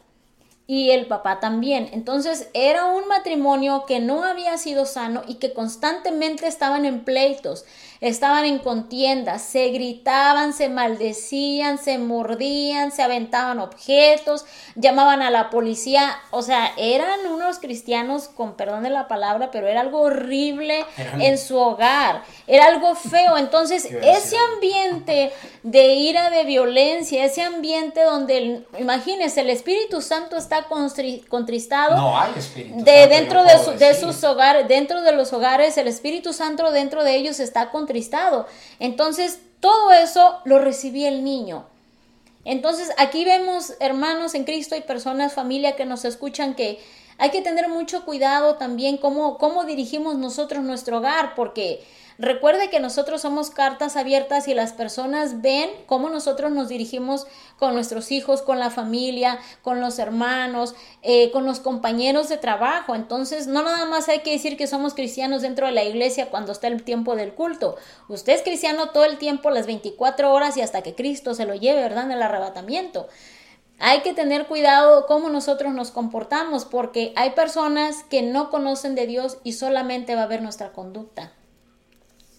y 0.68 0.90
el 0.90 1.06
papá 1.06 1.40
también. 1.40 1.88
Entonces 1.92 2.50
era 2.52 2.84
un 2.84 3.08
matrimonio 3.08 3.84
que 3.88 3.98
no 3.98 4.22
había 4.22 4.56
sido 4.58 4.84
sano 4.84 5.22
y 5.26 5.36
que 5.36 5.54
constantemente 5.54 6.46
estaban 6.46 6.84
en 6.84 7.04
pleitos, 7.04 7.64
estaban 8.00 8.44
en 8.44 8.58
contiendas, 8.58 9.42
se 9.42 9.68
gritaban, 9.68 10.52
se 10.52 10.68
maldecían, 10.68 11.78
se 11.78 11.98
mordían, 11.98 12.92
se 12.92 13.02
aventaban 13.02 13.58
objetos, 13.58 14.44
llamaban 14.76 15.22
a 15.22 15.30
la 15.30 15.50
policía, 15.50 16.16
o 16.30 16.42
sea, 16.42 16.72
eran 16.76 17.26
unos 17.32 17.58
cristianos 17.58 18.28
con 18.28 18.54
perdón 18.54 18.84
de 18.84 18.90
la 18.90 19.08
palabra, 19.08 19.50
pero 19.50 19.66
era 19.66 19.80
algo 19.80 20.00
horrible 20.00 20.84
en 21.18 21.38
su 21.38 21.56
hogar, 21.56 22.22
era 22.46 22.66
algo 22.66 22.94
feo. 22.94 23.36
Entonces 23.36 23.84
ese 23.84 24.36
ambiente 24.54 25.32
de 25.62 25.94
ira, 25.94 26.30
de 26.30 26.44
violencia, 26.44 27.24
ese 27.24 27.42
ambiente 27.42 28.02
donde, 28.02 28.64
imagínense, 28.78 29.40
el 29.40 29.50
Espíritu 29.50 30.00
Santo 30.00 30.36
está 30.36 30.66
contristado. 31.28 31.96
No 31.96 32.18
hay 32.18 32.32
Espíritu 32.36 32.84
de, 32.84 33.08
Dentro 33.08 33.42
de, 33.42 33.76
de, 33.76 33.94
sus 33.94 34.22
hogares, 34.24 34.68
dentro 34.68 35.02
de 35.02 35.12
los 35.12 35.32
hogares, 35.32 35.76
el 35.78 35.88
Espíritu 35.88 36.32
Santo 36.32 36.70
dentro 36.70 37.02
de 37.04 37.16
ellos 37.16 37.40
está 37.40 37.70
contristado. 37.70 37.87
Entonces, 38.78 39.40
todo 39.60 39.92
eso 39.92 40.40
lo 40.44 40.58
recibía 40.58 41.08
el 41.08 41.24
niño. 41.24 41.66
Entonces, 42.44 42.90
aquí 42.96 43.24
vemos, 43.24 43.74
hermanos 43.80 44.34
en 44.34 44.44
Cristo 44.44 44.76
y 44.76 44.80
personas, 44.80 45.34
familia 45.34 45.76
que 45.76 45.84
nos 45.84 46.04
escuchan, 46.04 46.54
que 46.54 46.78
hay 47.18 47.30
que 47.30 47.42
tener 47.42 47.68
mucho 47.68 48.04
cuidado 48.04 48.54
también 48.54 48.96
cómo, 48.96 49.38
cómo 49.38 49.64
dirigimos 49.64 50.16
nosotros 50.16 50.62
nuestro 50.62 50.98
hogar, 50.98 51.34
porque 51.34 51.84
Recuerde 52.20 52.68
que 52.68 52.80
nosotros 52.80 53.20
somos 53.20 53.50
cartas 53.50 53.94
abiertas 53.96 54.48
y 54.48 54.54
las 54.54 54.72
personas 54.72 55.40
ven 55.40 55.70
cómo 55.86 56.10
nosotros 56.10 56.50
nos 56.50 56.68
dirigimos 56.68 57.28
con 57.60 57.74
nuestros 57.74 58.10
hijos, 58.10 58.42
con 58.42 58.58
la 58.58 58.70
familia, 58.70 59.38
con 59.62 59.80
los 59.80 60.00
hermanos, 60.00 60.74
eh, 61.02 61.30
con 61.30 61.44
los 61.44 61.60
compañeros 61.60 62.28
de 62.28 62.36
trabajo. 62.36 62.96
Entonces, 62.96 63.46
no 63.46 63.62
nada 63.62 63.84
más 63.84 64.08
hay 64.08 64.20
que 64.20 64.32
decir 64.32 64.56
que 64.56 64.66
somos 64.66 64.94
cristianos 64.94 65.42
dentro 65.42 65.66
de 65.66 65.72
la 65.72 65.84
iglesia 65.84 66.28
cuando 66.28 66.50
está 66.50 66.66
el 66.66 66.82
tiempo 66.82 67.14
del 67.14 67.34
culto. 67.34 67.76
Usted 68.08 68.32
es 68.32 68.42
cristiano 68.42 68.88
todo 68.90 69.04
el 69.04 69.18
tiempo, 69.18 69.50
las 69.50 69.66
24 69.66 70.32
horas 70.32 70.56
y 70.56 70.60
hasta 70.60 70.82
que 70.82 70.96
Cristo 70.96 71.34
se 71.34 71.46
lo 71.46 71.54
lleve, 71.54 71.82
¿verdad? 71.82 72.06
En 72.06 72.12
el 72.12 72.22
arrebatamiento. 72.22 73.06
Hay 73.78 74.00
que 74.00 74.12
tener 74.12 74.48
cuidado 74.48 75.06
cómo 75.06 75.30
nosotros 75.30 75.72
nos 75.72 75.92
comportamos 75.92 76.64
porque 76.64 77.12
hay 77.14 77.30
personas 77.30 78.02
que 78.10 78.22
no 78.22 78.50
conocen 78.50 78.96
de 78.96 79.06
Dios 79.06 79.38
y 79.44 79.52
solamente 79.52 80.16
va 80.16 80.24
a 80.24 80.26
ver 80.26 80.42
nuestra 80.42 80.72
conducta. 80.72 81.37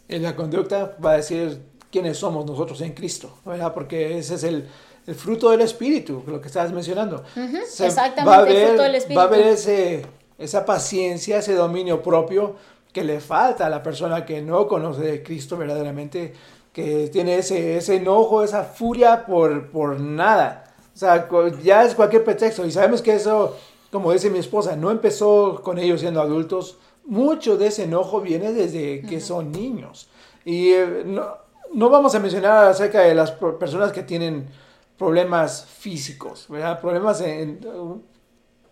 En 0.10 0.24
la 0.24 0.36
conducta 0.36 0.98
va 1.04 1.12
a 1.12 1.18
decir 1.18 1.62
quiénes 1.92 2.18
somos 2.18 2.46
nosotros 2.46 2.82
en 2.82 2.94
Cristo, 2.94 3.38
¿verdad? 3.46 3.74
Porque 3.74 4.18
ese 4.18 4.36
es 4.36 4.44
el, 4.44 4.68
el 5.08 5.16
fruto 5.16 5.52
del 5.52 5.62
Espíritu, 5.62 6.24
lo 6.28 6.42
que 6.42 6.48
estabas 6.48 6.72
mencionando. 6.72 7.24
Exactamente, 7.36 8.26
va 8.26 8.36
a 8.36 8.40
haber, 8.40 8.56
el 8.56 8.68
fruto 8.68 8.84
del 8.84 8.96
Espíritu. 8.96 9.18
Va 9.18 9.24
a 9.24 9.28
haber 9.28 9.48
ese, 9.48 10.06
esa 10.38 10.66
paciencia, 10.66 11.38
ese 11.38 11.54
dominio 11.54 12.02
propio 12.02 12.56
que 12.92 13.04
le 13.04 13.20
falta 13.20 13.68
a 13.68 13.70
la 13.70 13.84
persona 13.84 14.26
que 14.26 14.42
no 14.42 14.68
conoce 14.68 15.02
de 15.02 15.24
Cristo 15.24 15.58
verdaderamente, 15.58 16.34
que 16.74 17.08
tiene 17.10 17.38
ese, 17.38 17.78
ese 17.78 17.98
enojo, 17.98 18.44
esa 18.44 18.64
furia 18.64 19.26
por, 19.26 19.70
por 19.70 20.00
nada. 20.00 20.74
O 20.94 20.98
sea, 20.98 21.30
ya 21.64 21.84
es 21.84 21.96
cualquier 21.96 22.24
pretexto. 22.24 22.66
Y 22.66 22.72
sabemos 22.72 23.02
que 23.02 23.14
eso, 23.14 23.56
como 23.92 24.12
dice 24.12 24.30
mi 24.30 24.40
esposa, 24.40 24.76
no 24.76 24.92
empezó 24.92 25.62
con 25.64 25.78
ellos 25.78 26.02
siendo 26.02 26.22
adultos, 26.22 26.78
mucho 27.10 27.58
de 27.58 27.68
ese 27.68 27.84
enojo 27.84 28.22
viene 28.22 28.54
desde 28.54 29.02
que 29.02 29.20
son 29.20 29.52
niños. 29.52 30.10
Y 30.46 30.70
eh, 30.70 31.04
no, 31.06 31.26
no, 31.74 31.90
vamos 31.90 32.14
a 32.16 32.20
mencionar 32.20 32.68
acerca 32.68 33.02
de 33.02 33.16
las 33.16 33.32
personas 33.32 33.92
que 33.92 34.04
tienen 34.04 34.48
problemas 34.98 35.66
físicos, 35.66 36.46
¿verdad? 36.50 36.80
Problemas 36.80 37.22
en, 37.22 37.60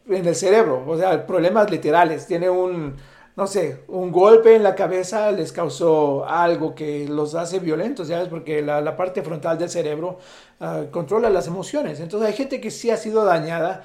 en 0.08 0.26
el 0.26 0.36
cerebro, 0.36 0.84
o 0.88 0.98
sea, 0.98 1.26
problemas 1.26 1.70
literales. 1.72 2.28
Tiene 2.28 2.50
un, 2.50 2.96
no 3.36 3.48
sé, 3.48 3.84
un 3.88 4.12
golpe 4.12 4.56
en 4.56 4.64
la 4.64 4.76
cabeza 4.76 5.32
les 5.32 5.52
causó 5.52 6.26
algo 6.28 6.76
que 6.76 7.08
los 7.08 7.34
hace 7.34 7.60
violentos, 7.60 8.08
¿sabes? 8.08 8.28
Porque 8.28 8.62
la, 8.62 8.82
la 8.82 8.96
parte 8.96 9.24
frontal 9.24 9.58
del 9.58 9.70
cerebro 9.70 10.20
uh, 10.60 10.92
controla 10.92 11.30
las 11.30 11.48
emociones. 11.48 12.00
Entonces 12.00 12.30
hay 12.30 12.36
gente 12.36 12.62
que 12.62 12.72
sí 12.72 12.92
ha 12.92 12.98
sido 12.98 13.26
dañada 13.26 13.84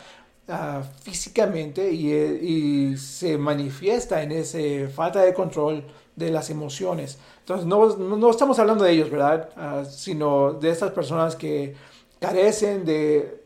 ah, 0.48 0.82
físicamente 1.02 1.92
y, 1.92 2.12
eh, 2.12 2.38
y 2.42 2.96
se 2.96 3.38
manifiesta 3.38 4.22
en 4.22 4.32
esa 4.32 4.90
falta 4.94 5.20
de 5.22 5.34
control 5.34 5.84
de 6.16 6.30
las 6.30 6.50
emociones. 6.50 7.18
Entonces, 7.40 7.66
no, 7.66 8.30
estamos 8.30 8.58
hablando 8.58 8.84
de 8.84 8.92
ellos, 8.92 9.10
¿verdad? 9.10 9.48
Ah, 9.56 9.84
sino 9.84 10.52
de 10.54 10.70
estas 10.70 10.92
personas 10.92 11.36
que 11.36 11.74
carecen 12.20 12.84
de 12.84 13.42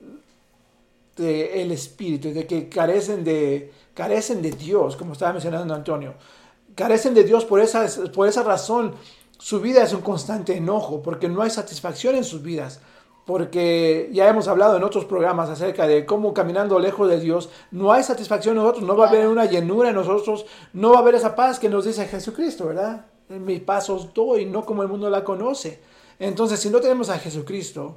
el 1.19 1.73
espíritu, 1.73 2.33
de 2.33 2.47
que 2.47 2.69
carecen 2.69 3.25
de, 3.25 3.73
carecen 3.95 4.43
de 4.43 4.51
Dios, 4.51 4.97
como 4.97 5.13
estaba 5.13 5.33
mencionando 5.33 5.75
Antonio. 5.75 6.15
Carecen 6.75 7.15
de 7.15 7.25
Dios 7.25 7.45
por 7.45 7.61
esa, 7.61 7.87
por 8.15 8.29
esa 8.29 8.43
razón. 8.43 8.95
Su 9.39 9.61
vida 9.61 9.83
es 9.83 9.93
un 9.93 10.03
constante 10.03 10.57
enojo, 10.57 11.03
porque 11.03 11.29
no 11.29 11.43
hay 11.43 11.51
satisfacción 11.51 12.15
en 12.17 12.25
sus 12.25 12.43
vidas. 12.43 12.81
Porque 13.27 14.09
ya 14.13 14.29
hemos 14.29 14.47
hablado 14.47 14.77
en 14.77 14.85
otros 14.85 15.05
programas 15.05 15.51
acerca 15.51 15.87
de 15.89 16.07
cómo 16.07 16.33
caminando 16.33 16.79
lejos 16.79 17.09
de 17.09 17.19
Dios 17.19 17.51
no 17.73 17.93
hay 17.93 18.05
satisfacción 18.05 18.57
en 18.57 18.63
nosotros, 18.63 18.85
no 18.85 18.97
va 18.97 19.07
a 19.07 19.09
haber 19.09 19.27
una 19.27 19.47
llenura 19.47 19.91
en 19.91 19.97
nosotros, 19.97 20.47
no 20.73 20.93
va 20.93 20.99
a 20.99 21.01
haber 21.01 21.17
esa 21.17 21.35
paz 21.35 21.59
que 21.59 21.69
nos 21.69 21.85
dice 21.85 22.07
Jesucristo, 22.07 22.67
¿verdad? 22.67 23.07
En 23.29 23.45
mis 23.45 23.61
pasos 23.61 24.15
doy, 24.15 24.47
no 24.47 24.65
como 24.65 24.83
el 24.83 24.89
mundo 24.89 25.11
la 25.11 25.25
conoce. 25.25 25.83
Entonces, 26.21 26.61
si 26.61 26.71
no 26.71 26.81
tenemos 26.81 27.11
a 27.11 27.19
Jesucristo, 27.19 27.97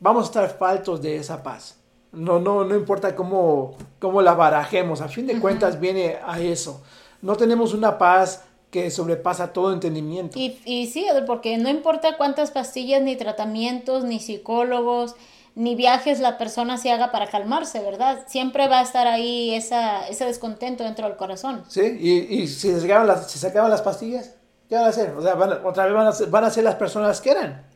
vamos 0.00 0.24
a 0.24 0.26
estar 0.26 0.58
faltos 0.58 1.02
de 1.02 1.16
esa 1.16 1.42
paz. 1.42 1.78
No, 2.12 2.38
no, 2.40 2.64
no 2.64 2.74
importa 2.74 3.14
cómo, 3.14 3.76
cómo 3.98 4.22
la 4.22 4.32
barajemos, 4.32 5.02
a 5.02 5.08
fin 5.08 5.26
de 5.26 5.38
cuentas 5.38 5.78
viene 5.78 6.18
a 6.24 6.40
eso. 6.40 6.82
No 7.20 7.36
tenemos 7.36 7.74
una 7.74 7.98
paz 7.98 8.44
que 8.70 8.90
sobrepasa 8.90 9.52
todo 9.52 9.72
entendimiento. 9.72 10.38
Y, 10.38 10.60
y 10.64 10.86
sí, 10.88 11.06
porque 11.26 11.56
no 11.58 11.68
importa 11.70 12.16
cuántas 12.16 12.50
pastillas, 12.50 13.00
ni 13.02 13.16
tratamientos, 13.16 14.04
ni 14.04 14.20
psicólogos, 14.20 15.14
ni 15.54 15.74
viajes 15.74 16.20
la 16.20 16.38
persona 16.38 16.76
se 16.76 16.90
haga 16.92 17.10
para 17.10 17.28
calmarse, 17.28 17.80
¿verdad? 17.80 18.24
Siempre 18.28 18.68
va 18.68 18.80
a 18.80 18.82
estar 18.82 19.06
ahí 19.06 19.54
esa, 19.54 20.06
ese 20.08 20.24
descontento 20.26 20.84
dentro 20.84 21.08
del 21.08 21.16
corazón. 21.16 21.64
¿Sí? 21.68 21.80
Y, 21.98 22.42
y 22.42 22.46
si 22.46 22.70
se 22.70 22.80
sacaban 22.80 23.06
las, 23.06 23.30
si 23.30 23.38
se 23.38 23.48
sacaban 23.48 23.70
las 23.70 23.82
pastillas, 23.82 24.34
¿qué 24.68 24.76
van 24.76 24.84
a 24.84 24.88
hacer? 24.88 25.10
O 25.16 25.22
sea, 25.22 25.34
van 25.34 25.52
a- 25.52 25.60
otra 25.66 25.86
vez 25.86 25.94
van 25.94 26.06
a, 26.06 26.12
ser, 26.12 26.28
van 26.28 26.44
a 26.44 26.50
ser 26.50 26.64
las 26.64 26.76
personas 26.76 27.20
que 27.20 27.30
eran. 27.30 27.66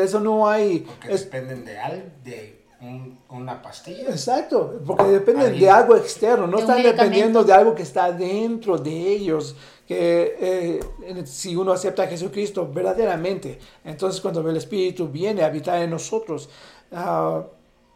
Eso 0.00 0.20
no 0.20 0.48
hay... 0.48 0.80
Porque 0.80 1.12
es- 1.14 1.24
dependen 1.24 1.64
de, 1.64 1.78
al, 1.78 2.12
de 2.22 2.62
un- 2.82 3.18
una 3.30 3.60
pastilla. 3.62 4.02
Exacto, 4.10 4.80
porque 4.86 5.04
dependen 5.04 5.52
Ahí. 5.54 5.60
de 5.60 5.70
algo 5.70 5.96
externo, 5.96 6.46
no 6.46 6.58
están 6.58 6.82
dependiendo 6.82 7.42
de 7.42 7.52
algo 7.54 7.74
que 7.74 7.82
está 7.82 8.12
dentro 8.12 8.76
de 8.78 8.90
ellos. 8.90 9.56
Eh, 9.94 10.80
si 11.24 11.54
uno 11.56 11.72
acepta 11.72 12.04
a 12.04 12.06
Jesucristo 12.06 12.70
verdaderamente, 12.72 13.58
entonces 13.84 14.20
cuando 14.20 14.48
el 14.48 14.56
Espíritu 14.56 15.08
viene 15.08 15.42
a 15.42 15.46
habitar 15.46 15.82
en 15.82 15.90
nosotros, 15.90 16.48
ah, 16.92 17.44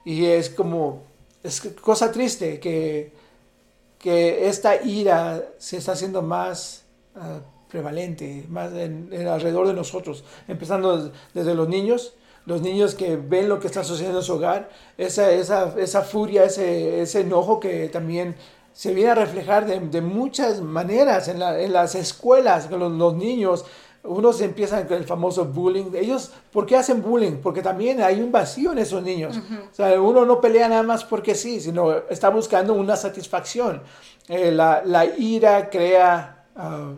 y 0.04 0.24
es 0.24 0.50
como, 0.50 1.02
es 1.42 1.60
cosa 1.80 2.12
triste 2.12 2.60
que, 2.60 3.12
que 3.98 4.48
esta 4.48 4.82
ira 4.82 5.44
se 5.58 5.78
está 5.78 5.92
haciendo 5.92 6.22
más 6.22 6.84
ah, 7.14 7.40
prevalente, 7.68 8.44
más 8.48 8.72
en, 8.72 9.08
en 9.12 9.26
alrededor 9.26 9.66
de 9.66 9.74
nosotros, 9.74 10.24
empezando 10.48 11.12
desde 11.34 11.54
los 11.54 11.68
niños, 11.68 12.14
los 12.46 12.62
niños 12.62 12.94
que 12.94 13.16
ven 13.16 13.48
lo 13.48 13.58
que 13.58 13.66
está 13.66 13.82
sucediendo 13.82 14.20
en 14.20 14.24
su 14.24 14.34
hogar, 14.34 14.70
esa, 14.96 15.32
esa, 15.32 15.74
esa 15.78 16.02
furia, 16.02 16.44
ese, 16.44 17.02
ese 17.02 17.20
enojo 17.20 17.58
que 17.58 17.88
también 17.88 18.36
se 18.76 18.92
viene 18.92 19.10
a 19.12 19.14
reflejar 19.14 19.64
de, 19.64 19.80
de 19.80 20.00
muchas 20.02 20.60
maneras 20.60 21.28
en, 21.28 21.38
la- 21.38 21.58
en 21.58 21.72
las 21.72 21.94
escuelas, 21.94 22.66
con 22.66 22.78
los, 22.80 22.92
los 22.92 23.14
niños. 23.14 23.64
Unos 24.04 24.42
empiezan 24.42 24.86
con 24.86 24.98
el 24.98 25.04
famoso 25.04 25.46
bullying. 25.46 25.86
Ellos, 25.94 26.30
¿por 26.52 26.66
qué 26.66 26.76
hacen 26.76 27.00
bullying? 27.00 27.38
Porque 27.42 27.62
también 27.62 28.02
hay 28.02 28.20
un 28.20 28.30
vacío 28.30 28.72
en 28.72 28.78
esos 28.78 29.02
niños. 29.02 29.34
O 29.72 29.74
sea, 29.74 29.98
uno 30.00 30.26
no 30.26 30.40
pelea 30.42 30.68
nada 30.68 30.82
más 30.82 31.04
porque 31.04 31.34
sí, 31.34 31.58
sino 31.60 31.90
está 32.10 32.28
buscando 32.28 32.74
una 32.74 32.96
satisfacción. 32.96 33.80
Eh, 34.28 34.52
la, 34.52 34.82
la 34.84 35.06
ira 35.06 35.70
crea 35.70 36.44
ah, 36.54 36.92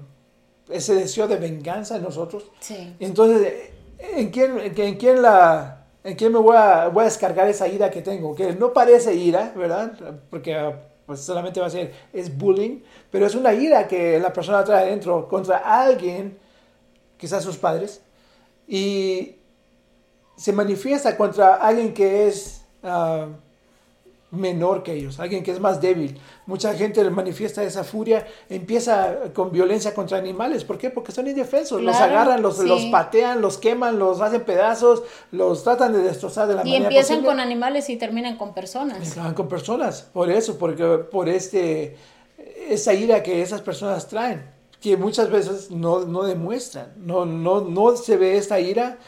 ese 0.69 0.95
deseo 0.97 1.29
de 1.29 1.37
venganza 1.37 1.95
en 1.97 2.03
nosotros. 2.03 2.51
Sí. 2.61 2.97
Entonces, 2.99 3.71
¿en 4.01 4.31
quién, 4.31 4.59
en 4.77 4.97
quién 4.97 5.23
la, 5.23 5.85
en 6.03 6.17
quién 6.17 6.33
me 6.33 6.41
voy 6.41 6.57
a, 6.57 6.89
voy 6.89 7.03
a 7.03 7.05
descargar 7.05 7.49
esa 7.49 7.69
ira 7.69 7.89
que 7.89 8.03
tengo? 8.03 8.35
Que 8.35 8.53
no 8.55 8.73
parece 8.75 9.15
ira, 9.15 9.53
¿verdad? 9.57 9.93
Porque 10.29 10.75
pues 11.09 11.21
solamente 11.21 11.59
va 11.59 11.69
a 11.69 11.71
ser, 11.71 11.91
es 12.13 12.37
bullying, 12.37 12.83
pero 13.11 13.25
es 13.25 13.35
una 13.35 13.55
ira 13.55 13.89
que 13.89 14.19
la 14.19 14.31
persona 14.31 14.63
trae 14.63 14.91
dentro 14.91 15.27
contra 15.27 15.57
alguien, 15.57 16.39
quizás 17.17 17.43
sus 17.43 17.57
padres, 17.57 18.03
y 18.67 19.37
se 20.37 20.53
manifiesta 20.53 21.17
contra 21.17 21.55
alguien 21.55 21.95
que 21.95 22.29
es 22.29 22.63
ah, 22.83 23.27
menor 24.31 24.83
que 24.83 24.93
ellos, 24.93 25.19
alguien 25.21 25.43
que 25.43 25.51
es 25.51 25.61
más 25.61 25.81
débil. 25.81 26.19
Mucha 26.47 26.75
gente 26.75 27.03
manifiesta 27.11 27.63
esa 27.63 27.83
furia, 27.83 28.27
empieza 28.49 29.33
con 29.33 29.51
violencia 29.51 29.95
contra 29.95 30.19
animales. 30.19 30.65
¿Por 30.65 30.77
qué? 30.77 30.91
Porque 30.91 31.13
son 31.13 31.27
indefensos. 31.27 31.81
los 31.81 31.97
agarran, 31.97 32.43
los, 32.43 32.59
sí. 32.59 32.67
los 32.67 32.85
patean, 32.87 33.41
los 33.41 33.57
queman, 33.57 33.99
los 33.99 34.21
hacen 34.21 34.45
pedazos, 34.45 35.03
los 35.33 35.65
tratan 35.65 35.93
de 35.93 36.01
destrozar 36.01 36.47
de 36.47 36.55
la 36.57 36.63
Y 36.63 36.65
manera 36.65 36.85
empiezan 36.85 37.17
posible. 37.19 37.29
con 37.29 37.41
animales 37.41 37.89
y 37.89 37.97
terminan 37.97 38.37
con 38.37 38.53
personas. 38.53 39.13
Acaban 39.13 39.35
con 39.35 39.49
personas, 39.49 40.03
por 40.13 40.31
eso, 40.31 40.59
porque 40.59 40.85
por 41.11 41.29
este 41.29 41.97
esa 42.69 42.93
ira 42.93 43.23
que 43.23 43.43
esas 43.43 43.63
personas 43.63 44.09
traen, 44.09 44.45
que 44.81 44.97
muchas 44.97 45.31
veces 45.31 45.71
no, 45.71 46.01
no 46.01 46.23
demuestran, 46.23 46.93
no, 46.97 47.25
no, 47.25 47.63
no 47.63 47.97
se 47.97 48.17
ve 48.17 48.37
esta 48.37 48.61
ira, 48.61 48.99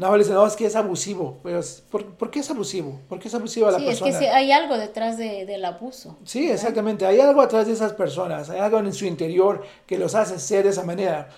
no, 0.00 0.12
le 0.16 0.18
dicen, 0.24 0.34
no, 0.34 0.46
es 0.46 0.56
que 0.56 0.66
es 0.66 0.74
abusivo, 0.76 1.36
pero 1.42 1.58
es- 1.60 1.82
¿por, 1.90 2.04
por 2.04 2.30
qué 2.30 2.40
es 2.40 2.50
abusivo? 2.50 3.00
¿Por 3.08 3.18
qué 3.18 3.28
es 3.28 3.34
abusiva 3.34 3.70
la 3.70 3.78
Sí, 3.78 3.86
es 3.88 4.00
persona? 4.00 4.18
que 4.18 4.28
hay 4.30 4.50
algo 4.50 4.76
detrás 4.78 5.18
de- 5.18 5.44
del 5.46 5.64
abuso. 5.64 6.16
Sí, 6.24 6.50
exactamente. 6.50 7.04
Hay 7.06 7.20
algo 7.20 7.40
atrás 7.40 7.66
de 7.66 7.72
esas 7.74 7.92
personas, 7.92 8.50
hay 8.50 8.60
algo 8.60 8.78
en 8.78 8.92
su 8.92 9.04
interior 9.04 9.62
que 9.86 9.98
los 9.98 10.14
hace 10.14 10.38
ser 10.38 10.64
de 10.64 10.70
esa 10.70 10.84
manera. 10.84 11.28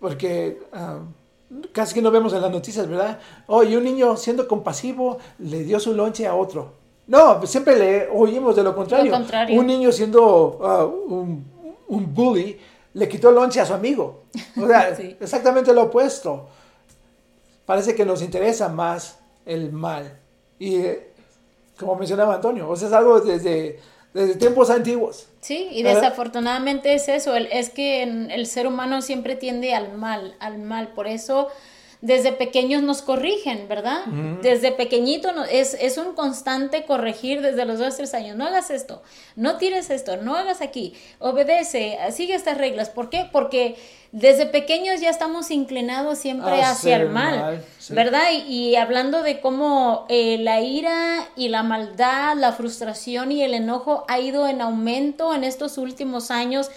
Porque 0.00 0.60
ah, 0.72 1.00
casi 1.72 1.94
que 1.94 2.02
no 2.02 2.10
vemos 2.10 2.32
en 2.32 2.40
las 2.42 2.50
noticias, 2.50 2.88
¿verdad? 2.88 3.18
Oye, 3.46 3.76
un 3.76 3.84
niño 3.84 4.16
siendo 4.16 4.48
compasivo 4.48 5.18
le 5.38 5.64
dio 5.64 5.78
su 5.80 5.92
lonche 5.94 6.26
a 6.26 6.34
otro. 6.34 6.74
No, 7.06 7.44
siempre 7.46 7.76
le 7.76 8.08
oímos 8.08 8.54
de 8.56 8.62
lo 8.62 8.74
contrario. 8.74 9.10
Lo 9.10 9.18
contrario. 9.18 9.58
Un 9.60 9.66
niño 9.66 9.90
siendo 9.92 10.58
ah, 10.62 10.84
un, 10.84 11.44
un 11.88 12.14
bully 12.14 12.56
le 12.94 13.08
quitó 13.08 13.30
el 13.30 13.34
lonche 13.34 13.60
a 13.60 13.66
su 13.66 13.74
amigo. 13.74 14.24
O 14.60 14.66
sea, 14.66 14.94
Sí. 14.96 15.16
exactamente 15.20 15.72
lo 15.74 15.82
opuesto. 15.84 16.48
Parece 17.72 17.94
que 17.94 18.04
nos 18.04 18.20
interesa 18.20 18.68
más 18.68 19.18
el 19.46 19.72
mal. 19.72 20.18
Y 20.58 20.76
eh, 20.76 21.08
como 21.80 21.94
mencionaba 21.96 22.34
Antonio, 22.34 22.68
o 22.68 22.76
sea, 22.76 22.88
es 22.88 22.92
algo 22.92 23.18
desde, 23.20 23.80
desde 24.12 24.34
tiempos 24.34 24.68
antiguos. 24.68 25.26
Sí, 25.40 25.68
y 25.72 25.82
¿Verdad? 25.82 26.02
desafortunadamente 26.02 26.92
es 26.92 27.08
eso, 27.08 27.34
el- 27.34 27.46
es 27.50 27.70
que 27.70 28.02
en- 28.02 28.30
el 28.30 28.44
ser 28.46 28.66
humano 28.66 29.00
siempre 29.00 29.36
tiende 29.36 29.74
al 29.74 29.96
mal, 29.96 30.36
al 30.38 30.58
mal, 30.58 30.88
por 30.88 31.06
eso 31.06 31.48
desde 32.02 32.32
pequeños 32.32 32.82
nos 32.82 33.00
corrigen, 33.00 33.68
¿verdad? 33.68 34.04
Desde 34.42 34.72
pequeñito 34.72 35.32
no- 35.32 35.44
es, 35.44 35.74
es 35.80 35.96
un 35.98 36.14
constante 36.14 36.84
corregir 36.84 37.40
desde 37.40 37.64
los 37.64 37.78
dos, 37.78 37.96
tres 37.96 38.12
años, 38.12 38.36
no 38.36 38.44
hagas 38.44 38.70
esto, 38.70 39.02
no 39.36 39.56
tires 39.56 39.88
esto, 39.88 40.16
no 40.16 40.34
hagas 40.34 40.60
aquí, 40.60 40.94
obedece, 41.20 41.96
sigue 42.10 42.34
estas 42.34 42.58
reglas, 42.58 42.90
¿por 42.90 43.08
qué? 43.08 43.28
Porque 43.32 43.76
desde 44.10 44.46
pequeños 44.46 45.00
ya 45.00 45.08
estamos 45.10 45.50
inclinados 45.52 46.18
siempre 46.18 46.60
hacia 46.62 46.96
el 46.96 47.08
mal, 47.08 47.38
mal, 47.38 47.64
sí. 47.78 47.94
¿verdad? 47.94 48.24
Y, 48.46 48.52
y 48.70 48.76
hablando 48.76 49.22
de 49.22 49.40
cómo 49.40 50.04
eh, 50.08 50.38
la 50.38 50.60
ira 50.60 51.28
y 51.36 51.48
la 51.48 51.62
maldad, 51.62 52.36
la 52.36 52.52
frustración 52.52 53.32
y 53.32 53.42
el 53.42 53.54
enojo 53.54 54.04
ha 54.08 54.18
ido 54.20 54.48
en 54.48 54.60
aumento 54.60 55.34
en 55.34 55.44
estos 55.44 55.78
últimos 55.78 56.30
años, 56.30 56.68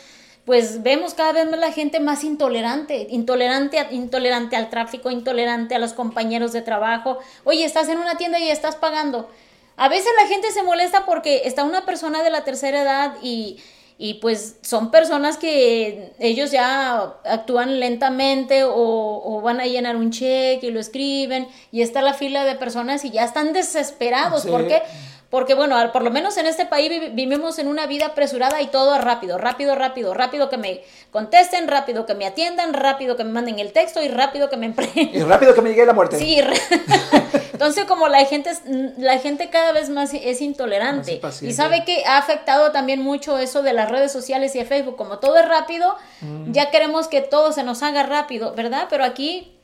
pues 0.45 0.83
vemos 0.83 1.13
cada 1.15 1.31
vez 1.31 1.49
más 1.49 1.59
la 1.59 1.71
gente 1.71 1.99
más 1.99 2.23
intolerante, 2.23 3.07
intolerante, 3.09 3.79
a- 3.79 3.91
intolerante 3.91 4.55
al 4.55 4.69
tráfico, 4.69 5.09
intolerante 5.09 5.73
a 5.75 5.79
los 5.79 5.93
compañeros 5.93 6.53
de 6.53 6.61
trabajo. 6.61 7.17
Oye, 7.45 7.65
estás 7.65 7.89
en 7.89 7.97
una 7.97 8.15
tienda 8.17 8.37
y 8.39 8.49
estás 8.49 8.75
pagando. 8.75 9.29
A 9.77 9.89
veces 9.89 10.09
la 10.21 10.27
gente 10.27 10.51
se 10.51 10.61
molesta 10.63 11.05
porque 11.05 11.41
está 11.45 11.63
una 11.63 11.85
persona 11.85 12.21
de 12.23 12.29
la 12.29 12.43
tercera 12.43 12.81
edad 12.81 13.15
y, 13.23 13.57
y 13.97 14.15
pues 14.15 14.57
son 14.61 14.91
personas 14.91 15.37
que 15.37 16.13
ellos 16.19 16.51
ya 16.51 17.15
actúan 17.25 17.79
lentamente 17.79 18.63
o, 18.63 18.73
o 18.73 19.41
van 19.41 19.59
a 19.59 19.65
llenar 19.65 19.95
un 19.95 20.11
cheque 20.11 20.67
y 20.67 20.71
lo 20.71 20.79
escriben 20.79 21.47
y 21.71 21.81
está 21.81 22.01
la 22.01 22.13
fila 22.13 22.45
de 22.45 22.55
personas 22.55 23.03
y 23.03 23.09
ya 23.09 23.25
están 23.25 23.51
desesperados. 23.51 24.43
Sí. 24.43 24.49
¿Por 24.49 24.67
qué? 24.67 24.75
Porque 24.77 24.89
bueno, 25.31 25.75
al- 25.77 25.91
por 25.91 26.01
lo 26.03 26.11
menos 26.11 26.37
en 26.37 26.45
este 26.45 26.65
país 26.65 26.89
vi- 26.89 27.09
vivimos 27.09 27.59
en 27.59 27.67
una 27.67 27.87
vida 27.87 28.07
apresurada 28.07 28.61
y 28.61 28.67
todo 28.67 28.97
rápido, 28.99 29.37
rápido, 29.37 29.75
rápido, 29.75 30.13
rápido 30.13 30.49
que 30.49 30.57
me 30.57 30.81
contesten, 31.11 31.67
rápido 31.67 32.05
que 32.05 32.13
me 32.15 32.25
atiendan, 32.25 32.73
rápido 32.73 33.17
que 33.17 33.23
me 33.23 33.31
manden 33.31 33.59
el 33.59 33.73
texto 33.73 34.01
y 34.01 34.07
rápido 34.07 34.49
que 34.49 34.57
me 34.57 34.67
empleen. 34.67 35.11
Y 35.13 35.19
rápido 35.23 35.53
que 35.53 35.61
me 35.61 35.69
llegue 35.69 35.85
la 35.85 35.93
muerte. 35.93 36.17
Sí, 36.17 36.39
entonces 37.53 37.85
como 37.85 38.07
la 38.07 38.23
gente 38.25 38.49
es- 38.51 38.61
la 38.97 39.17
gente 39.19 39.49
cada 39.49 39.71
vez 39.71 39.89
más 39.89 40.13
es 40.13 40.41
intolerante 40.41 41.19
y 41.41 41.53
sabe 41.53 41.83
que 41.85 42.03
ha 42.05 42.17
afectado 42.17 42.71
también 42.71 43.01
mucho 43.01 43.37
eso 43.37 43.61
de 43.61 43.73
las 43.73 43.89
redes 43.89 44.11
sociales 44.11 44.55
y 44.55 44.59
de 44.59 44.65
Facebook, 44.65 44.95
como 44.95 45.19
todo 45.19 45.37
es 45.37 45.47
rápido, 45.47 45.95
Mm. 46.21 46.51
ya 46.53 46.71
queremos 46.71 47.07
que 47.07 47.21
todo 47.21 47.51
se 47.51 47.63
nos 47.63 47.83
haga 47.83 48.03
rápido, 48.03 48.53
¿verdad? 48.53 48.87
Pero 48.89 49.03
aquí 49.03 49.57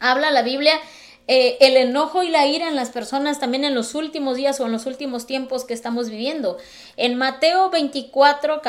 habla 0.00 0.30
la 0.30 0.42
Biblia 0.42 0.72
eh, 1.32 1.58
el 1.60 1.76
enojo 1.76 2.24
y 2.24 2.28
la 2.28 2.48
ira 2.48 2.66
en 2.66 2.74
las 2.74 2.90
personas 2.90 3.38
también 3.38 3.62
en 3.62 3.72
los 3.72 3.94
últimos 3.94 4.36
días 4.36 4.58
o 4.58 4.66
en 4.66 4.72
los 4.72 4.86
últimos 4.86 5.28
tiempos 5.28 5.64
que 5.64 5.74
estamos 5.74 6.10
viviendo. 6.10 6.58
En 6.96 7.16
Mateo 7.16 7.70
24, 7.70 8.60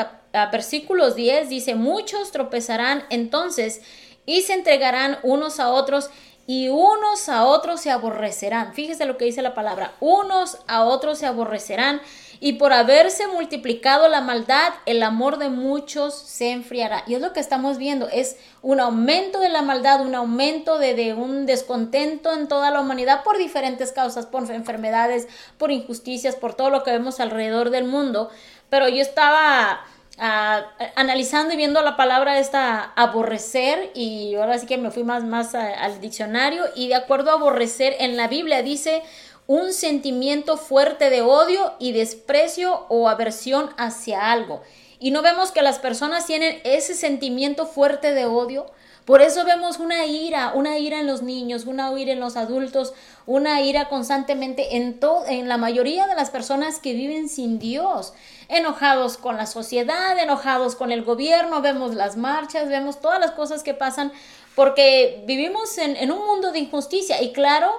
versículos 0.52 1.16
10 1.16 1.48
dice, 1.48 1.74
muchos 1.74 2.30
tropezarán 2.30 3.02
entonces 3.10 3.82
y 4.26 4.42
se 4.42 4.54
entregarán 4.54 5.18
unos 5.24 5.58
a 5.58 5.70
otros 5.70 6.10
y 6.46 6.68
unos 6.68 7.28
a 7.28 7.46
otros 7.46 7.80
se 7.80 7.90
aborrecerán. 7.90 8.74
Fíjese 8.74 9.06
lo 9.06 9.18
que 9.18 9.24
dice 9.24 9.42
la 9.42 9.54
palabra, 9.54 9.94
unos 9.98 10.58
a 10.68 10.84
otros 10.84 11.18
se 11.18 11.26
aborrecerán 11.26 12.00
y 12.44 12.54
por 12.54 12.72
haberse 12.72 13.28
multiplicado 13.28 14.08
la 14.08 14.20
maldad, 14.20 14.72
el 14.84 15.04
amor 15.04 15.38
de 15.38 15.48
muchos 15.48 16.12
se 16.12 16.50
enfriará. 16.50 17.04
Y 17.06 17.14
es 17.14 17.20
lo 17.20 17.32
que 17.32 17.38
estamos 17.38 17.78
viendo, 17.78 18.08
es 18.08 18.36
un 18.62 18.80
aumento 18.80 19.38
de 19.38 19.48
la 19.48 19.62
maldad, 19.62 20.00
un 20.00 20.16
aumento 20.16 20.76
de, 20.76 20.94
de 20.94 21.14
un 21.14 21.46
descontento 21.46 22.32
en 22.32 22.48
toda 22.48 22.72
la 22.72 22.80
humanidad 22.80 23.22
por 23.22 23.38
diferentes 23.38 23.92
causas, 23.92 24.26
por 24.26 24.50
enfermedades, 24.50 25.28
por 25.56 25.70
injusticias, 25.70 26.34
por 26.34 26.54
todo 26.54 26.70
lo 26.70 26.82
que 26.82 26.90
vemos 26.90 27.20
alrededor 27.20 27.70
del 27.70 27.84
mundo. 27.84 28.28
Pero 28.68 28.88
yo 28.88 29.02
estaba 29.02 29.84
analizando 30.18 31.54
y 31.54 31.56
viendo 31.56 31.80
la 31.82 31.96
palabra 31.96 32.38
esta 32.38 32.92
aborrecer 32.96 33.90
y 33.94 34.34
ahora 34.34 34.58
sí 34.58 34.66
que 34.66 34.78
me 34.78 34.90
fui 34.90 35.04
más, 35.04 35.24
más 35.24 35.54
al 35.54 36.00
diccionario 36.00 36.64
y 36.74 36.88
de 36.88 36.96
acuerdo 36.96 37.30
a 37.30 37.34
aborrecer 37.34 37.96
en 37.98 38.16
la 38.16 38.28
Biblia 38.28 38.62
dice 38.62 39.02
un 39.46 39.72
sentimiento 39.72 40.56
fuerte 40.56 41.10
de 41.10 41.22
odio 41.22 41.74
y 41.78 41.92
desprecio 41.92 42.86
o 42.88 43.08
aversión 43.08 43.70
hacia 43.76 44.30
algo. 44.30 44.62
Y 44.98 45.10
no 45.10 45.22
vemos 45.22 45.50
que 45.50 45.62
las 45.62 45.78
personas 45.78 46.26
tienen 46.26 46.60
ese 46.64 46.94
sentimiento 46.94 47.66
fuerte 47.66 48.14
de 48.14 48.24
odio, 48.24 48.66
por 49.04 49.20
eso 49.20 49.44
vemos 49.44 49.80
una 49.80 50.06
ira, 50.06 50.52
una 50.54 50.78
ira 50.78 51.00
en 51.00 51.08
los 51.08 51.22
niños, 51.22 51.64
una 51.64 51.92
ira 51.98 52.12
en 52.12 52.20
los 52.20 52.36
adultos, 52.36 52.94
una 53.26 53.60
ira 53.60 53.88
constantemente 53.88 54.76
en, 54.76 55.00
en 55.26 55.48
la 55.48 55.56
mayoría 55.56 56.06
de 56.06 56.14
las 56.14 56.30
personas 56.30 56.78
que 56.78 56.92
viven 56.92 57.28
sin 57.28 57.58
Dios, 57.58 58.14
enojados 58.48 59.16
con 59.16 59.36
la 59.36 59.46
sociedad, 59.46 60.16
enojados 60.20 60.76
con 60.76 60.92
el 60.92 61.02
gobierno, 61.02 61.62
vemos 61.62 61.96
las 61.96 62.16
marchas, 62.16 62.68
vemos 62.68 63.00
todas 63.00 63.18
las 63.18 63.32
cosas 63.32 63.64
que 63.64 63.74
pasan, 63.74 64.12
porque 64.54 65.24
vivimos 65.26 65.78
en, 65.78 65.96
en 65.96 66.12
un 66.12 66.24
mundo 66.24 66.52
de 66.52 66.60
injusticia. 66.60 67.20
Y 67.22 67.32
claro 67.32 67.72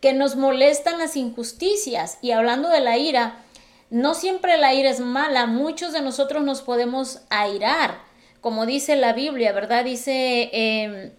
que 0.00 0.12
nos 0.12 0.36
molestan 0.36 0.98
las 0.98 1.16
injusticias. 1.16 2.18
Y 2.22 2.32
hablando 2.32 2.68
de 2.68 2.80
la 2.80 2.98
ira, 2.98 3.44
no 3.90 4.14
siempre 4.14 4.58
la 4.58 4.74
ira 4.74 4.90
es 4.90 5.00
mala, 5.00 5.46
muchos 5.46 5.92
de 5.92 6.02
nosotros 6.02 6.44
nos 6.44 6.62
podemos 6.62 7.20
airar 7.30 8.08
como 8.40 8.66
dice 8.66 8.96
la 8.96 9.12
Biblia, 9.12 9.52
¿verdad? 9.52 9.84
Dice, 9.84 10.50
eh, 10.52 11.12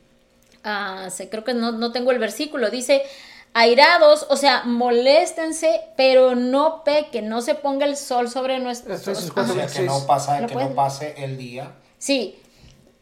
creo 1.30 1.44
que 1.44 1.54
no, 1.54 1.72
no 1.72 1.92
tengo 1.92 2.12
el 2.12 2.20
versículo, 2.20 2.70
dice, 2.70 3.04
airados, 3.54 4.26
o 4.30 4.38
sea, 4.38 4.64
moléstense, 4.64 5.82
pero 5.98 6.36
no 6.36 6.84
pequen, 6.84 7.30
no 7.30 7.42
se 7.42 7.56
ponga 7.56 7.86
el 7.86 7.98
sol 7.98 8.30
sobre 8.30 8.60
nuestros... 8.60 9.02
Sea, 9.02 9.14
que 9.68 9.82
no, 9.82 10.06
pasa, 10.06 10.46
que 10.46 10.56
no 10.56 10.74
pase 10.74 11.16
el 11.18 11.38
día. 11.38 11.74
Sí, 11.98 12.40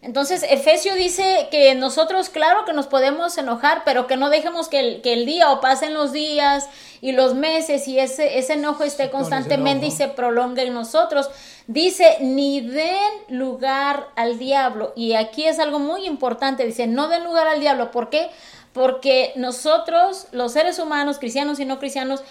entonces, 0.07 0.45
Efesio 0.49 0.95
dice 0.95 1.49
que 1.51 1.75
nosotros, 1.75 2.29
claro 2.29 2.63
que 2.63 2.71
nos 2.71 2.87
podemos 2.87 3.37
enojar, 3.37 3.81
pero 3.83 4.07
que 4.07 4.15
no 4.15 4.29
dejemos 4.29 4.69
que 4.69 4.79
el, 4.79 5.01
que 5.01 5.11
el 5.11 5.25
día 5.25 5.51
o 5.51 5.59
pasen 5.59 5.93
los 5.93 6.13
días 6.13 6.69
y 7.01 7.11
los 7.11 7.35
meses 7.35 7.89
y 7.89 7.99
ese, 7.99 8.39
ese 8.39 8.53
enojo 8.53 8.85
esté 8.85 9.09
constantemente 9.09 9.85
y 9.85 9.91
se 9.91 10.07
prolongue 10.07 10.61
en 10.61 10.73
nosotros. 10.73 11.29
Dice, 11.67 12.19
ni 12.21 12.61
den 12.61 13.11
lugar 13.27 14.07
al 14.15 14.39
diablo. 14.39 14.93
Y 14.95 15.15
aquí 15.15 15.45
es 15.45 15.59
algo 15.59 15.77
muy 15.77 16.05
importante, 16.05 16.65
dice, 16.65 16.87
no 16.87 17.09
den 17.09 17.25
lugar 17.25 17.47
al 17.47 17.59
diablo. 17.59 17.91
¿Por 17.91 18.09
qué? 18.09 18.29
Porque 18.71 19.33
nosotros, 19.35 20.27
los 20.31 20.53
seres 20.53 20.79
humanos, 20.79 21.19
cristianos 21.19 21.59
y 21.59 21.65
no 21.65 21.79
cristianos, 21.79 22.23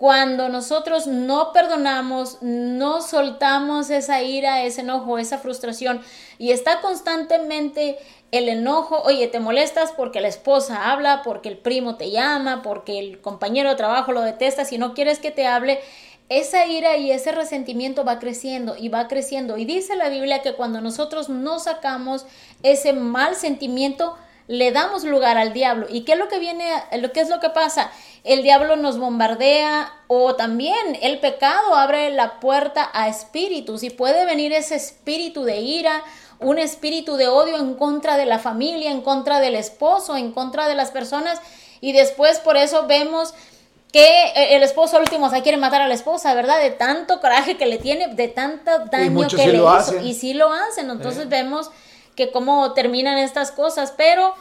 cuando 0.00 0.48
nosotros 0.48 1.06
no 1.06 1.52
perdonamos, 1.52 2.38
no 2.40 3.02
soltamos 3.02 3.90
esa 3.90 4.22
ira, 4.22 4.62
ese 4.62 4.80
enojo, 4.80 5.18
esa 5.18 5.36
frustración 5.36 6.00
y 6.38 6.52
está 6.52 6.80
constantemente 6.80 7.98
el 8.32 8.48
enojo, 8.48 9.02
oye, 9.02 9.28
te 9.28 9.40
molestas 9.40 9.92
porque 9.92 10.22
la 10.22 10.28
esposa 10.28 10.90
habla, 10.90 11.20
porque 11.22 11.50
el 11.50 11.58
primo 11.58 11.96
te 11.96 12.10
llama, 12.10 12.62
porque 12.62 12.98
el 12.98 13.20
compañero 13.20 13.68
de 13.68 13.76
trabajo 13.76 14.12
lo 14.12 14.22
detesta, 14.22 14.64
si 14.64 14.78
no 14.78 14.94
quieres 14.94 15.18
que 15.18 15.32
te 15.32 15.46
hable, 15.46 15.80
esa 16.30 16.64
ira 16.64 16.96
y 16.96 17.10
ese 17.10 17.32
resentimiento 17.32 18.02
va 18.02 18.18
creciendo 18.18 18.78
y 18.78 18.88
va 18.88 19.06
creciendo. 19.06 19.58
Y 19.58 19.66
dice 19.66 19.96
la 19.96 20.08
Biblia 20.08 20.40
que 20.40 20.54
cuando 20.54 20.80
nosotros 20.80 21.28
no 21.28 21.58
sacamos 21.58 22.24
ese 22.62 22.94
mal 22.94 23.36
sentimiento, 23.36 24.16
le 24.48 24.72
damos 24.72 25.04
lugar 25.04 25.38
al 25.38 25.52
diablo. 25.52 25.86
¿Y 25.88 26.02
qué 26.02 26.12
es 26.12 26.18
lo 26.18 26.28
que 26.28 26.38
viene, 26.38 26.70
lo 26.98 27.12
que 27.12 27.20
es 27.20 27.28
lo 27.28 27.40
que 27.40 27.50
pasa? 27.50 27.90
El 28.24 28.42
diablo 28.42 28.76
nos 28.76 28.98
bombardea 28.98 29.92
o 30.08 30.34
también 30.34 30.98
el 31.02 31.20
pecado 31.20 31.74
abre 31.74 32.10
la 32.10 32.40
puerta 32.40 32.90
a 32.92 33.08
espíritus 33.08 33.82
y 33.82 33.90
puede 33.90 34.24
venir 34.24 34.52
ese 34.52 34.74
espíritu 34.74 35.44
de 35.44 35.60
ira, 35.60 36.02
un 36.38 36.58
espíritu 36.58 37.16
de 37.16 37.28
odio 37.28 37.58
en 37.58 37.74
contra 37.74 38.16
de 38.16 38.26
la 38.26 38.38
familia, 38.38 38.90
en 38.90 39.02
contra 39.02 39.40
del 39.40 39.54
esposo, 39.54 40.16
en 40.16 40.32
contra 40.32 40.68
de 40.68 40.74
las 40.74 40.90
personas 40.90 41.40
y 41.80 41.92
después 41.92 42.38
por 42.40 42.56
eso 42.56 42.86
vemos 42.86 43.34
que 43.92 44.54
el 44.54 44.62
esposo 44.62 44.98
último 44.98 45.30
se 45.30 45.42
quiere 45.42 45.58
matar 45.58 45.82
a 45.82 45.88
la 45.88 45.94
esposa, 45.94 46.32
¿verdad? 46.34 46.60
De 46.60 46.70
tanto 46.70 47.20
coraje 47.20 47.56
que 47.56 47.66
le 47.66 47.78
tiene, 47.78 48.08
de 48.08 48.28
tanto 48.28 48.70
daño 48.90 49.26
que 49.28 49.48
le 49.48 49.58
hizo. 49.58 49.98
Y 50.00 50.14
sí 50.14 50.32
lo 50.32 50.52
hacen. 50.52 50.90
Entonces 50.90 51.28
vemos 51.28 51.70
que 52.20 52.32
cómo 52.32 52.74
terminan 52.74 53.16
estas 53.16 53.50
cosas, 53.50 53.94
pero 53.96 54.34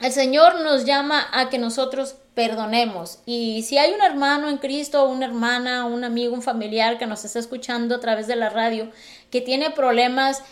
el 0.00 0.10
Señor 0.10 0.62
nos 0.62 0.84
llama 0.84 1.28
a 1.32 1.48
que 1.48 1.56
nosotros 1.56 2.16
perdonemos. 2.34 3.20
Y 3.24 3.62
si 3.62 3.78
hay 3.78 3.92
un 3.92 4.02
hermano 4.02 4.48
en 4.48 4.58
Cristo, 4.58 5.04
una 5.04 5.26
hermana, 5.26 5.84
un 5.86 6.02
amigo, 6.02 6.34
un 6.34 6.42
familiar 6.42 6.98
que 6.98 7.06
nos 7.06 7.24
está 7.24 7.38
escuchando 7.38 7.94
a 7.94 8.00
través 8.00 8.26
de 8.26 8.34
la 8.34 8.50
radio, 8.50 8.90
que 9.30 9.40
tiene 9.40 9.70
problemas 9.70 10.42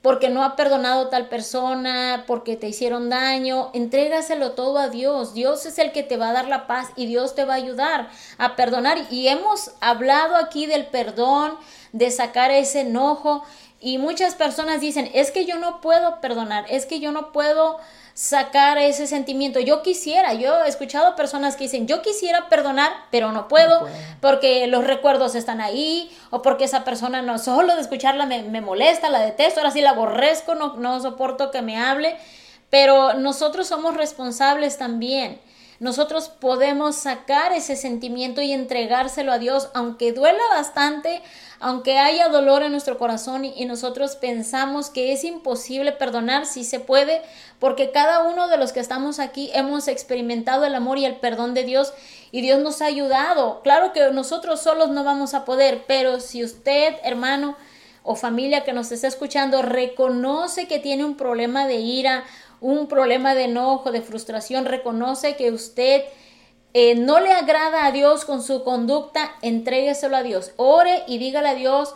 porque 0.00 0.28
no 0.28 0.44
ha 0.44 0.54
perdonado 0.54 1.08
tal 1.08 1.28
persona, 1.28 2.22
porque 2.28 2.56
te 2.56 2.68
hicieron 2.68 3.10
daño, 3.10 3.70
entrégaselo 3.74 4.52
todo 4.52 4.78
a 4.78 4.88
Dios. 4.88 5.34
Dios 5.34 5.66
es 5.66 5.80
el 5.80 5.90
que 5.90 6.04
te 6.04 6.16
va 6.16 6.28
a 6.28 6.32
dar 6.32 6.46
la 6.46 6.68
paz 6.68 6.90
y 6.94 7.06
Dios 7.06 7.34
te 7.34 7.44
va 7.44 7.54
a 7.54 7.56
ayudar 7.56 8.08
a 8.38 8.54
perdonar. 8.54 8.98
Y 9.10 9.26
hemos 9.26 9.72
hablado 9.80 10.36
aquí 10.36 10.66
del 10.66 10.86
perdón, 10.86 11.56
de 11.92 12.12
sacar 12.12 12.52
ese 12.52 12.82
enojo. 12.82 13.42
Y 13.80 13.98
muchas 13.98 14.34
personas 14.34 14.80
dicen, 14.80 15.10
es 15.12 15.30
que 15.30 15.44
yo 15.44 15.58
no 15.58 15.80
puedo 15.80 16.20
perdonar, 16.20 16.64
es 16.70 16.86
que 16.86 16.98
yo 16.98 17.12
no 17.12 17.32
puedo 17.32 17.78
sacar 18.14 18.78
ese 18.78 19.06
sentimiento. 19.06 19.60
Yo 19.60 19.82
quisiera, 19.82 20.32
yo 20.32 20.64
he 20.64 20.68
escuchado 20.68 21.14
personas 21.16 21.56
que 21.56 21.64
dicen, 21.64 21.86
yo 21.86 22.00
quisiera 22.00 22.48
perdonar, 22.48 22.90
pero 23.10 23.32
no 23.32 23.48
puedo, 23.48 23.86
porque 24.22 24.66
los 24.66 24.86
recuerdos 24.86 25.34
están 25.34 25.60
ahí, 25.60 26.10
o 26.30 26.40
porque 26.40 26.64
esa 26.64 26.84
persona 26.84 27.20
no, 27.20 27.38
solo 27.38 27.74
de 27.74 27.82
escucharla 27.82 28.24
me, 28.24 28.42
me 28.42 28.62
molesta, 28.62 29.10
la 29.10 29.20
detesto, 29.20 29.60
ahora 29.60 29.70
sí 29.70 29.82
la 29.82 29.90
aborrezco, 29.90 30.54
no, 30.54 30.76
no 30.76 31.00
soporto 31.00 31.50
que 31.50 31.60
me 31.60 31.78
hable, 31.78 32.16
pero 32.70 33.12
nosotros 33.14 33.68
somos 33.68 33.94
responsables 33.94 34.78
también 34.78 35.38
nosotros 35.78 36.28
podemos 36.28 36.96
sacar 36.96 37.52
ese 37.52 37.76
sentimiento 37.76 38.40
y 38.40 38.52
entregárselo 38.52 39.32
a 39.32 39.38
Dios, 39.38 39.68
aunque 39.74 40.12
duela 40.12 40.42
bastante, 40.54 41.22
aunque 41.60 41.98
haya 41.98 42.28
dolor 42.28 42.62
en 42.62 42.72
nuestro 42.72 42.98
corazón 42.98 43.44
y, 43.44 43.64
nosotros 43.66 44.16
pensamos 44.16 44.90
que 44.90 45.12
es 45.12 45.24
imposible 45.24 45.92
perdonar, 45.92 46.46
si 46.46 46.64
se 46.64 46.80
puede, 46.80 47.22
porque 47.58 47.90
cada 47.90 48.22
uno 48.22 48.48
de 48.48 48.56
los 48.56 48.72
que 48.72 48.80
estamos 48.80 49.18
aquí 49.18 49.50
hemos 49.54 49.88
experimentado 49.88 50.64
el 50.64 50.74
amor 50.74 50.98
y 50.98 51.04
el 51.04 51.16
perdón 51.16 51.54
de 51.54 51.64
Dios 51.64 51.92
y 52.30 52.42
Dios 52.42 52.60
nos 52.60 52.80
ha 52.80 52.86
ayudado. 52.86 53.60
Claro 53.62 53.92
que 53.92 54.10
nosotros 54.12 54.60
solos 54.60 54.90
no 54.90 55.04
vamos 55.04 55.34
a 55.34 55.44
poder, 55.44 55.84
pero 55.86 56.20
si 56.20 56.44
usted, 56.44 56.94
hermano, 57.02 57.56
o 58.02 58.14
familia 58.14 58.62
que 58.62 58.72
nos 58.72 58.92
está 58.92 59.08
escuchando 59.08 59.62
reconoce 59.62 60.68
que 60.68 60.78
tiene 60.78 61.04
un 61.04 61.16
problema 61.16 61.66
de 61.66 61.76
ira, 61.76 62.22
un 62.60 62.88
problema 62.88 63.34
de 63.34 63.44
enojo, 63.44 63.92
de 63.92 64.02
frustración, 64.02 64.64
reconoce 64.64 65.36
que 65.36 65.50
usted 65.50 66.04
eh, 66.74 66.94
no 66.94 67.20
le 67.20 67.32
agrada 67.32 67.86
a 67.86 67.92
Dios 67.92 68.24
con 68.24 68.42
su 68.42 68.62
conducta, 68.62 69.32
entrégueselo 69.42 70.16
a 70.16 70.22
Dios. 70.22 70.52
Ore 70.56 71.04
y 71.06 71.18
dígale 71.18 71.48
a 71.48 71.54
Dios 71.54 71.94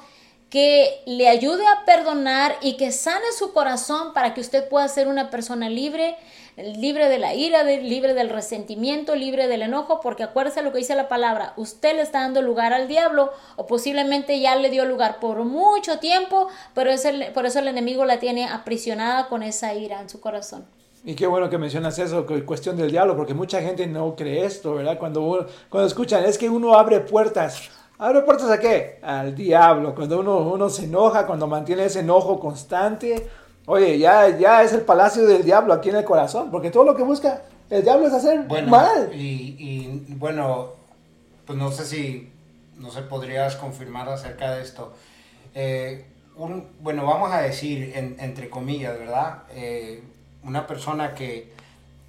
que 0.49 1.03
le 1.07 1.29
ayude 1.29 1.65
a 1.67 1.85
perdonar 1.85 2.57
y 2.61 2.77
que 2.77 2.91
sane 2.91 3.27
su 3.39 3.53
corazón 3.53 4.13
para 4.13 4.35
que 4.35 4.41
usted 4.41 4.69
pueda 4.69 4.89
ser 4.89 5.07
una 5.07 5.31
persona 5.31 5.69
libre, 5.69 6.17
libre 6.57 7.09
de 7.09 7.19
la 7.19 7.35
ira, 7.35 7.63
libre 7.63 8.15
del 8.15 8.29
resentimiento, 8.29 9.15
libre 9.15 9.49
del 9.49 9.63
enojo, 9.63 10.01
porque 10.01 10.23
acuérdese 10.23 10.63
lo 10.63 10.73
que 10.73 10.79
dice 10.79 10.95
la 10.95 11.09
palabra, 11.09 11.53
usted 11.57 11.97
le 11.97 12.03
está 12.03 12.21
dando 12.21 12.43
lugar 12.43 12.73
al 12.73 12.89
diablo 12.89 13.31
o 13.57 13.67
posiblemente 13.67 14.39
ya 14.41 14.57
le 14.57 14.71
dio 14.71 14.85
lugar 14.85 15.21
por 15.21 15.45
mucho 15.45 15.99
tiempo, 15.99 16.49
pero 16.75 16.91
es 16.91 17.07
por 17.35 17.47
eso 17.47 17.59
el 17.59 17.69
enemigo 17.69 18.05
la 18.05 18.19
tiene 18.19 18.47
aprisionada 18.47 19.29
con 19.29 19.43
esa 19.43 19.75
ira 19.75 20.01
en 20.01 20.09
su 20.09 20.21
corazón. 20.21 20.65
Y 21.03 21.15
qué 21.15 21.27
bueno 21.27 21.49
que 21.49 21.57
mencionas 21.57 21.99
eso, 21.99 22.27
cuestión 22.45 22.77
del 22.77 22.91
diablo, 22.91 23.17
porque 23.17 23.33
mucha 23.33 23.63
gente 23.63 23.87
no 23.87 24.15
cree 24.15 24.45
esto, 24.45 24.75
¿verdad? 24.75 24.99
Cuando, 24.99 25.49
cuando 25.71 25.87
escuchan, 25.87 26.25
es 26.25 26.37
que 26.37 26.51
uno 26.51 26.75
abre 26.75 27.01
puertas 27.01 27.71
¿Abre 28.01 28.23
puertas 28.23 28.51
a 28.51 28.59
qué? 28.59 28.99
Al 29.03 29.35
diablo. 29.35 29.95
Cuando 29.95 30.21
uno, 30.21 30.39
uno 30.39 30.71
se 30.71 30.85
enoja, 30.85 31.27
cuando 31.27 31.47
mantiene 31.47 31.85
ese 31.85 32.01
enojo 32.01 32.41
constante, 32.41 33.29
oye, 33.67 33.99
ya, 33.99 34.37
ya 34.39 34.63
es 34.63 34.73
el 34.73 34.83
palacio 34.83 35.27
del 35.27 35.45
diablo 35.45 35.73
aquí 35.75 35.91
en 35.91 35.97
el 35.97 36.05
corazón, 36.05 36.51
porque 36.51 36.71
todo 36.71 36.85
lo 36.85 36.97
que 36.97 37.03
busca 37.03 37.43
El 37.71 37.83
diablo 37.85 38.07
es 38.09 38.13
hacer 38.13 38.41
Bueno, 38.49 38.69
mal. 38.69 39.11
Y, 39.15 39.55
y, 39.59 40.15
bueno, 40.15 40.71
pues 41.47 41.57
no 41.59 41.71
sé 41.71 41.85
si, 41.85 42.33
no 42.79 42.91
sé, 42.91 43.03
podrías 43.03 43.55
confirmar 43.57 44.09
acerca 44.09 44.53
de 44.55 44.63
esto. 44.63 44.93
Eh, 45.55 46.05
un, 46.37 46.67
bueno, 46.81 47.07
vamos 47.07 47.31
a 47.33 47.43
decir, 47.43 47.93
en- 47.95 48.17
entre 48.19 48.51
comillas, 48.51 48.99
¿verdad? 48.99 49.43
Eh, 49.55 50.03
una 50.43 50.67
persona 50.67 51.15
que, 51.15 51.53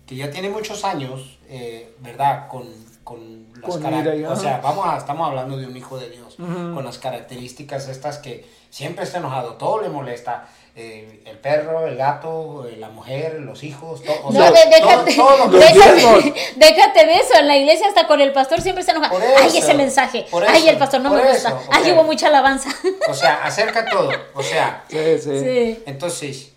que 0.07 0.15
ya 0.15 0.31
tiene 0.31 0.49
muchos 0.49 0.83
años, 0.83 1.37
eh, 1.49 1.93
¿verdad? 1.99 2.47
Con, 2.47 2.63
con 3.03 3.45
las 3.61 3.69
Con 3.69 3.81
cara- 3.83 3.99
ira 3.99 4.15
y- 4.15 4.23
O 4.25 4.35
sea, 4.35 4.61
vamos 4.61 4.85
a, 4.87 4.97
estamos 4.97 5.27
hablando 5.27 5.57
de 5.57 5.67
un 5.67 5.77
hijo 5.77 5.99
de 5.99 6.09
Dios, 6.09 6.39
Ujú. 6.39 6.73
con 6.73 6.83
las 6.85 6.97
características 6.97 7.87
estas 7.87 8.17
que 8.17 8.45
siempre 8.71 9.03
está 9.03 9.19
enojado, 9.19 9.53
todo 9.55 9.81
le 9.81 9.89
molesta. 9.89 10.47
Eh, 10.75 11.21
el 11.25 11.37
perro, 11.37 11.85
el 11.85 11.97
gato, 11.97 12.65
eh, 12.67 12.77
la 12.77 12.89
mujer, 12.89 13.39
los 13.41 13.63
hijos, 13.63 14.01
todo. 14.03 14.15
o 14.23 14.31
No, 14.31 14.39
sea, 14.39 14.51
de- 14.51 14.69
déjate, 14.69 15.15
todo- 15.15 15.27
todo 15.27 15.37
lo 15.37 15.51
que- 15.51 15.57
Los 15.57 15.73
déjate, 15.73 15.95
diezmos. 15.95 16.23
déjate 16.55 17.05
de 17.05 17.13
eso. 17.15 17.33
En 17.39 17.47
la 17.47 17.57
iglesia, 17.57 17.87
hasta 17.87 18.07
con 18.07 18.21
el 18.21 18.31
pastor 18.31 18.61
siempre 18.61 18.83
se 18.83 18.91
enoja. 18.91 19.09
Por 19.09 19.21
Ay, 19.21 19.47
eso, 19.47 19.57
ese 19.57 19.73
mensaje. 19.73 20.25
Ay, 20.47 20.61
eso, 20.61 20.69
el 20.71 20.77
pastor 20.77 21.01
no 21.01 21.09
me 21.09 21.17
gusta. 21.21 21.35
eso, 21.49 21.59
Ay, 21.71 21.83
sea. 21.83 21.93
hubo 21.93 22.03
mucha 22.03 22.27
alabanza. 22.27 22.69
O 23.09 23.13
sea, 23.13 23.43
acerca 23.43 23.85
todo. 23.85 24.11
O 24.33 24.41
sea, 24.43 24.83
Sí, 24.89 24.97
sí. 25.21 25.39
Sí. 25.39 25.83
entonces, 25.85 26.51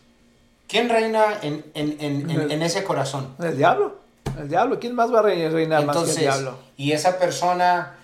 ¿quién 0.69 0.89
reina 0.89 1.39
en, 1.43 1.65
en, 1.75 1.97
en, 2.01 2.31
en, 2.31 2.51
en 2.51 2.63
ese 2.63 2.85
corazón? 2.85 3.35
El 3.43 3.57
diablo. 3.57 3.97
El 4.39 4.49
diablo. 4.49 4.79
¿Quién 4.81 4.95
más 4.95 5.13
va 5.13 5.19
a 5.19 5.23
reinar, 5.23 5.53
reinar 5.53 5.85
más 5.85 5.97
que 5.97 6.03
el 6.03 6.09
Entonces, 6.09 6.23
diablo? 6.23 6.59
y 6.77 6.93
esa 6.93 7.19
persona, 7.19 7.97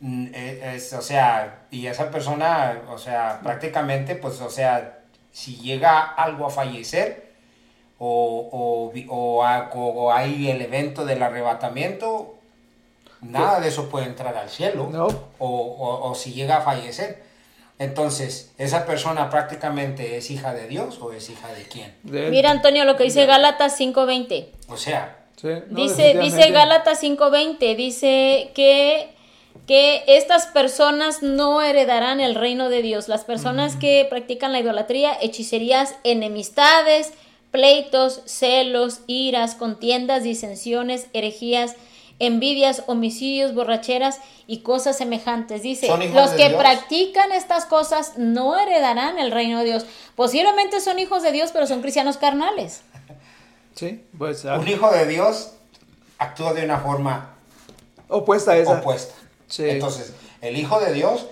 mm, 0.00 0.26
eh, 0.34 0.72
es, 0.76 0.92
o 0.92 1.02
sea, 1.02 1.66
y 1.70 1.86
esa 1.86 2.10
persona, 2.10 2.82
o 2.90 2.98
sea, 2.98 3.40
prácticamente, 3.42 4.14
pues, 4.16 4.40
o 4.40 4.50
sea, 4.50 4.98
si 5.32 5.56
llega 5.56 6.00
algo 6.00 6.46
a 6.46 6.50
fallecer, 6.50 7.26
o, 7.98 8.48
o, 8.52 8.92
o, 9.08 9.42
o 9.78 10.12
hay 10.12 10.50
el 10.50 10.60
evento 10.62 11.04
del 11.06 11.22
arrebatamiento, 11.22 12.34
nada 13.22 13.60
de 13.60 13.68
eso 13.68 13.88
puede 13.88 14.06
entrar 14.06 14.36
al 14.36 14.50
cielo, 14.50 14.88
No. 14.92 15.06
o, 15.06 15.48
o, 15.48 16.10
o 16.10 16.14
si 16.14 16.32
llega 16.32 16.58
a 16.58 16.60
fallecer. 16.60 17.24
Entonces, 17.78 18.52
¿esa 18.56 18.86
persona 18.86 19.28
prácticamente 19.28 20.16
es 20.16 20.30
hija 20.30 20.54
de 20.54 20.66
Dios 20.66 20.98
o 21.00 21.12
es 21.12 21.28
hija 21.28 21.48
de 21.52 21.62
quién? 21.64 21.94
De. 22.04 22.30
Mira, 22.30 22.50
Antonio, 22.50 22.84
lo 22.86 22.96
que 22.96 23.04
dice 23.04 23.26
Gálatas 23.26 23.78
5.20. 23.78 24.46
O 24.68 24.76
sea, 24.76 25.18
Sí, 25.36 25.48
no, 25.68 25.76
Dice, 25.82 26.18
dice. 26.18 26.50
Gálatas 26.50 27.02
5:20, 27.02 27.76
dice 27.76 28.52
que, 28.54 29.14
que 29.66 30.04
estas 30.06 30.46
personas 30.46 31.22
no 31.22 31.60
heredarán 31.60 32.20
el 32.20 32.34
reino 32.34 32.68
de 32.68 32.82
Dios. 32.82 33.08
Las 33.08 33.24
personas 33.24 33.74
que 33.76 34.06
practican 34.08 34.52
la 34.52 34.60
idolatría, 34.60 35.16
hechicerías, 35.20 35.96
enemistades, 36.04 37.12
pleitos, 37.50 38.22
celos, 38.26 39.00
iras, 39.06 39.54
contiendas, 39.54 40.22
disensiones, 40.22 41.06
herejías, 41.12 41.74
envidias, 42.18 42.84
homicidios, 42.86 43.54
borracheras 43.54 44.20
y 44.46 44.58
cosas 44.60 44.96
semejantes. 44.98 45.62
Dice, 45.62 45.86
¿Son 45.88 46.00
hijos 46.02 46.14
los 46.14 46.30
que 46.30 46.48
Dios? 46.48 46.60
practican 46.60 47.32
estas 47.32 47.64
cosas 47.66 48.12
no 48.16 48.58
heredarán 48.58 49.18
el 49.18 49.30
reino 49.32 49.58
de 49.58 49.64
Dios. 49.64 49.86
Posiblemente 50.14 50.80
son 50.80 50.98
hijos 50.98 51.22
de 51.22 51.32
Dios, 51.32 51.50
pero 51.52 51.66
son 51.66 51.82
cristianos 51.82 52.16
carnales. 52.16 52.82
Sí, 53.74 54.02
pues 54.16 54.42
un 54.46 54.66
hijo 54.66 54.90
de 54.90 55.04
Dios 55.04 55.52
actúa 56.16 56.54
de 56.54 56.64
una 56.64 56.78
forma 56.78 57.34
opuesta 58.08 58.52
a 58.52 58.56
esa. 58.56 58.72
opuesta. 58.78 59.14
Sí. 59.48 59.68
Entonces, 59.68 60.12
el 60.40 60.56
hijo 60.56 60.80
de 60.80 60.92
Dios 60.92 61.26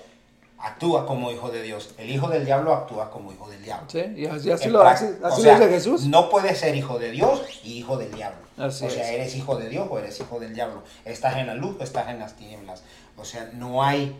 actúa 0.59 1.05
como 1.07 1.31
hijo 1.31 1.51
de 1.51 1.62
Dios. 1.62 1.91
El 1.99 2.09
hijo 2.11 2.29
del 2.29 2.45
diablo 2.47 2.73
actúa 2.73 3.11
como 3.11 3.33
hijo 3.33 3.49
del 3.51 3.62
diablo. 3.62 3.87
Sí, 3.91 4.03
y 4.17 4.27
así, 4.27 4.69
lo, 4.71 4.83
prac- 4.83 5.19
así, 5.23 5.43
sea, 5.43 5.59
dice 5.59 5.69
Jesús. 5.69 6.07
No 6.07 6.31
puedes 6.31 6.59
ser 6.59 6.75
hijo 6.75 6.99
de 6.99 7.11
Dios 7.11 7.43
y 7.65 7.75
hijo 7.79 7.97
del 7.99 8.12
diablo. 8.15 8.39
Así 8.57 8.87
o 8.87 8.91
sea, 8.91 9.03
es. 9.03 9.15
eres 9.15 9.37
hijo 9.37 9.57
de 9.57 9.69
Dios 9.69 9.87
o 9.91 9.99
eres 9.99 10.19
hijo 10.21 10.39
del 10.41 10.55
diablo. 10.55 10.83
Estás 11.05 11.37
en 11.37 11.49
la 11.49 11.55
luz 11.55 11.77
o 11.81 11.83
estás 11.85 12.09
en 12.09 12.19
las 12.19 12.35
tinieblas. 12.37 12.83
O 13.17 13.25
sea, 13.25 13.51
no 13.55 13.83
hay, 13.83 14.17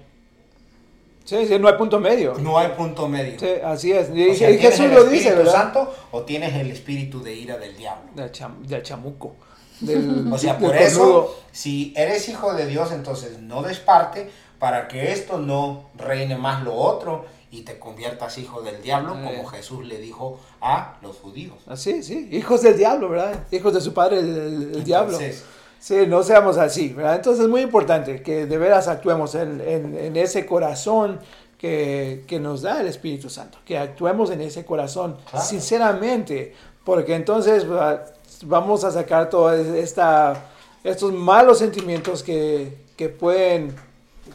Sí, 1.25 1.47
sí, 1.47 1.59
no 1.59 1.69
hay 1.69 1.75
punto 1.79 1.99
medio. 1.99 2.35
no 2.39 2.59
hay 2.59 2.69
punto 2.77 3.09
medio. 3.09 3.39
Sí, 3.41 3.49
así 3.65 3.93
es. 3.93 4.11
Y, 4.15 4.29
O 4.29 4.35
sea, 4.35 4.51
y 4.51 4.59
¿tienes 4.59 4.77
Jesús 4.77 4.87
el 4.87 4.95
lo 4.95 5.05
dice, 5.05 5.35
¿verdad? 5.35 5.53
Santo 5.53 5.95
o 6.11 6.23
tienes 6.23 6.53
el 6.55 6.71
espíritu 6.71 7.23
de 7.23 7.33
ira 7.35 7.57
del 7.57 7.75
diablo? 7.79 8.11
Del, 8.15 8.31
cham- 8.31 8.61
del 8.67 8.83
chamuco. 8.83 9.35
Del, 9.81 10.29
O 10.33 10.39
sea, 10.39 10.59
por 10.59 10.77
eso, 10.77 10.99
cornudo. 11.01 11.35
si 11.53 11.93
eres 11.97 12.29
hijo 12.29 12.55
de 12.55 12.67
Dios, 12.67 12.93
entonces 12.93 13.39
no 13.41 13.63
des 13.63 13.79
parte 13.81 14.31
para 14.59 14.89
que 14.89 15.13
esto 15.13 15.39
no 15.39 15.91
reine 15.97 16.37
más 16.37 16.63
lo 16.63 16.75
otro 16.75 17.25
y 17.51 17.63
te 17.63 17.79
conviertas 17.79 18.39
hijo 18.39 18.63
del 18.63 18.83
diablo, 18.83 19.15
Eh. 19.17 19.23
como 19.25 19.47
Jesús 19.47 19.85
le 19.87 19.99
dijo 19.99 20.41
a 20.61 20.97
los 21.03 21.17
judíos. 21.19 21.57
Así, 21.67 22.03
sí. 22.03 22.29
Hijos 22.33 22.63
del 22.63 22.77
diablo, 22.77 23.09
¿verdad? 23.11 23.45
Hijos 23.53 23.75
de 23.75 23.81
su 23.81 23.93
padre, 23.95 24.21
el, 24.21 24.29
el- 24.29 24.75
el 24.77 24.85
diablo. 24.85 25.13
Entonces, 25.19 25.45
Sí, 25.79 26.07
no 26.09 26.23
seamos 26.23 26.57
así, 26.57 26.95
¿verdad? 26.95 27.17
Entonces 27.17 27.45
es 27.45 27.51
muy 27.51 27.61
importante 27.61 28.23
que 28.23 28.47
de 28.47 28.57
veras 28.57 28.89
actuemos 28.89 29.35
en, 29.35 29.61
en- 29.61 29.99
en 29.99 30.17
ese 30.17 30.47
corazón 30.47 31.21
que, 31.59 32.25
que 32.27 32.41
nos 32.41 32.63
da 32.63 32.81
el 32.81 32.87
Espíritu 32.87 33.29
Santo, 33.29 33.59
que 33.67 33.77
actuemos 33.77 34.31
en 34.31 34.41
ese 34.41 34.65
corazón 34.65 35.19
Claro. 35.31 35.45
sinceramente, 35.45 36.55
porque 36.85 37.15
entonces 37.15 37.71
va- 37.71 38.03
vamos 38.45 38.85
a 38.85 38.91
sacar 38.91 39.31
todos 39.31 39.55
estos 40.85 41.13
malos 41.13 41.59
sentimientos 41.59 42.23
que, 42.23 42.77
que 42.97 43.09
pueden 43.09 43.75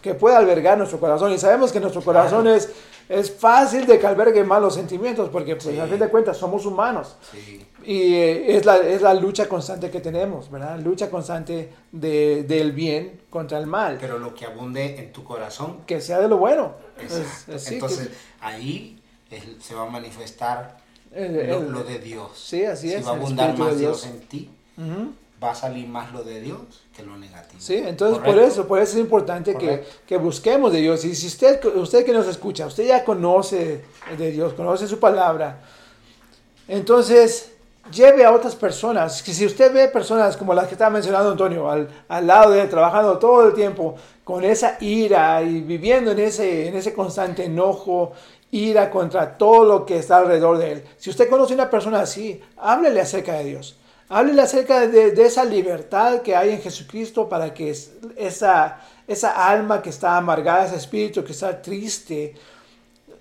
que 0.01 0.13
puede 0.13 0.35
albergar 0.35 0.77
nuestro 0.77 0.99
corazón 0.99 1.31
y 1.33 1.37
sabemos 1.39 1.71
que 1.71 1.79
nuestro 1.79 2.01
corazón 2.03 2.43
Claro. 2.43 2.55
es, 2.57 2.69
es 3.09 3.31
fácil 3.31 3.87
de 3.87 3.97
que 3.97 4.05
albergue 4.05 4.43
malos 4.43 4.75
sentimientos 4.75 5.29
porque 5.29 5.55
pues 5.55 5.73
Sí. 5.73 5.79
a 5.79 5.87
fin 5.87 5.97
de 5.97 6.07
cuentas 6.09 6.37
somos 6.37 6.63
humanos 6.67 7.15
sí, 7.31 7.65
y 7.83 8.13
eh, 8.13 8.55
es 8.55 8.65
la, 8.65 8.77
es 8.77 9.01
la 9.01 9.15
lucha 9.15 9.49
constante 9.49 9.89
que 9.89 9.99
tenemos, 9.99 10.51
¿verdad? 10.51 10.77
Lucha 10.79 11.09
constante 11.09 11.73
de, 11.91 12.43
del 12.43 12.71
bien 12.71 13.19
contra 13.31 13.57
el 13.57 13.65
mal. 13.65 13.97
pero 13.99 14.19
lo 14.19 14.35
que 14.35 14.45
abunde 14.45 14.99
en 14.99 15.11
tu 15.11 15.23
corazón, 15.23 15.79
Que 15.87 15.99
sea 16.01 16.19
de 16.19 16.27
lo 16.27 16.37
bueno. 16.37 16.73
exacto. 16.99 17.25
Es- 17.47 17.55
es- 17.55 17.63
sí, 17.63 17.73
entonces 17.75 18.07
que- 18.09 18.13
ahí 18.41 19.01
es- 19.31 19.63
se 19.65 19.73
va 19.73 19.83
a 19.83 19.89
manifestar 19.89 20.77
lo, 21.15 21.61
lo 21.61 21.83
de 21.83 21.99
Dios. 21.99 22.31
Sí, 22.35 22.63
así 22.65 22.89
si 22.89 22.95
es, 22.95 23.05
va 23.05 23.11
a 23.11 23.15
abundar 23.15 23.57
más 23.57 23.77
Dios 23.77 24.03
Dios. 24.03 24.05
en 24.05 24.19
ti, 24.27 24.49
Ujú. 24.77 25.13
va 25.43 25.51
a 25.51 25.55
salir 25.55 25.87
más 25.87 26.11
lo 26.13 26.23
de 26.23 26.41
Dios 26.41 26.59
que 26.95 27.03
lo 27.03 27.17
negativo. 27.17 27.61
Sí, 27.61 27.75
entonces 27.75 28.19
por 28.23 28.37
eso, 28.37 28.67
por 28.67 28.79
eso 28.79 28.93
es 28.93 28.99
importante 28.99 29.55
que, 29.55 29.85
que 30.05 30.17
busquemos 30.17 30.71
de 30.73 30.79
Dios. 30.81 31.03
Y 31.05 31.15
si 31.15 31.27
usted, 31.27 31.63
usted 31.75 32.05
que 32.05 32.13
nos 32.13 32.27
escucha, 32.27 32.65
usted 32.65 32.85
ya 32.87 33.03
conoce 33.03 33.83
de 34.17 34.31
Dios, 34.31 34.53
conoce 34.53 34.87
su 34.87 34.99
palabra, 34.99 35.59
entonces 36.67 37.51
lleve 37.91 38.23
a 38.25 38.31
otras 38.31 38.55
personas. 38.55 39.23
Que 39.23 39.33
si 39.33 39.45
usted 39.45 39.73
ve 39.73 39.87
personas 39.87 40.37
como 40.37 40.53
las 40.53 40.67
que 40.67 40.73
estaba 40.75 40.89
mencionando 40.91 41.31
Antonio, 41.31 41.69
al, 41.69 41.89
al 42.07 42.27
lado 42.27 42.51
de 42.51 42.61
él, 42.61 42.69
trabajando 42.69 43.17
todo 43.17 43.47
el 43.47 43.53
tiempo 43.53 43.95
con 44.23 44.43
esa 44.43 44.77
ira 44.79 45.41
y 45.41 45.61
viviendo 45.61 46.11
en 46.11 46.19
ese, 46.19 46.67
en 46.67 46.75
ese 46.75 46.93
constante 46.93 47.45
enojo, 47.45 48.11
ira 48.51 48.89
contra 48.89 49.37
todo 49.37 49.63
lo 49.63 49.85
que 49.85 49.97
está 49.97 50.17
alrededor 50.17 50.57
de 50.57 50.71
él. 50.71 50.83
Si 50.97 51.09
usted 51.09 51.29
conoce 51.29 51.53
a 51.53 51.55
una 51.55 51.69
persona 51.69 52.01
así, 52.01 52.41
háblele 52.57 53.01
acerca 53.01 53.33
de 53.33 53.45
Dios. 53.45 53.77
Háblele 54.09 54.41
acerca 54.41 54.87
de, 54.87 55.09
esa 55.23 55.45
libertad 55.45 56.21
que 56.21 56.35
hay 56.35 56.51
en 56.51 56.61
Jesucristo 56.61 57.29
para 57.29 57.53
que 57.53 57.69
es- 57.69 57.91
esa, 58.15 58.79
esa 59.07 59.47
alma 59.49 59.81
que 59.83 59.91
está 59.91 60.17
amargada, 60.17 60.65
ese 60.65 60.77
espíritu 60.77 61.23
que 61.23 61.31
está 61.31 61.61
triste, 61.61 62.33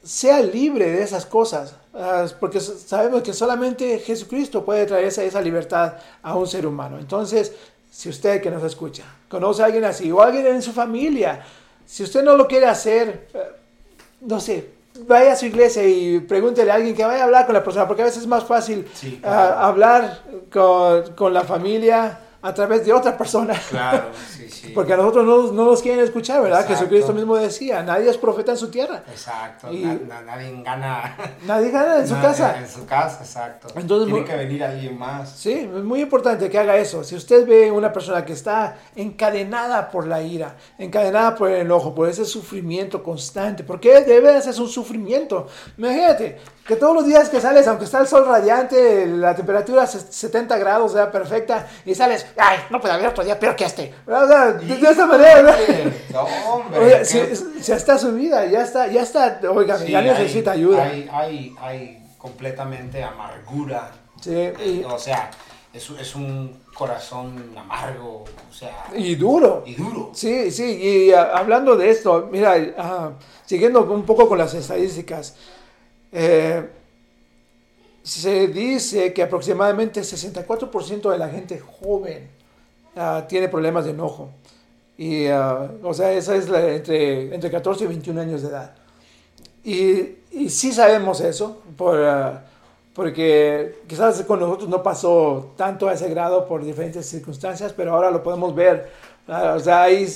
sea 0.02 0.40
libre 0.40 0.88
de 0.90 1.02
esas 1.02 1.26
cosas. 1.26 1.74
Ah, 1.92 2.26
porque 2.40 2.60
sabemos 2.60 3.22
que 3.22 3.34
solamente 3.34 3.98
Jesucristo 3.98 4.64
puede 4.64 4.86
traer 4.86 5.06
esa, 5.06 5.22
esa 5.24 5.40
libertad 5.42 5.94
a 6.22 6.34
un 6.36 6.46
ser 6.46 6.66
humano. 6.66 6.98
Entonces, 6.98 7.52
si 7.90 8.08
usted 8.08 8.40
que 8.40 8.50
nos 8.50 8.62
escucha 8.62 9.04
conoce 9.28 9.62
a 9.62 9.66
alguien 9.66 9.84
así 9.84 10.10
o 10.10 10.22
alguien 10.22 10.46
en 10.46 10.62
su 10.62 10.72
familia, 10.72 11.44
si 11.84 12.02
usted 12.02 12.22
no 12.22 12.36
lo 12.36 12.46
quiere 12.46 12.66
hacer, 12.66 13.28
eh, 13.34 13.38
no 14.22 14.40
sé, 14.40 14.77
vaya 15.06 15.32
a 15.32 15.36
su 15.36 15.46
iglesia 15.46 15.86
y 15.86 16.20
pregúntele 16.20 16.70
a 16.70 16.74
alguien 16.74 16.94
que 16.94 17.04
vaya 17.04 17.22
a 17.22 17.24
hablar 17.24 17.46
con 17.46 17.54
la 17.54 17.62
persona, 17.64 17.86
porque 17.86 18.02
a 18.02 18.06
veces 18.06 18.22
es 18.22 18.28
más 18.28 18.44
fácil 18.44 18.86
Sí, 18.94 19.20
ah, 19.24 19.66
hablar 19.68 20.22
con, 20.52 21.14
con 21.14 21.32
la 21.34 21.44
familia 21.44 22.18
a 22.40 22.54
través 22.54 22.86
de 22.86 22.92
otra 22.92 23.16
persona. 23.18 23.54
Claro, 23.68 24.10
sí, 24.36 24.48
sí. 24.48 24.68
Porque 24.74 24.92
a 24.92 24.96
nosotros 24.96 25.24
no, 25.26 25.52
no 25.52 25.64
nos 25.70 25.82
quieren 25.82 26.04
escuchar, 26.04 26.40
¿verdad? 26.42 26.60
Exacto. 26.60 26.78
Jesucristo 26.80 27.12
mismo 27.12 27.36
decía, 27.36 27.82
nadie 27.82 28.08
es 28.10 28.16
profeta 28.16 28.52
en 28.52 28.58
su 28.58 28.70
tierra. 28.70 29.02
Exacto, 29.10 29.72
Y- 29.72 29.82
na- 29.84 29.94
na- 30.06 30.22
nadie 30.22 30.62
gana 30.62 31.16
Nadie 31.46 31.70
gana 31.70 31.98
en 31.98 32.06
su 32.08 32.14
casa. 32.14 32.58
En 32.58 32.68
su 32.68 32.86
casa, 32.86 33.18
exacto. 33.24 33.68
Entonces, 33.76 34.06
Tiene 34.06 34.20
muy- 34.20 34.28
que 34.28 34.36
venir 34.36 34.62
alguien 34.64 34.98
más. 34.98 35.30
Sí, 35.32 35.52
es 35.52 35.84
muy 35.84 36.00
importante 36.00 36.48
que 36.48 36.58
haga 36.58 36.76
eso. 36.76 37.02
Si 37.04 37.14
usted 37.16 37.46
ve 37.46 37.70
una 37.70 37.92
persona 37.92 38.24
que 38.24 38.32
está 38.34 38.76
encadenada 38.94 39.90
por 39.90 40.06
la 40.06 40.22
ira, 40.22 40.54
encadenada 40.78 41.34
por 41.34 41.50
el 41.50 41.62
enojo, 41.62 41.94
por 41.94 42.08
ese 42.08 42.24
sufrimiento 42.24 43.02
constante, 43.02 43.64
porque 43.64 44.00
debe 44.02 44.32
de 44.32 44.42
ser 44.42 44.60
un 44.60 44.68
sufrimiento. 44.68 45.46
Imagínate 45.76 46.38
que 46.68 46.76
todos 46.76 46.94
los 46.94 47.06
días 47.06 47.30
que 47.30 47.40
sales, 47.40 47.66
aunque 47.66 47.86
está 47.86 47.98
el 48.00 48.06
sol 48.06 48.26
radiante, 48.26 49.06
la 49.06 49.34
temperatura 49.34 49.84
es 49.84 50.06
70 50.10 50.58
grados, 50.58 50.92
sea 50.92 51.10
perfecta, 51.10 51.66
y 51.86 51.94
sales, 51.94 52.26
ay, 52.36 52.58
no 52.68 52.78
puede 52.78 52.92
haber 52.92 53.06
otro 53.08 53.24
día 53.24 53.40
peor 53.40 53.56
que 53.56 53.64
este. 53.64 53.94
O 54.06 54.26
sea, 54.28 54.52
de, 54.52 54.76
de 54.76 54.90
esa 54.90 55.06
manera, 55.06 55.34
¿verdad? 55.36 55.58
No, 56.12 56.20
hombre. 56.52 56.78
Oiga, 56.78 56.98
qué- 56.98 57.04
si, 57.06 57.62
si 57.62 57.72
está 57.72 57.96
su 57.96 58.12
vida, 58.12 58.44
ya 58.44 58.62
está, 58.62 58.86
ya 58.86 59.00
está, 59.00 59.40
oiga, 59.50 59.78
sí, 59.78 59.90
ya 59.90 60.02
necesita 60.02 60.52
hay- 60.52 60.58
ayuda. 60.58 60.84
Hay, 60.84 61.08
hay, 61.10 61.54
hay 61.58 62.02
completamente 62.18 63.02
amargura. 63.02 63.90
Sí, 64.20 64.30
y- 64.62 64.84
O 64.84 64.98
sea, 64.98 65.30
es, 65.72 65.88
es 65.88 66.14
un 66.14 66.60
corazón 66.74 67.54
amargo, 67.56 68.24
o 68.50 68.52
sea, 68.54 68.84
Y 68.94 69.14
duro. 69.14 69.62
y 69.64 69.74
duro. 69.74 70.10
Sí, 70.12 70.50
sí, 70.50 70.64
y 70.82 71.12
ah, 71.12 71.30
hablando 71.34 71.76
de 71.76 71.88
esto, 71.88 72.28
mira, 72.30 72.54
ah, 72.76 73.10
siguiendo 73.46 73.82
un 73.84 74.04
poco 74.04 74.28
con 74.28 74.36
las 74.36 74.52
estadísticas, 74.52 75.34
eh, 76.12 76.68
se 78.02 78.48
dice 78.48 79.12
que 79.12 79.22
aproximadamente 79.22 80.00
64% 80.00 81.10
de 81.10 81.18
la 81.18 81.28
gente 81.28 81.58
joven 81.60 82.28
ah, 82.96 83.24
tiene 83.28 83.48
problemas 83.48 83.84
de 83.84 83.90
enojo. 83.90 84.30
Y, 84.96 85.26
ah, 85.26 85.70
o 85.82 85.94
sea, 85.94 86.12
esa 86.12 86.34
es 86.36 86.48
la- 86.48 86.74
entre, 86.74 87.34
entre 87.34 87.50
14 87.50 87.84
y 87.84 87.86
21 87.86 88.20
años 88.20 88.42
de 88.42 88.48
edad. 88.48 88.74
Y, 89.64 90.16
y 90.32 90.48
sí 90.50 90.72
sabemos 90.72 91.20
eso, 91.20 91.62
por, 91.76 91.98
ah, 92.02 92.44
porque 92.94 93.76
quizás 93.86 94.22
con 94.22 94.40
nosotros 94.40 94.68
no 94.68 94.82
pasó 94.82 95.52
tanto 95.56 95.88
a 95.88 95.92
ese 95.92 96.08
grado 96.08 96.48
por 96.48 96.64
diferentes 96.64 97.06
circunstancias, 97.06 97.72
pero 97.76 97.94
ahora 97.94 98.10
lo 98.10 98.22
podemos 98.22 98.54
ver. 98.54 98.90
Ah, 99.30 99.54
o 99.56 99.60
sea, 99.60 99.82
hay 99.82 100.08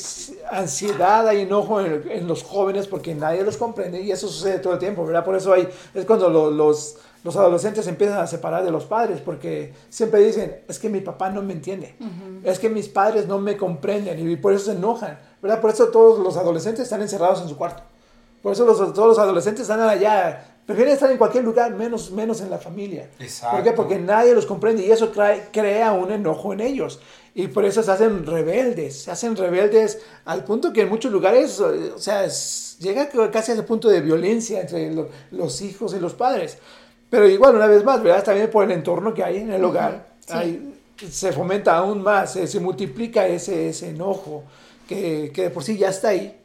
ansiedad, 0.50 1.28
hay 1.28 1.42
enojo 1.42 1.80
en, 1.80 2.10
en 2.10 2.26
los 2.26 2.42
jóvenes 2.42 2.86
porque 2.86 3.14
nadie 3.14 3.42
los 3.44 3.58
comprende 3.58 4.00
y 4.00 4.10
eso 4.10 4.26
sucede 4.26 4.58
todo 4.58 4.72
el 4.72 4.78
tiempo, 4.78 5.04
¿verdad? 5.04 5.22
Por 5.24 5.36
eso 5.36 5.52
hay, 5.52 5.68
es 5.94 6.06
cuando 6.06 6.30
lo- 6.30 6.50
los, 6.50 6.96
los 7.22 7.36
adolescentes 7.36 7.86
empiezan 7.86 8.20
a 8.20 8.26
separar 8.26 8.64
de 8.64 8.70
los 8.70 8.84
padres 8.86 9.20
porque 9.20 9.74
siempre 9.90 10.20
dicen, 10.24 10.62
es 10.66 10.78
que 10.78 10.88
mi 10.88 11.00
papá 11.00 11.28
no 11.28 11.42
me 11.42 11.52
entiende, 11.52 11.94
es 12.42 12.58
que 12.58 12.70
mis 12.70 12.88
padres 12.88 13.26
no 13.28 13.38
me 13.38 13.56
comprenden 13.58 14.30
y 14.30 14.36
por 14.36 14.54
eso 14.54 14.66
se 14.66 14.72
enojan, 14.78 15.18
¿verdad? 15.42 15.60
Por 15.60 15.70
eso 15.70 15.88
todos 15.88 16.18
los 16.18 16.36
adolescentes 16.38 16.84
están 16.84 17.02
encerrados 17.02 17.42
en 17.42 17.48
su 17.48 17.56
cuarto. 17.56 17.82
Por 18.42 18.52
eso 18.54 18.64
los, 18.66 18.78
todos 18.92 19.06
los 19.08 19.18
adolescentes 19.20 19.62
están 19.62 19.80
allá. 19.82 20.51
Prefieren 20.73 20.95
estar 20.95 21.11
en 21.11 21.18
cualquier 21.18 21.45
lugar, 21.45 21.73
menos, 21.75 22.11
menos 22.11 22.41
en 22.41 22.51
la 22.51 22.59
familia. 22.59 23.09
Exacto. 23.18 23.57
¿Por 23.57 23.64
qué? 23.64 23.73
Porque 23.73 23.99
nadie 23.99 24.35
los 24.35 24.47
comprende 24.47 24.85
y 24.87 24.91
eso 24.91 25.11
trae- 25.11 25.49
crea 25.53 25.93
un 25.93 26.11
enojo 26.11 26.53
en 26.53 26.61
ellos. 26.61 27.01
Y 27.35 27.49
por 27.49 27.64
eso 27.64 27.83
se 27.83 27.91
hacen 27.91 28.27
rebeldes. 28.27 29.03
Se 29.03 29.11
hacen 29.11 29.37
rebeldes 29.37 30.01
al 30.25 30.45
punto 30.45 30.73
que 30.73 30.83
en 30.83 30.89
muchos 30.89 31.11
lugares, 31.12 31.59
eh, 31.61 31.93
o 31.95 31.99
sea, 31.99 32.25
es- 32.25 32.77
llega 32.81 33.09
casi 33.31 33.53
a 33.53 33.55
ese 33.55 33.62
punto 33.62 33.89
de 33.89 34.01
violencia 34.01 34.61
entre 34.61 34.93
lo- 34.93 35.09
los 35.31 35.61
hijos 35.62 35.95
y 35.95 36.01
los 36.01 36.14
padres. 36.14 36.59
Pero 37.09 37.29
igual, 37.29 37.55
una 37.57 37.66
vez 37.66 37.85
más, 37.85 38.03
¿verdad? 38.03 38.25
También 38.25 38.51
por 38.51 38.64
el 38.64 38.70
entorno 38.73 39.12
que 39.14 39.23
hay 39.23 39.39
en 39.39 39.53
el 39.53 39.64
hogar, 39.64 40.07
sí. 40.27 40.33
hay- 40.35 40.75
se 41.11 41.33
fomenta 41.33 41.77
aún 41.77 42.03
más, 42.03 42.33
se, 42.35 42.47
se 42.47 42.61
multiplica 42.61 43.27
ese, 43.27 43.68
ese 43.70 43.89
enojo 43.89 44.45
que, 44.89 45.31
que 45.35 45.43
de 45.45 45.51
por 45.51 45.64
sí 45.64 45.77
ya 45.77 45.89
está 45.89 46.09
ahí. 46.09 46.39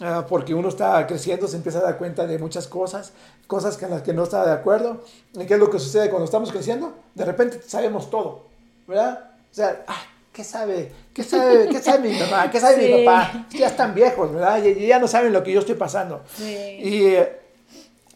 Ah, 0.00 0.26
porque 0.28 0.54
uno 0.54 0.68
está 0.68 1.06
creciendo, 1.06 1.46
se 1.46 1.56
empieza 1.56 1.78
a 1.78 1.82
dar 1.82 1.98
cuenta 1.98 2.26
de 2.26 2.38
muchas 2.38 2.66
cosas, 2.66 3.12
cosas 3.46 3.76
con 3.78 3.90
las 3.90 4.02
que 4.02 4.12
no 4.12 4.24
está 4.24 4.44
de 4.44 4.52
acuerdo. 4.52 5.02
¿Y 5.34 5.46
qué 5.46 5.54
es 5.54 5.60
lo 5.60 5.70
que 5.70 5.78
sucede 5.78 6.10
cuando 6.10 6.24
estamos 6.24 6.50
creciendo? 6.50 6.92
De 7.14 7.24
repente 7.24 7.60
sabemos 7.66 8.10
todo, 8.10 8.42
¿verdad? 8.88 9.30
O 9.52 9.54
sea, 9.54 9.84
ah, 9.86 10.02
¿qué 10.32 10.42
sabe? 10.42 10.90
¿Qué 11.14 11.22
sabe, 11.22 11.68
¿qué 11.68 11.80
sabe 11.80 12.08
mi 12.10 12.18
mamá? 12.18 12.50
¿Qué 12.50 12.58
sabe 12.58 12.84
Sí. 12.86 12.92
mi 12.92 13.04
papá? 13.04 13.46
Ya 13.50 13.68
están 13.68 13.94
viejos, 13.94 14.32
¿verdad? 14.32 14.62
Y, 14.64 14.68
y 14.70 14.86
ya 14.88 14.98
no 14.98 15.06
saben 15.06 15.32
lo 15.32 15.44
que 15.44 15.52
yo 15.52 15.60
estoy 15.60 15.76
pasando. 15.76 16.22
Sí. 16.36 16.44
Y 16.82 17.06
eh, 17.14 17.40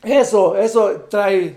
eso, 0.02 0.56
eso 0.56 1.06
trae 1.08 1.56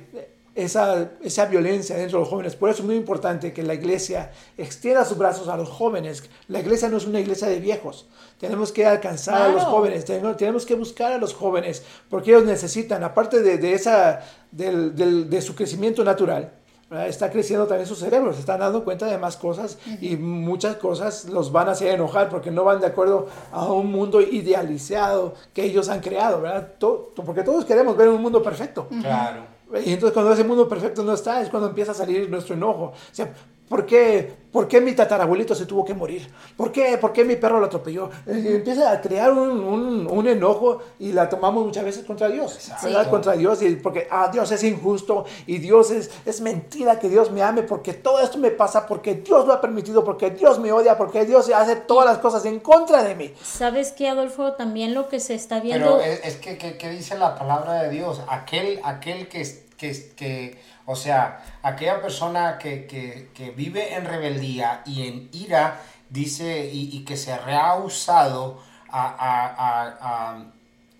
esa, 0.56 1.12
esa 1.22 1.46
violencia 1.46 1.96
dentro 1.96 2.18
de 2.20 2.22
los 2.24 2.30
jóvenes. 2.30 2.56
Por 2.56 2.70
eso 2.70 2.80
es 2.82 2.86
muy 2.86 2.96
importante 2.96 3.54
que 3.54 3.64
la 3.64 3.74
iglesia 3.74 4.32
extienda 4.58 5.06
sus 5.06 5.18
brazos 5.18 5.48
a 5.48 5.56
los 5.58 5.70
jóvenes. 5.70 6.24
La 6.48 6.60
iglesia 6.60 6.90
no 6.90 6.98
es 6.98 7.06
una 7.06 7.20
iglesia 7.20 7.48
de 7.48 7.60
viejos. 7.60 8.08
Tenemos 8.40 8.72
que 8.72 8.86
alcanzar 8.86 9.42
a 9.42 9.48
los 9.48 9.56
Claro. 9.64 9.72
jóvenes, 9.72 10.04
tenemos, 10.06 10.36
tenemos 10.38 10.66
que 10.66 10.76
buscar 10.76 11.12
a 11.14 11.18
los 11.18 11.34
jóvenes, 11.34 11.84
porque 12.10 12.32
ellos 12.32 12.44
necesitan, 12.46 13.04
aparte 13.04 13.42
de, 13.42 13.58
de 13.60 13.74
esa, 13.74 14.22
del, 14.52 14.96
del- 14.96 15.30
de 15.30 15.42
su 15.42 15.54
crecimiento 15.56 16.04
natural, 16.04 16.52
¿verdad? 16.90 17.08
está 17.08 17.30
creciendo 17.30 17.68
también 17.68 17.88
su 17.88 17.96
cerebro, 17.96 18.34
se 18.34 18.40
están 18.42 18.60
dando 18.60 18.84
cuenta 18.84 19.06
de 19.06 19.18
más 19.20 19.38
cosas 19.38 19.78
y 20.02 20.18
muchas 20.18 20.76
cosas 20.78 21.26
los 21.26 21.52
van 21.52 21.70
a 21.70 21.72
hacer 21.74 21.90
enojar 21.94 22.28
porque 22.30 22.50
no 22.52 22.64
van 22.66 22.82
de 22.82 22.88
acuerdo 22.88 23.28
a 23.52 23.72
un 23.72 23.92
mundo 23.92 24.20
idealizado 24.20 25.36
que 25.54 25.64
ellos 25.64 25.88
han 25.90 26.00
creado, 26.02 26.42
¿verdad? 26.42 26.74
To- 26.80 27.14
porque 27.16 27.44
todos 27.44 27.64
queremos 27.64 27.96
ver 27.96 28.10
un 28.10 28.22
mundo 28.22 28.42
perfecto. 28.44 28.88
Claro. 29.02 29.44
Y 29.86 29.94
entonces 29.94 30.14
cuando 30.14 30.34
ese 30.34 30.44
mundo 30.44 30.68
perfecto 30.68 31.04
no 31.04 31.14
está, 31.14 31.42
es 31.42 31.50
cuando 31.50 31.70
empieza 31.70 31.92
a 31.92 31.96
salir 31.96 32.30
nuestro 32.30 32.56
enojo. 32.56 32.86
O 32.86 32.94
sea, 33.16 33.32
¿por 33.70 33.86
qué, 33.86 34.34
por 34.52 34.68
qué 34.68 34.82
mi 34.82 34.92
tatarabuelito 34.94 35.56
se 35.56 35.66
tuvo 35.66 35.86
que 35.86 35.94
morir? 35.94 36.30
¿Por 36.58 36.74
qué, 36.74 36.98
por 36.98 37.14
qué 37.14 37.24
mi 37.24 37.38
perro 37.38 37.58
lo 37.60 37.68
atropelló? 37.68 38.10
Y 38.28 38.48
empieza 38.56 38.92
a 38.92 39.00
crear 39.00 39.32
un, 39.32 39.50
un- 39.62 40.08
un 40.12 40.28
enojo 40.28 40.80
y 41.00 41.14
la 41.14 41.30
tomamos 41.30 41.66
muchas 41.66 41.86
veces 41.86 42.04
contra 42.04 42.28
Dios. 42.28 42.56
Exacto. 42.56 42.88
¿verdad? 42.88 43.10
Contra 43.10 43.34
Dios, 43.34 43.62
y 43.62 43.78
porque 43.78 44.08
ah, 44.12 44.30
Dios 44.32 44.52
es 44.52 44.62
injusto 44.66 45.24
y 45.48 45.60
Dios 45.60 45.90
es, 45.92 46.12
es 46.26 46.42
mentira 46.42 47.00
que 47.00 47.08
Dios 47.08 47.32
me 47.32 47.42
ame 47.42 47.64
porque 47.64 47.94
todo 47.94 48.20
esto 48.20 48.38
me 48.40 48.52
pasa, 48.52 48.86
porque 48.86 49.16
Dios 49.16 49.48
lo 49.48 49.54
ha 49.54 49.62
permitido, 49.62 50.04
porque 50.04 50.32
Dios 50.32 50.60
me 50.60 50.74
odia, 50.74 50.98
porque 50.98 51.24
Dios 51.26 51.50
hace 51.50 51.78
todas 51.78 52.06
las 52.06 52.18
cosas 52.18 52.44
en 52.46 52.60
contra 52.60 53.04
de 53.04 53.16
mí. 53.16 53.34
¿Sabes 53.42 53.94
qué, 53.94 54.10
Adolfo? 54.10 54.52
También 54.54 54.94
lo 54.94 55.08
que 55.08 55.22
se 55.22 55.34
está 55.34 55.62
viendo... 55.62 55.98
Pero 55.98 56.02
es, 56.02 56.26
es 56.26 56.36
que, 56.36 56.58
que, 56.58 56.78
que 56.78 56.90
dice 56.90 57.18
la 57.18 57.36
palabra 57.36 57.84
de 57.84 57.90
Dios, 57.90 58.22
aquel, 58.28 58.82
aquel 58.84 59.30
que, 59.30 59.40
es- 59.42 59.61
que, 59.82 60.14
que, 60.16 60.62
o 60.86 60.96
sea, 60.96 61.44
aquella 61.64 62.00
persona 62.04 62.60
que, 62.60 62.86
que, 62.86 63.30
que 63.34 63.50
vive 63.50 63.96
en 63.96 64.06
rebeldía 64.06 64.84
y 64.86 65.08
en 65.08 65.30
ira, 65.34 65.82
dice, 66.08 66.70
y, 66.72 66.96
y 66.96 67.04
que 67.04 67.18
se 67.18 67.34
ha 67.34 67.76
usado 67.78 68.60
a, 68.90 69.08
a, 69.08 70.44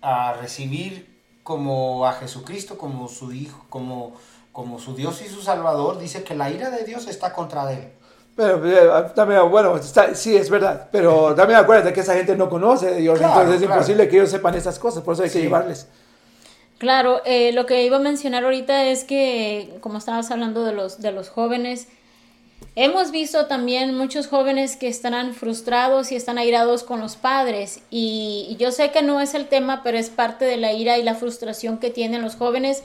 a, 0.02 0.30
a, 0.30 0.32
recibir 0.34 1.22
como 1.44 2.04
a 2.08 2.14
Jesucristo, 2.14 2.76
como 2.76 3.08
su 3.08 3.32
Hijo, 3.32 3.64
como, 3.68 4.14
como 4.50 4.80
su 4.80 4.96
Dios 4.96 5.22
y 5.22 5.28
su 5.28 5.42
Salvador, 5.42 6.00
dice 6.00 6.24
que 6.24 6.34
la 6.34 6.50
ira 6.50 6.70
de 6.70 6.82
Dios 6.84 7.06
está 7.06 7.32
contra 7.32 7.72
él. 7.72 7.92
Pero 8.34 8.66
eh, 8.66 9.12
también, 9.14 9.48
bueno, 9.48 9.76
está- 9.76 10.14
sí, 10.16 10.34
es 10.36 10.50
verdad, 10.50 10.88
pero 10.90 11.36
también 11.36 11.60
acuérdate 11.60 11.92
que 11.92 12.00
esa 12.00 12.14
gente 12.14 12.34
no 12.34 12.48
conoce 12.48 12.96
Dios, 12.96 13.18
Claro, 13.18 13.32
entonces 13.42 13.60
es 13.60 13.66
claro. 13.66 13.80
imposible 13.80 14.08
que 14.08 14.16
ellos 14.16 14.30
sepan 14.30 14.54
esas 14.56 14.78
cosas, 14.80 15.04
por 15.04 15.14
eso 15.14 15.22
hay 15.22 15.28
que 15.28 15.38
Sí. 15.38 15.42
llevarles. 15.42 15.86
Claro, 16.82 17.22
eh, 17.24 17.52
lo 17.52 17.64
que 17.64 17.84
iba 17.84 17.98
a 17.98 18.00
mencionar 18.00 18.42
ahorita 18.42 18.86
es 18.86 19.04
que, 19.04 19.72
como 19.82 19.98
estabas 19.98 20.32
hablando 20.32 20.64
de 20.64 20.72
los, 20.72 21.00
de 21.00 21.12
los 21.12 21.28
jóvenes, 21.28 21.86
hemos 22.74 23.12
visto 23.12 23.46
también 23.46 23.96
muchos 23.96 24.26
jóvenes 24.26 24.74
que 24.74 24.88
estarán 24.88 25.32
frustrados 25.32 26.10
y 26.10 26.16
están 26.16 26.38
airados 26.38 26.82
con 26.82 26.98
los 26.98 27.14
padres. 27.14 27.82
Y, 27.88 28.48
y 28.50 28.56
yo 28.56 28.72
sé 28.72 28.90
que 28.90 29.02
no 29.02 29.20
es 29.20 29.34
el 29.34 29.46
tema, 29.46 29.84
pero 29.84 29.96
es 29.96 30.10
parte 30.10 30.44
de 30.44 30.56
la 30.56 30.72
ira 30.72 30.98
y 30.98 31.04
la 31.04 31.14
frustración 31.14 31.78
que 31.78 31.90
tienen 31.90 32.20
los 32.20 32.34
jóvenes. 32.34 32.82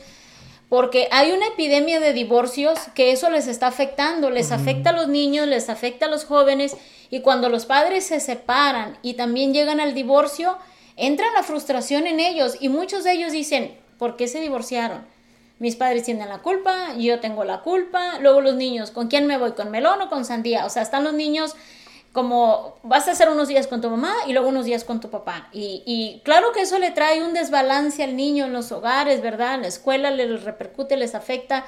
Porque 0.70 1.08
hay 1.10 1.32
una 1.32 1.48
epidemia 1.48 2.00
de 2.00 2.14
divorcios 2.14 2.78
que 2.94 3.12
eso 3.12 3.32
les 3.32 3.48
está 3.48 3.66
afectando, 3.66 4.30
les 4.30 4.52
afecta 4.52 4.92
a 4.92 4.94
los 4.94 5.08
niños, 5.08 5.48
les 5.48 5.72
afecta 5.72 6.06
a 6.06 6.10
los 6.10 6.24
jóvenes 6.24 6.78
y 7.10 7.22
cuando 7.22 7.50
los 7.50 7.66
padres 7.66 8.06
se 8.06 8.20
separan 8.20 9.00
y 9.02 9.16
también 9.16 9.56
llegan 9.56 9.80
al 9.80 9.96
divorcio, 9.96 10.56
entra 10.98 11.26
la 11.34 11.42
frustración 11.42 12.06
en 12.06 12.20
ellos 12.20 12.58
y 12.60 12.70
muchos 12.70 13.04
de 13.04 13.14
ellos 13.14 13.32
dicen, 13.32 13.87
¿por 13.98 14.16
qué 14.16 14.28
se 14.28 14.42
divorciaron? 14.42 15.06
Mis 15.60 15.76
padres 15.76 16.04
tienen 16.04 16.30
la 16.30 16.40
culpa, 16.40 16.96
yo 16.98 17.20
tengo 17.20 17.44
la 17.44 17.62
culpa, 17.62 18.20
luego 18.20 18.42
los 18.42 18.56
niños, 18.56 18.92
¿con 18.92 19.08
quién 19.08 19.26
me 19.26 19.38
voy? 19.38 19.54
¿Con 19.54 19.72
melón 19.72 20.02
o 20.02 20.10
con 20.10 20.24
sandía? 20.24 20.66
O 20.66 20.70
sea, 20.70 20.84
están 20.84 21.04
los 21.04 21.14
niños 21.14 21.56
como 22.14 22.80
vas 22.82 23.08
a 23.08 23.12
hacer 23.12 23.30
unos 23.30 23.48
días 23.48 23.68
con 23.68 23.80
tu 23.80 23.92
mamá 23.92 24.12
y 24.26 24.34
luego 24.34 24.50
unos 24.50 24.66
días 24.66 24.84
con 24.84 25.00
tu 25.00 25.10
papá. 25.12 25.50
Y, 25.54 26.22
claro 26.24 26.52
que 26.52 26.62
eso 26.62 26.80
le 26.80 26.90
trae 26.90 27.24
un 27.24 27.34
desbalance 27.34 28.04
al 28.04 28.16
niño 28.16 28.46
en 28.46 28.54
los 28.54 28.72
hogares, 28.72 29.22
¿verdad? 29.22 29.56
En 29.56 29.62
la 29.62 29.68
escuela 29.68 30.10
les 30.10 30.44
repercute, 30.44 30.98
les 30.98 31.14
afecta 31.14 31.64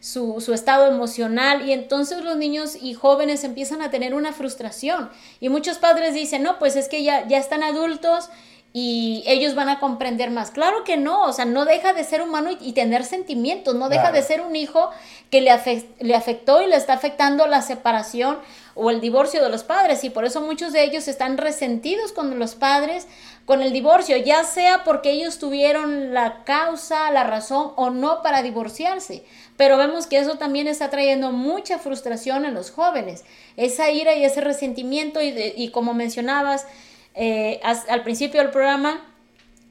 su, 0.00 0.40
su 0.40 0.54
estado 0.54 0.86
emocional 0.86 1.68
y 1.68 1.72
entonces 1.72 2.24
los 2.24 2.38
niños 2.38 2.76
y 2.80 2.94
jóvenes 2.94 3.44
empiezan 3.44 3.82
a 3.82 3.90
tener 3.90 4.14
una 4.14 4.32
frustración. 4.32 5.10
Y 5.38 5.50
muchos 5.50 5.76
padres 5.76 6.14
dicen, 6.14 6.42
no, 6.42 6.58
pues 6.58 6.76
es 6.76 6.88
que 6.88 7.02
ya, 7.02 7.28
ya 7.28 7.36
están 7.36 7.62
adultos 7.62 8.30
y 8.72 9.24
ellos 9.26 9.54
van 9.56 9.68
a 9.68 9.80
comprender 9.80 10.30
más. 10.30 10.50
Claro 10.52 10.84
que 10.84 10.96
no, 10.96 11.24
o 11.24 11.32
sea, 11.32 11.44
no 11.44 11.64
deja 11.64 11.92
de 11.92 12.04
ser 12.04 12.22
humano 12.22 12.50
y, 12.52 12.58
y 12.60 12.72
tener 12.72 13.04
sentimientos, 13.04 13.74
no 13.74 13.88
deja 13.88 14.02
Claro. 14.10 14.16
de 14.16 14.22
ser 14.22 14.40
un 14.42 14.54
hijo 14.54 14.90
que 15.30 15.40
le, 15.40 15.50
afe- 15.50 15.86
le 15.98 16.14
afectó 16.14 16.62
y 16.62 16.68
le 16.68 16.76
está 16.76 16.92
afectando 16.92 17.46
la 17.48 17.62
separación 17.62 18.38
o 18.76 18.90
el 18.90 19.00
divorcio 19.00 19.42
de 19.42 19.48
los 19.48 19.64
padres 19.64 20.04
y 20.04 20.10
por 20.10 20.24
eso 20.24 20.40
muchos 20.40 20.72
de 20.72 20.84
ellos 20.84 21.08
están 21.08 21.36
resentidos 21.36 22.12
con 22.12 22.38
los 22.38 22.54
padres 22.54 23.08
con 23.44 23.62
el 23.62 23.72
divorcio, 23.72 24.16
ya 24.18 24.44
sea 24.44 24.84
porque 24.84 25.10
ellos 25.10 25.40
tuvieron 25.40 26.14
la 26.14 26.44
causa, 26.44 27.10
la 27.10 27.24
razón 27.24 27.72
o 27.74 27.90
no 27.90 28.22
para 28.22 28.42
divorciarse. 28.42 29.24
Pero 29.56 29.76
vemos 29.76 30.06
que 30.06 30.18
eso 30.18 30.38
también 30.38 30.68
está 30.68 30.88
trayendo 30.88 31.32
mucha 31.32 31.80
frustración 31.80 32.44
en 32.44 32.54
los 32.54 32.70
jóvenes, 32.70 33.24
esa 33.56 33.90
ira 33.90 34.14
y 34.14 34.24
ese 34.24 34.40
resentimiento 34.40 35.20
y, 35.20 35.32
de- 35.32 35.52
y 35.56 35.70
como 35.70 35.92
mencionabas 35.94 36.66
eh, 37.14 37.60
al 37.62 38.02
principio 38.02 38.40
del 38.40 38.50
programa, 38.50 39.00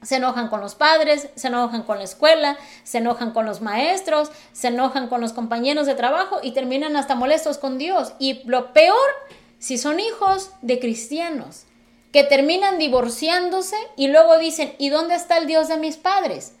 se 0.02 0.16
enojan 0.16 0.48
con 0.48 0.60
los 0.60 0.74
padres, 0.74 1.28
se 1.34 1.48
enojan 1.48 1.82
con 1.82 1.98
la 1.98 2.04
escuela, 2.04 2.56
se 2.84 2.98
enojan 2.98 3.32
con 3.32 3.44
los 3.44 3.60
maestros, 3.60 4.30
se 4.52 4.68
enojan 4.68 5.08
con 5.08 5.20
los 5.20 5.32
compañeros 5.32 5.86
de 5.86 5.94
trabajo 5.94 6.38
y 6.42 6.52
terminan 6.52 6.96
hasta 6.96 7.14
molestos 7.14 7.58
con 7.58 7.78
Dios. 7.78 8.14
Y 8.18 8.42
lo 8.44 8.72
peor, 8.72 8.96
si 9.58 9.76
son 9.76 10.00
hijos 10.00 10.52
de 10.62 10.78
cristianos, 10.78 11.64
que 12.12 12.24
terminan 12.24 12.78
divorciándose 12.78 13.76
y 13.96 14.08
luego 14.08 14.38
dicen, 14.38 14.74
¿y 14.78 14.88
dónde 14.88 15.14
está 15.14 15.36
el 15.36 15.46
Dios 15.46 15.68
de 15.68 15.76
mis 15.76 15.96
padres? 15.96 16.54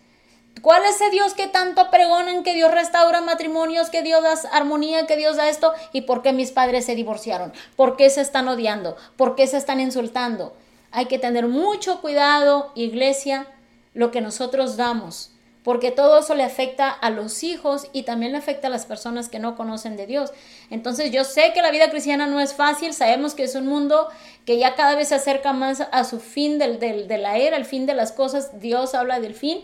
¿Cuál 0.62 0.84
es 0.84 0.96
ese 0.96 1.10
Dios 1.10 1.32
que 1.32 1.46
tanto 1.46 1.90
pregonan 1.90 2.42
que 2.42 2.54
Dios 2.54 2.70
restaura 2.70 3.22
matrimonios, 3.22 3.88
que 3.88 4.02
Dios 4.02 4.22
da 4.22 4.34
armonía, 4.52 5.06
que 5.06 5.16
Dios 5.16 5.36
da 5.36 5.48
esto? 5.48 5.72
¿Y 5.92 6.02
por 6.02 6.20
qué 6.20 6.34
mis 6.34 6.50
padres 6.50 6.84
se 6.84 6.94
divorciaron? 6.94 7.52
¿Por 7.76 7.96
qué 7.96 8.10
se 8.10 8.20
están 8.20 8.46
odiando? 8.48 8.96
¿Por 9.16 9.34
qué 9.36 9.46
se 9.46 9.56
están 9.56 9.80
insultando? 9.80 10.54
Hay 10.92 11.06
que 11.06 11.18
tener 11.18 11.46
mucho 11.46 12.00
cuidado, 12.00 12.72
iglesia, 12.74 13.46
lo 13.94 14.10
que 14.10 14.20
nosotros 14.20 14.76
damos, 14.76 15.32
porque 15.62 15.90
todo 15.90 16.20
eso 16.20 16.34
le 16.34 16.42
afecta 16.42 16.88
a 16.90 17.10
los 17.10 17.42
hijos 17.42 17.88
y 17.92 18.04
también 18.04 18.32
le 18.32 18.38
afecta 18.38 18.68
a 18.68 18.70
las 18.70 18.86
personas 18.86 19.28
que 19.28 19.38
no 19.38 19.56
conocen 19.56 19.96
de 19.96 20.06
Dios. 20.06 20.32
Entonces 20.70 21.10
yo 21.10 21.24
sé 21.24 21.52
que 21.52 21.62
la 21.62 21.70
vida 21.70 21.90
cristiana 21.90 22.26
no 22.26 22.40
es 22.40 22.54
fácil, 22.54 22.92
sabemos 22.94 23.34
que 23.34 23.44
es 23.44 23.54
un 23.54 23.66
mundo 23.66 24.08
que 24.46 24.58
ya 24.58 24.74
cada 24.74 24.94
vez 24.94 25.08
se 25.08 25.16
acerca 25.16 25.52
más 25.52 25.82
a 25.92 26.04
su 26.04 26.18
fin 26.18 26.58
del, 26.58 26.78
de 26.78 27.18
la 27.18 27.36
era, 27.36 27.56
el 27.56 27.64
fin 27.64 27.86
de 27.86 27.94
las 27.94 28.12
cosas, 28.12 28.60
Dios 28.60 28.94
habla 28.94 29.20
del 29.20 29.34
fin, 29.34 29.60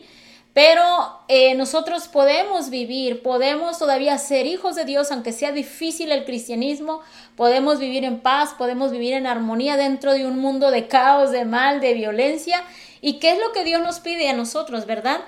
pero 0.56 1.20
eh, 1.28 1.54
nosotros 1.54 2.08
podemos 2.08 2.70
vivir, 2.70 3.20
podemos 3.22 3.78
todavía 3.78 4.16
ser 4.16 4.46
hijos 4.46 4.74
de 4.74 4.86
Dios, 4.86 5.12
aunque 5.12 5.32
sea 5.32 5.52
difícil 5.52 6.10
el 6.10 6.24
cristianismo, 6.24 7.02
podemos 7.36 7.78
vivir 7.78 8.04
en 8.04 8.20
paz, 8.20 8.54
podemos 8.56 8.90
vivir 8.90 9.12
en 9.12 9.26
armonía 9.26 9.76
dentro 9.76 10.14
de 10.14 10.26
un 10.26 10.38
mundo 10.38 10.70
de 10.70 10.88
caos, 10.88 11.30
de 11.30 11.44
mal, 11.44 11.82
de 11.82 11.92
violencia. 11.92 12.64
¿Y 13.02 13.18
qué 13.18 13.32
es 13.32 13.38
lo 13.38 13.52
que 13.52 13.64
Dios 13.64 13.82
nos 13.82 14.00
pide 14.00 14.30
a 14.30 14.32
nosotros, 14.32 14.86
verdad? 14.86 15.20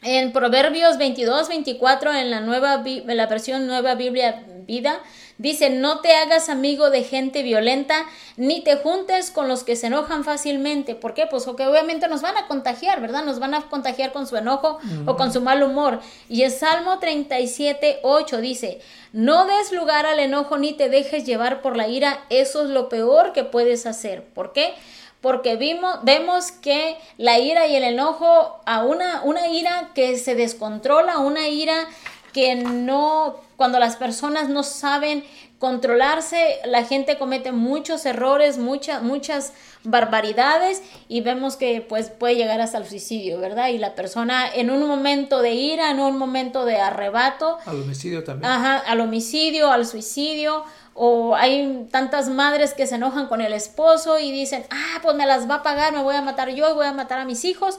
En 0.00 0.32
Proverbios 0.32 0.96
22, 0.96 1.48
24, 1.48 2.14
en 2.14 2.30
la, 2.30 2.40
nueva, 2.40 2.82
en 2.86 3.16
la 3.18 3.26
versión 3.26 3.66
Nueva 3.66 3.96
Biblia 3.96 4.46
Vida, 4.66 4.98
Dice, 5.38 5.70
no 5.70 6.00
te 6.00 6.16
hagas 6.16 6.48
amigo 6.48 6.90
de 6.90 7.04
gente 7.04 7.44
violenta, 7.44 8.06
ni 8.36 8.60
te 8.60 8.74
juntes 8.76 9.30
con 9.30 9.46
los 9.46 9.62
que 9.62 9.76
se 9.76 9.86
enojan 9.86 10.24
fácilmente. 10.24 10.96
¿Por 10.96 11.14
qué? 11.14 11.26
Pues 11.30 11.44
porque 11.44 11.64
obviamente 11.64 12.08
nos 12.08 12.22
van 12.22 12.36
a 12.36 12.48
contagiar, 12.48 13.00
¿verdad? 13.00 13.24
Nos 13.24 13.38
van 13.38 13.54
a 13.54 13.62
contagiar 13.68 14.12
con 14.12 14.26
su 14.26 14.36
enojo 14.36 14.78
o 15.06 15.16
con 15.16 15.32
su 15.32 15.40
mal 15.40 15.62
humor. 15.62 16.00
Y 16.28 16.42
el 16.42 16.50
Salmo 16.50 16.98
37, 16.98 18.00
8 18.02 18.38
dice, 18.38 18.80
no 19.12 19.46
des 19.46 19.70
lugar 19.70 20.06
al 20.06 20.18
enojo 20.18 20.58
ni 20.58 20.72
te 20.72 20.88
dejes 20.88 21.24
llevar 21.24 21.62
por 21.62 21.76
la 21.76 21.86
ira. 21.86 22.18
Eso 22.30 22.64
es 22.64 22.70
lo 22.70 22.88
peor 22.88 23.32
que 23.32 23.44
puedes 23.44 23.86
hacer. 23.86 24.24
¿Por 24.24 24.52
qué? 24.52 24.74
porque 25.20 25.56
vimos, 25.56 25.98
vemos 26.04 26.52
que 26.52 26.96
la 27.16 27.38
ira 27.38 27.66
y 27.66 27.74
el 27.74 27.82
enojo, 27.82 28.60
a 28.66 28.84
una, 28.84 29.22
una 29.22 29.48
ira 29.48 29.90
que 29.94 30.16
se 30.16 30.34
descontrola, 30.34 31.18
una 31.18 31.48
ira 31.48 31.88
que 32.32 32.54
no, 32.56 33.36
cuando 33.56 33.78
las 33.78 33.96
personas 33.96 34.48
no 34.48 34.62
saben 34.62 35.24
controlarse, 35.58 36.58
la 36.66 36.84
gente 36.84 37.18
comete 37.18 37.50
muchos 37.50 38.06
errores, 38.06 38.58
muchas, 38.58 39.02
muchas 39.02 39.52
barbaridades 39.82 40.82
y 41.08 41.20
vemos 41.20 41.56
que 41.56 41.80
pues 41.80 42.10
puede 42.10 42.36
llegar 42.36 42.60
hasta 42.60 42.78
el 42.78 42.86
suicidio, 42.86 43.40
¿verdad? 43.40 43.68
Y 43.68 43.78
la 43.78 43.94
persona 43.94 44.48
en 44.54 44.70
un 44.70 44.86
momento 44.86 45.42
de 45.42 45.54
ira, 45.54 45.90
en 45.90 45.98
un 46.00 46.16
momento 46.16 46.64
de 46.64 46.76
arrebato. 46.76 47.58
Al 47.66 47.82
homicidio 47.82 48.22
también. 48.22 48.50
Ajá, 48.50 48.78
al 48.78 49.00
homicidio, 49.00 49.70
al 49.70 49.86
suicidio. 49.86 50.64
O 51.00 51.36
hay 51.36 51.86
tantas 51.92 52.28
madres 52.28 52.74
que 52.74 52.86
se 52.88 52.96
enojan 52.96 53.28
con 53.28 53.40
el 53.40 53.52
esposo 53.52 54.18
y 54.18 54.32
dicen, 54.32 54.64
ah, 54.70 54.98
pues 55.00 55.14
me 55.14 55.26
las 55.26 55.48
va 55.48 55.56
a 55.56 55.62
pagar, 55.62 55.92
me 55.92 56.02
voy 56.02 56.16
a 56.16 56.22
matar 56.22 56.50
yo 56.50 56.68
y 56.70 56.74
voy 56.74 56.86
a 56.86 56.92
matar 56.92 57.20
a 57.20 57.24
mis 57.24 57.44
hijos. 57.44 57.78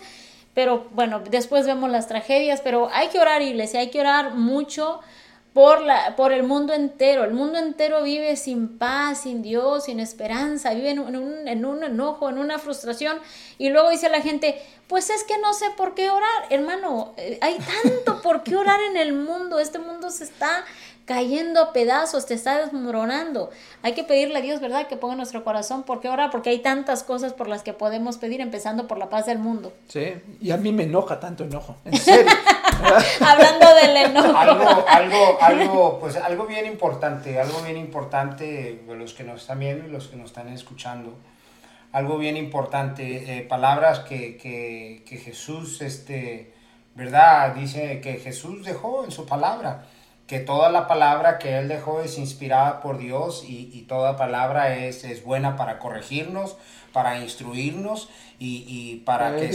Pero 0.60 0.90
bueno, 0.92 1.22
después 1.22 1.66
vemos 1.66 1.90
las 1.90 2.10
tragedias, 2.10 2.60
pero 2.60 2.90
hay 2.92 3.08
que 3.08 3.18
orar, 3.18 3.42
iglesia, 3.42 3.80
hay 3.80 3.90
que 3.90 4.02
orar 4.02 4.34
mucho 4.34 5.00
por, 5.54 5.80
la, 5.80 6.18
por 6.18 6.34
el 6.34 6.44
mundo 6.44 6.74
entero. 6.74 7.24
El 7.24 7.32
mundo 7.32 7.60
entero 7.60 8.04
vive 8.04 8.36
sin 8.36 8.78
paz, 8.78 9.22
sin 9.22 9.42
Dios, 9.42 9.86
sin 9.86 10.02
esperanza, 10.02 10.74
vive 10.74 10.90
en 10.90 11.00
un, 11.00 11.48
en 11.48 11.64
un 11.64 11.82
enojo, 11.82 12.30
en 12.30 12.40
una 12.40 12.60
frustración. 12.60 13.20
Y 13.58 13.70
luego 13.70 13.90
dice 13.90 14.10
la 14.10 14.20
gente, 14.20 14.62
pues 14.90 15.10
es 15.10 15.24
que 15.24 15.38
no 15.38 15.54
sé 15.54 15.68
por 15.78 15.96
qué 15.96 16.10
orar. 16.10 16.48
Hermano, 16.50 17.14
eh, 17.16 17.40
hay 17.40 17.58
tanto 17.84 18.22
por 18.22 18.44
qué 18.44 18.58
orar 18.58 18.82
en 18.82 18.98
el 18.98 19.14
mundo. 19.14 19.60
Este 19.60 19.80
mundo 19.80 20.10
se 20.10 20.26
está 20.26 20.66
cayendo 21.10 21.60
a 21.60 21.74
pedazos, 21.74 22.28
te 22.28 22.36
está 22.36 22.60
desmoronando. 22.60 23.50
Hay 23.82 23.94
que 23.94 24.04
pedirle 24.04 24.38
a 24.38 24.42
Dios, 24.42 24.62
¿verdad? 24.62 24.86
Que 24.86 24.96
ponga 24.96 25.16
nuestro 25.16 25.44
corazón. 25.44 25.82
¿Por 25.82 26.02
qué 26.02 26.08
orar? 26.08 26.30
Porque 26.30 26.52
hay 26.52 26.60
tantas 26.60 27.02
cosas 27.02 27.34
por 27.34 27.48
las 27.48 27.64
que 27.64 27.74
podemos 27.74 28.20
pedir, 28.20 28.42
empezando 28.42 28.86
por 28.86 29.00
la 29.00 29.10
paz 29.10 29.26
del 29.26 29.40
mundo. 29.40 29.74
Sí, 29.88 30.14
y 30.40 30.52
a 30.52 30.58
mí 30.58 30.72
me 30.72 30.84
enoja 30.84 31.20
tanto 31.20 31.46
enojo, 31.46 31.78
en 31.84 31.98
serio. 31.98 32.32
Hablando 33.26 33.74
del 33.74 33.98
enojo. 33.98 34.38
Algo, 34.38 34.86
algo, 34.88 35.38
algo, 35.42 36.00
pues 36.00 36.16
algo 36.16 36.46
bien 36.46 36.68
importante, 36.68 37.40
algo 37.40 37.60
bien 37.64 37.78
importante, 37.78 38.84
los 38.88 39.16
que 39.16 39.24
nos 39.24 39.42
están 39.42 39.58
viendo 39.58 39.88
y 39.88 39.90
los 39.90 40.10
que 40.10 40.16
nos 40.16 40.28
están 40.28 40.50
escuchando. 40.50 41.18
Algo 41.92 42.20
bien 42.20 42.38
importante, 42.38 43.40
eh, 43.40 43.42
palabras 43.42 44.02
que, 44.02 44.38
que, 44.38 45.04
que 45.10 45.18
Jesús, 45.18 45.82
este, 45.82 46.54
¿verdad? 46.94 47.56
Dice 47.56 48.00
que 48.00 48.18
Jesús 48.18 48.64
dejó 48.64 49.06
en 49.06 49.10
su 49.10 49.26
palabra 49.26 49.88
que 50.30 50.40
toda 50.40 50.70
la 50.70 50.88
palabra 50.88 51.40
que 51.40 51.58
Él 51.58 51.68
dejó 51.68 52.02
es 52.02 52.20
inspirada 52.20 52.82
por 52.82 53.00
Dios 53.00 53.44
y, 53.48 53.86
toda 53.90 54.16
palabra 54.16 54.76
es, 54.76 55.04
es, 55.04 55.24
buena 55.24 55.56
para 55.56 55.80
corregirnos, 55.80 56.56
para 56.94 57.18
instruirnos 57.18 58.10
y, 58.38 58.98
para, 59.08 59.36
que 59.36 59.50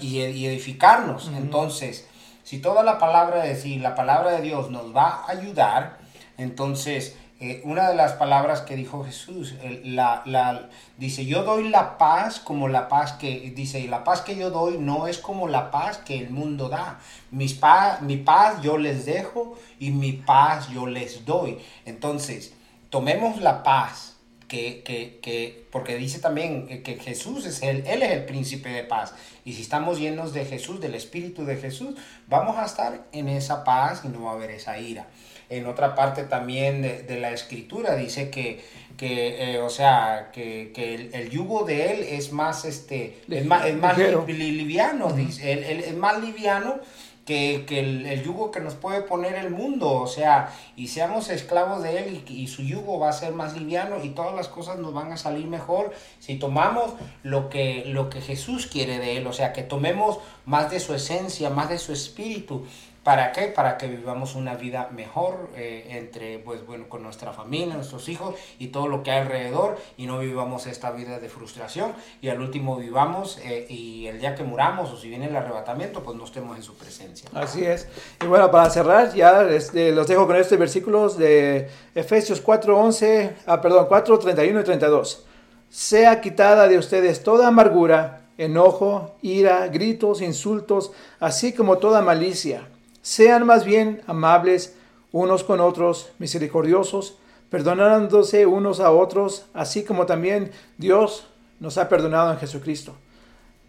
y, 0.00 0.46
edificarnos. 0.46 1.30
Entonces, 1.36 2.08
si 2.42 2.58
toda 2.58 2.82
la 2.82 2.98
palabra 2.98 3.44
de 3.44 3.54
si 3.54 3.78
la 3.78 3.94
palabra 3.94 4.32
de 4.32 4.42
Dios 4.42 4.68
nos 4.68 4.94
va 4.94 5.22
a 5.26 5.30
ayudar, 5.30 5.98
entonces 6.38 7.16
eh, 7.38 7.60
una 7.64 7.90
de 7.90 7.94
las 7.94 8.14
palabras 8.14 8.62
que 8.62 8.76
dijo 8.76 9.04
Jesús, 9.04 9.54
la, 9.84 10.22
la, 10.24 10.70
dice, 10.96 11.26
yo 11.26 11.42
doy 11.42 11.68
la 11.68 11.98
paz 11.98 12.40
como 12.40 12.66
la 12.66 12.88
paz 12.88 13.12
que, 13.12 13.52
dice, 13.54 13.86
la 13.88 14.04
paz 14.04 14.22
que 14.22 14.36
yo 14.36 14.50
doy 14.50 14.78
no 14.78 15.06
es 15.06 15.18
como 15.18 15.46
la 15.46 15.70
paz 15.70 15.98
que 15.98 16.16
el 16.18 16.30
mundo 16.30 16.70
da. 16.70 16.98
Mis 17.30 17.52
pa, 17.52 17.98
mi 18.00 18.16
paz 18.16 18.62
yo 18.62 18.78
les 18.78 19.04
dejo 19.04 19.58
y 19.78 19.90
mi 19.90 20.12
paz 20.12 20.70
yo 20.70 20.86
les 20.86 21.26
doy. 21.26 21.58
Entonces, 21.84 22.54
tomemos 22.88 23.40
la 23.40 23.62
paz. 23.62 24.14
Que, 24.48 24.84
que, 24.84 25.18
que, 25.20 25.66
porque 25.72 25.96
dice 25.96 26.20
también 26.20 26.84
que 26.84 27.00
Jesús 27.00 27.46
es 27.46 27.64
el, 27.64 27.84
Él 27.84 28.04
es 28.04 28.12
el 28.12 28.26
príncipe 28.26 28.68
de 28.68 28.84
paz. 28.84 29.12
Y 29.44 29.54
si 29.54 29.62
estamos 29.62 29.98
llenos 29.98 30.32
de 30.32 30.44
Jesús, 30.44 30.80
del 30.80 30.94
Espíritu 30.94 31.44
de 31.44 31.56
Jesús, 31.56 31.96
vamos 32.28 32.56
a 32.56 32.64
estar 32.64 33.08
en 33.10 33.28
esa 33.28 33.64
paz 33.64 34.02
y 34.04 34.08
no 34.08 34.22
va 34.22 34.30
a 34.30 34.34
haber 34.34 34.52
esa 34.52 34.78
ira 34.78 35.08
en 35.48 35.66
otra 35.66 35.94
parte 35.94 36.24
también 36.24 36.82
de, 36.82 37.20
la 37.20 37.30
escritura. 37.30 37.96
Dice 37.96 38.30
que, 38.30 38.64
que 38.96 39.54
eh, 39.54 39.60
o 39.60 39.70
sea, 39.70 40.30
que, 40.32 40.72
el, 41.12 41.30
yugo 41.30 41.64
de 41.64 41.92
él 41.92 42.02
es 42.02 42.32
más, 42.32 42.64
este, 42.64 43.22
es 43.28 43.46
más, 43.46 43.66
es 43.66 43.76
más 43.76 43.96
liviano, 43.98 45.12
dice, 45.12 45.52
él, 45.52 45.80
es 45.80 45.96
más 45.96 46.20
liviano 46.20 46.80
que, 47.24 47.64
el, 47.68 48.22
yugo 48.22 48.50
que 48.52 48.60
nos 48.60 48.74
puede 48.74 49.02
poner 49.02 49.34
el 49.34 49.50
mundo, 49.50 49.92
o 49.92 50.06
sea, 50.06 50.52
y 50.76 50.88
seamos 50.88 51.28
esclavos 51.28 51.82
de 51.82 51.98
él 51.98 52.24
y, 52.26 52.32
y, 52.32 52.46
su 52.46 52.62
yugo 52.62 53.00
va 53.00 53.08
a 53.08 53.12
ser 53.12 53.32
más 53.32 53.56
liviano 53.56 54.02
y 54.02 54.10
todas 54.10 54.34
las 54.34 54.48
cosas 54.48 54.78
nos 54.78 54.94
van 54.94 55.10
a 55.10 55.16
salir 55.16 55.46
mejor 55.46 55.92
si 56.20 56.36
tomamos 56.36 56.92
lo 57.24 57.50
que, 57.50 57.84
lo 57.86 58.10
que 58.10 58.20
Jesús 58.20 58.68
quiere 58.68 59.00
de 59.00 59.16
él, 59.16 59.26
o 59.26 59.32
sea, 59.32 59.52
que 59.52 59.62
tomemos 59.64 60.18
más 60.44 60.70
de 60.70 60.78
su 60.78 60.94
esencia, 60.94 61.50
más 61.50 61.68
de 61.68 61.78
su 61.78 61.92
espíritu 61.92 62.64
¿Para 63.06 63.30
qué? 63.30 63.42
Para 63.42 63.78
que 63.78 63.86
vivamos 63.86 64.34
una 64.34 64.56
vida 64.56 64.88
mejor 64.90 65.50
eh, 65.54 65.86
entre, 65.90 66.40
pues 66.40 66.66
bueno, 66.66 66.88
con 66.88 67.04
nuestra 67.04 67.32
familia, 67.32 67.76
nuestros 67.76 68.08
hijos 68.08 68.34
y 68.58 68.66
todo 68.66 68.88
lo 68.88 69.04
que 69.04 69.12
hay 69.12 69.20
alrededor 69.20 69.78
y 69.96 70.06
no 70.06 70.18
vivamos 70.18 70.66
esta 70.66 70.90
vida 70.90 71.20
de 71.20 71.28
frustración 71.28 71.92
y 72.20 72.30
al 72.30 72.40
último 72.40 72.74
vivamos 72.74 73.38
eh, 73.44 73.64
y 73.70 74.08
el 74.08 74.18
día 74.18 74.34
que 74.34 74.42
muramos 74.42 74.90
o 74.90 74.96
si 74.96 75.08
viene 75.08 75.26
el 75.26 75.36
arrebatamiento, 75.36 76.02
pues 76.02 76.18
no 76.18 76.24
estemos 76.24 76.56
en 76.56 76.64
su 76.64 76.74
presencia. 76.74 77.30
Así 77.32 77.64
es. 77.64 77.86
Y 78.24 78.26
bueno, 78.26 78.50
para 78.50 78.68
cerrar, 78.70 79.14
ya 79.14 79.42
este, 79.42 79.92
los 79.92 80.08
dejo 80.08 80.26
con 80.26 80.34
estos 80.34 80.58
versículos 80.58 81.16
de 81.16 81.70
Efesios 81.94 82.40
4, 82.40 82.76
11, 82.76 83.36
ah, 83.46 83.60
perdón, 83.60 83.86
4, 83.86 84.18
31 84.18 84.60
y 84.62 84.64
32. 84.64 85.24
Sea 85.70 86.20
quitada 86.20 86.66
de 86.66 86.76
ustedes 86.76 87.22
toda 87.22 87.46
amargura, 87.46 88.22
enojo, 88.36 89.14
ira, 89.22 89.68
gritos, 89.68 90.20
insultos, 90.22 90.90
así 91.20 91.52
como 91.52 91.78
toda 91.78 92.02
malicia 92.02 92.66
sean 93.06 93.46
más 93.46 93.64
bien 93.64 94.02
amables 94.08 94.74
unos 95.12 95.44
con 95.44 95.60
otros, 95.60 96.10
misericordiosos, 96.18 97.16
perdonándose 97.50 98.46
unos 98.46 98.80
a 98.80 98.90
otros, 98.90 99.46
así 99.54 99.84
como 99.84 100.06
también 100.06 100.50
Dios 100.76 101.28
nos 101.60 101.78
ha 101.78 101.88
perdonado 101.88 102.32
en 102.32 102.38
Jesucristo. 102.38 102.96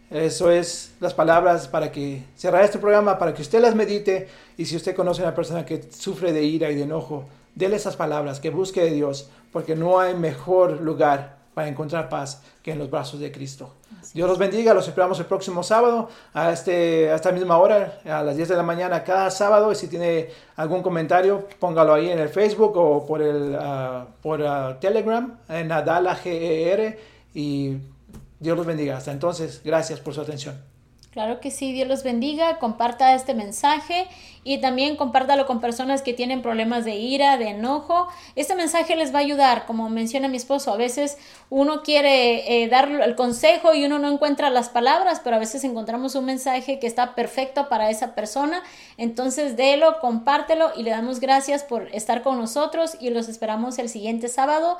Eso 0.10 0.50
es 0.50 0.96
las 1.00 1.14
palabras 1.14 1.68
para 1.68 1.92
que 1.92 2.24
cerrar 2.36 2.64
este 2.64 2.80
programa, 2.80 3.20
para 3.20 3.36
que 3.36 3.44
usted 3.44 3.62
las 3.62 3.76
medite 3.76 4.28
y 4.58 4.66
si 4.66 4.76
usted 4.76 4.96
conoce 4.96 5.22
a 5.22 5.26
una 5.26 5.36
persona 5.36 5.64
que 5.64 5.84
sufre 5.92 6.34
de 6.34 6.44
ira 6.44 6.72
y 6.72 6.76
de 6.76 6.82
enojo, 6.82 7.26
déle 7.54 7.76
esas 7.76 7.96
palabras, 7.96 8.40
que 8.40 8.50
busque 8.50 8.82
de 8.82 8.92
Dios, 8.92 9.30
porque 9.54 9.76
no 9.76 10.00
hay 10.00 10.16
mejor 10.16 10.82
lugar 10.82 11.37
para 11.58 11.70
encontrar 11.70 12.08
paz 12.08 12.44
que 12.62 12.74
en 12.74 12.78
los 12.78 12.88
brazos 12.88 13.20
de 13.20 13.32
Cristo. 13.32 13.74
Dios 14.14 14.30
los 14.30 14.38
bendiga, 14.38 14.76
los 14.76 14.88
esperamos 14.88 15.20
el 15.20 15.26
próximo 15.26 15.64
sábado 15.64 16.08
a, 16.32 16.52
este, 16.52 17.10
a 17.10 17.16
esta 17.16 17.32
misma 17.32 17.58
hora, 17.58 18.00
a 18.06 18.22
las 18.22 18.36
10 18.36 18.50
de 18.50 18.56
la 18.56 18.62
mañana 18.62 19.04
cada 19.04 19.32
sábado. 19.32 19.72
Y 19.72 19.76
si 19.76 19.88
tiene 19.88 20.30
algún 20.56 20.84
comentario, 20.84 21.48
póngalo 21.60 21.96
ahí 21.96 22.12
en 22.12 22.20
el 22.20 22.30
Facebook 22.30 22.78
o 22.78 23.04
por, 23.08 23.24
el, 23.24 23.58
ah, 23.60 24.06
por 24.22 24.44
ah, 24.46 24.78
Telegram, 24.80 25.40
en 25.50 25.72
Adala 25.72 26.14
GER. 26.14 27.00
Y 27.34 27.78
Dios 28.40 28.56
los 28.56 28.68
bendiga. 28.68 28.98
Hasta 28.98 29.12
entonces, 29.12 29.60
gracias 29.66 30.00
por 30.00 30.14
su 30.14 30.22
atención. 30.22 30.62
Claro 31.18 31.40
que 31.40 31.50
sí, 31.50 31.74
Dios 31.74 31.88
los 31.88 32.04
bendiga, 32.04 32.60
comparta 32.60 33.16
este 33.16 33.34
mensaje 33.34 34.08
y 34.44 34.60
también 34.60 34.96
compártalo 34.96 35.48
con 35.48 35.60
personas 35.60 36.04
que 36.04 36.14
tienen 36.14 36.44
problemas 36.44 36.86
de 36.86 36.96
ira, 36.96 37.38
de 37.38 37.50
enojo. 37.50 38.08
Este 38.36 38.54
mensaje 38.54 38.96
les 38.96 39.12
va 39.12 39.18
a 39.18 39.22
ayudar, 39.24 39.66
como 39.66 39.90
menciona 39.90 40.28
mi 40.28 40.38
esposo, 40.38 40.72
a 40.72 40.78
veces 40.78 41.18
uno 41.50 41.82
quiere 41.82 42.64
eh, 42.64 42.70
dar 42.70 42.92
el 42.92 43.16
consejo 43.16 43.74
y 43.74 43.84
uno 43.84 43.98
no 43.98 44.12
encuentra 44.12 44.52
las 44.52 44.70
palabras, 44.70 45.20
pero 45.24 45.38
a 45.38 45.40
veces 45.40 45.64
encontramos 45.64 46.14
un 46.14 46.26
mensaje 46.26 46.78
que 46.78 46.86
está 46.86 47.16
perfecto 47.16 47.68
para 47.68 47.90
esa 47.90 48.14
persona. 48.14 48.62
Entonces, 48.98 49.58
délo, 49.58 50.00
compártelo 50.00 50.72
y 50.78 50.84
le 50.84 50.92
damos 50.92 51.20
gracias 51.20 51.64
por 51.64 51.90
estar 51.96 52.22
con 52.22 52.38
nosotros 52.38 52.96
y 53.00 53.10
los 53.10 53.28
esperamos 53.28 53.80
el 53.80 53.90
siguiente 53.90 54.28
sábado. 54.28 54.78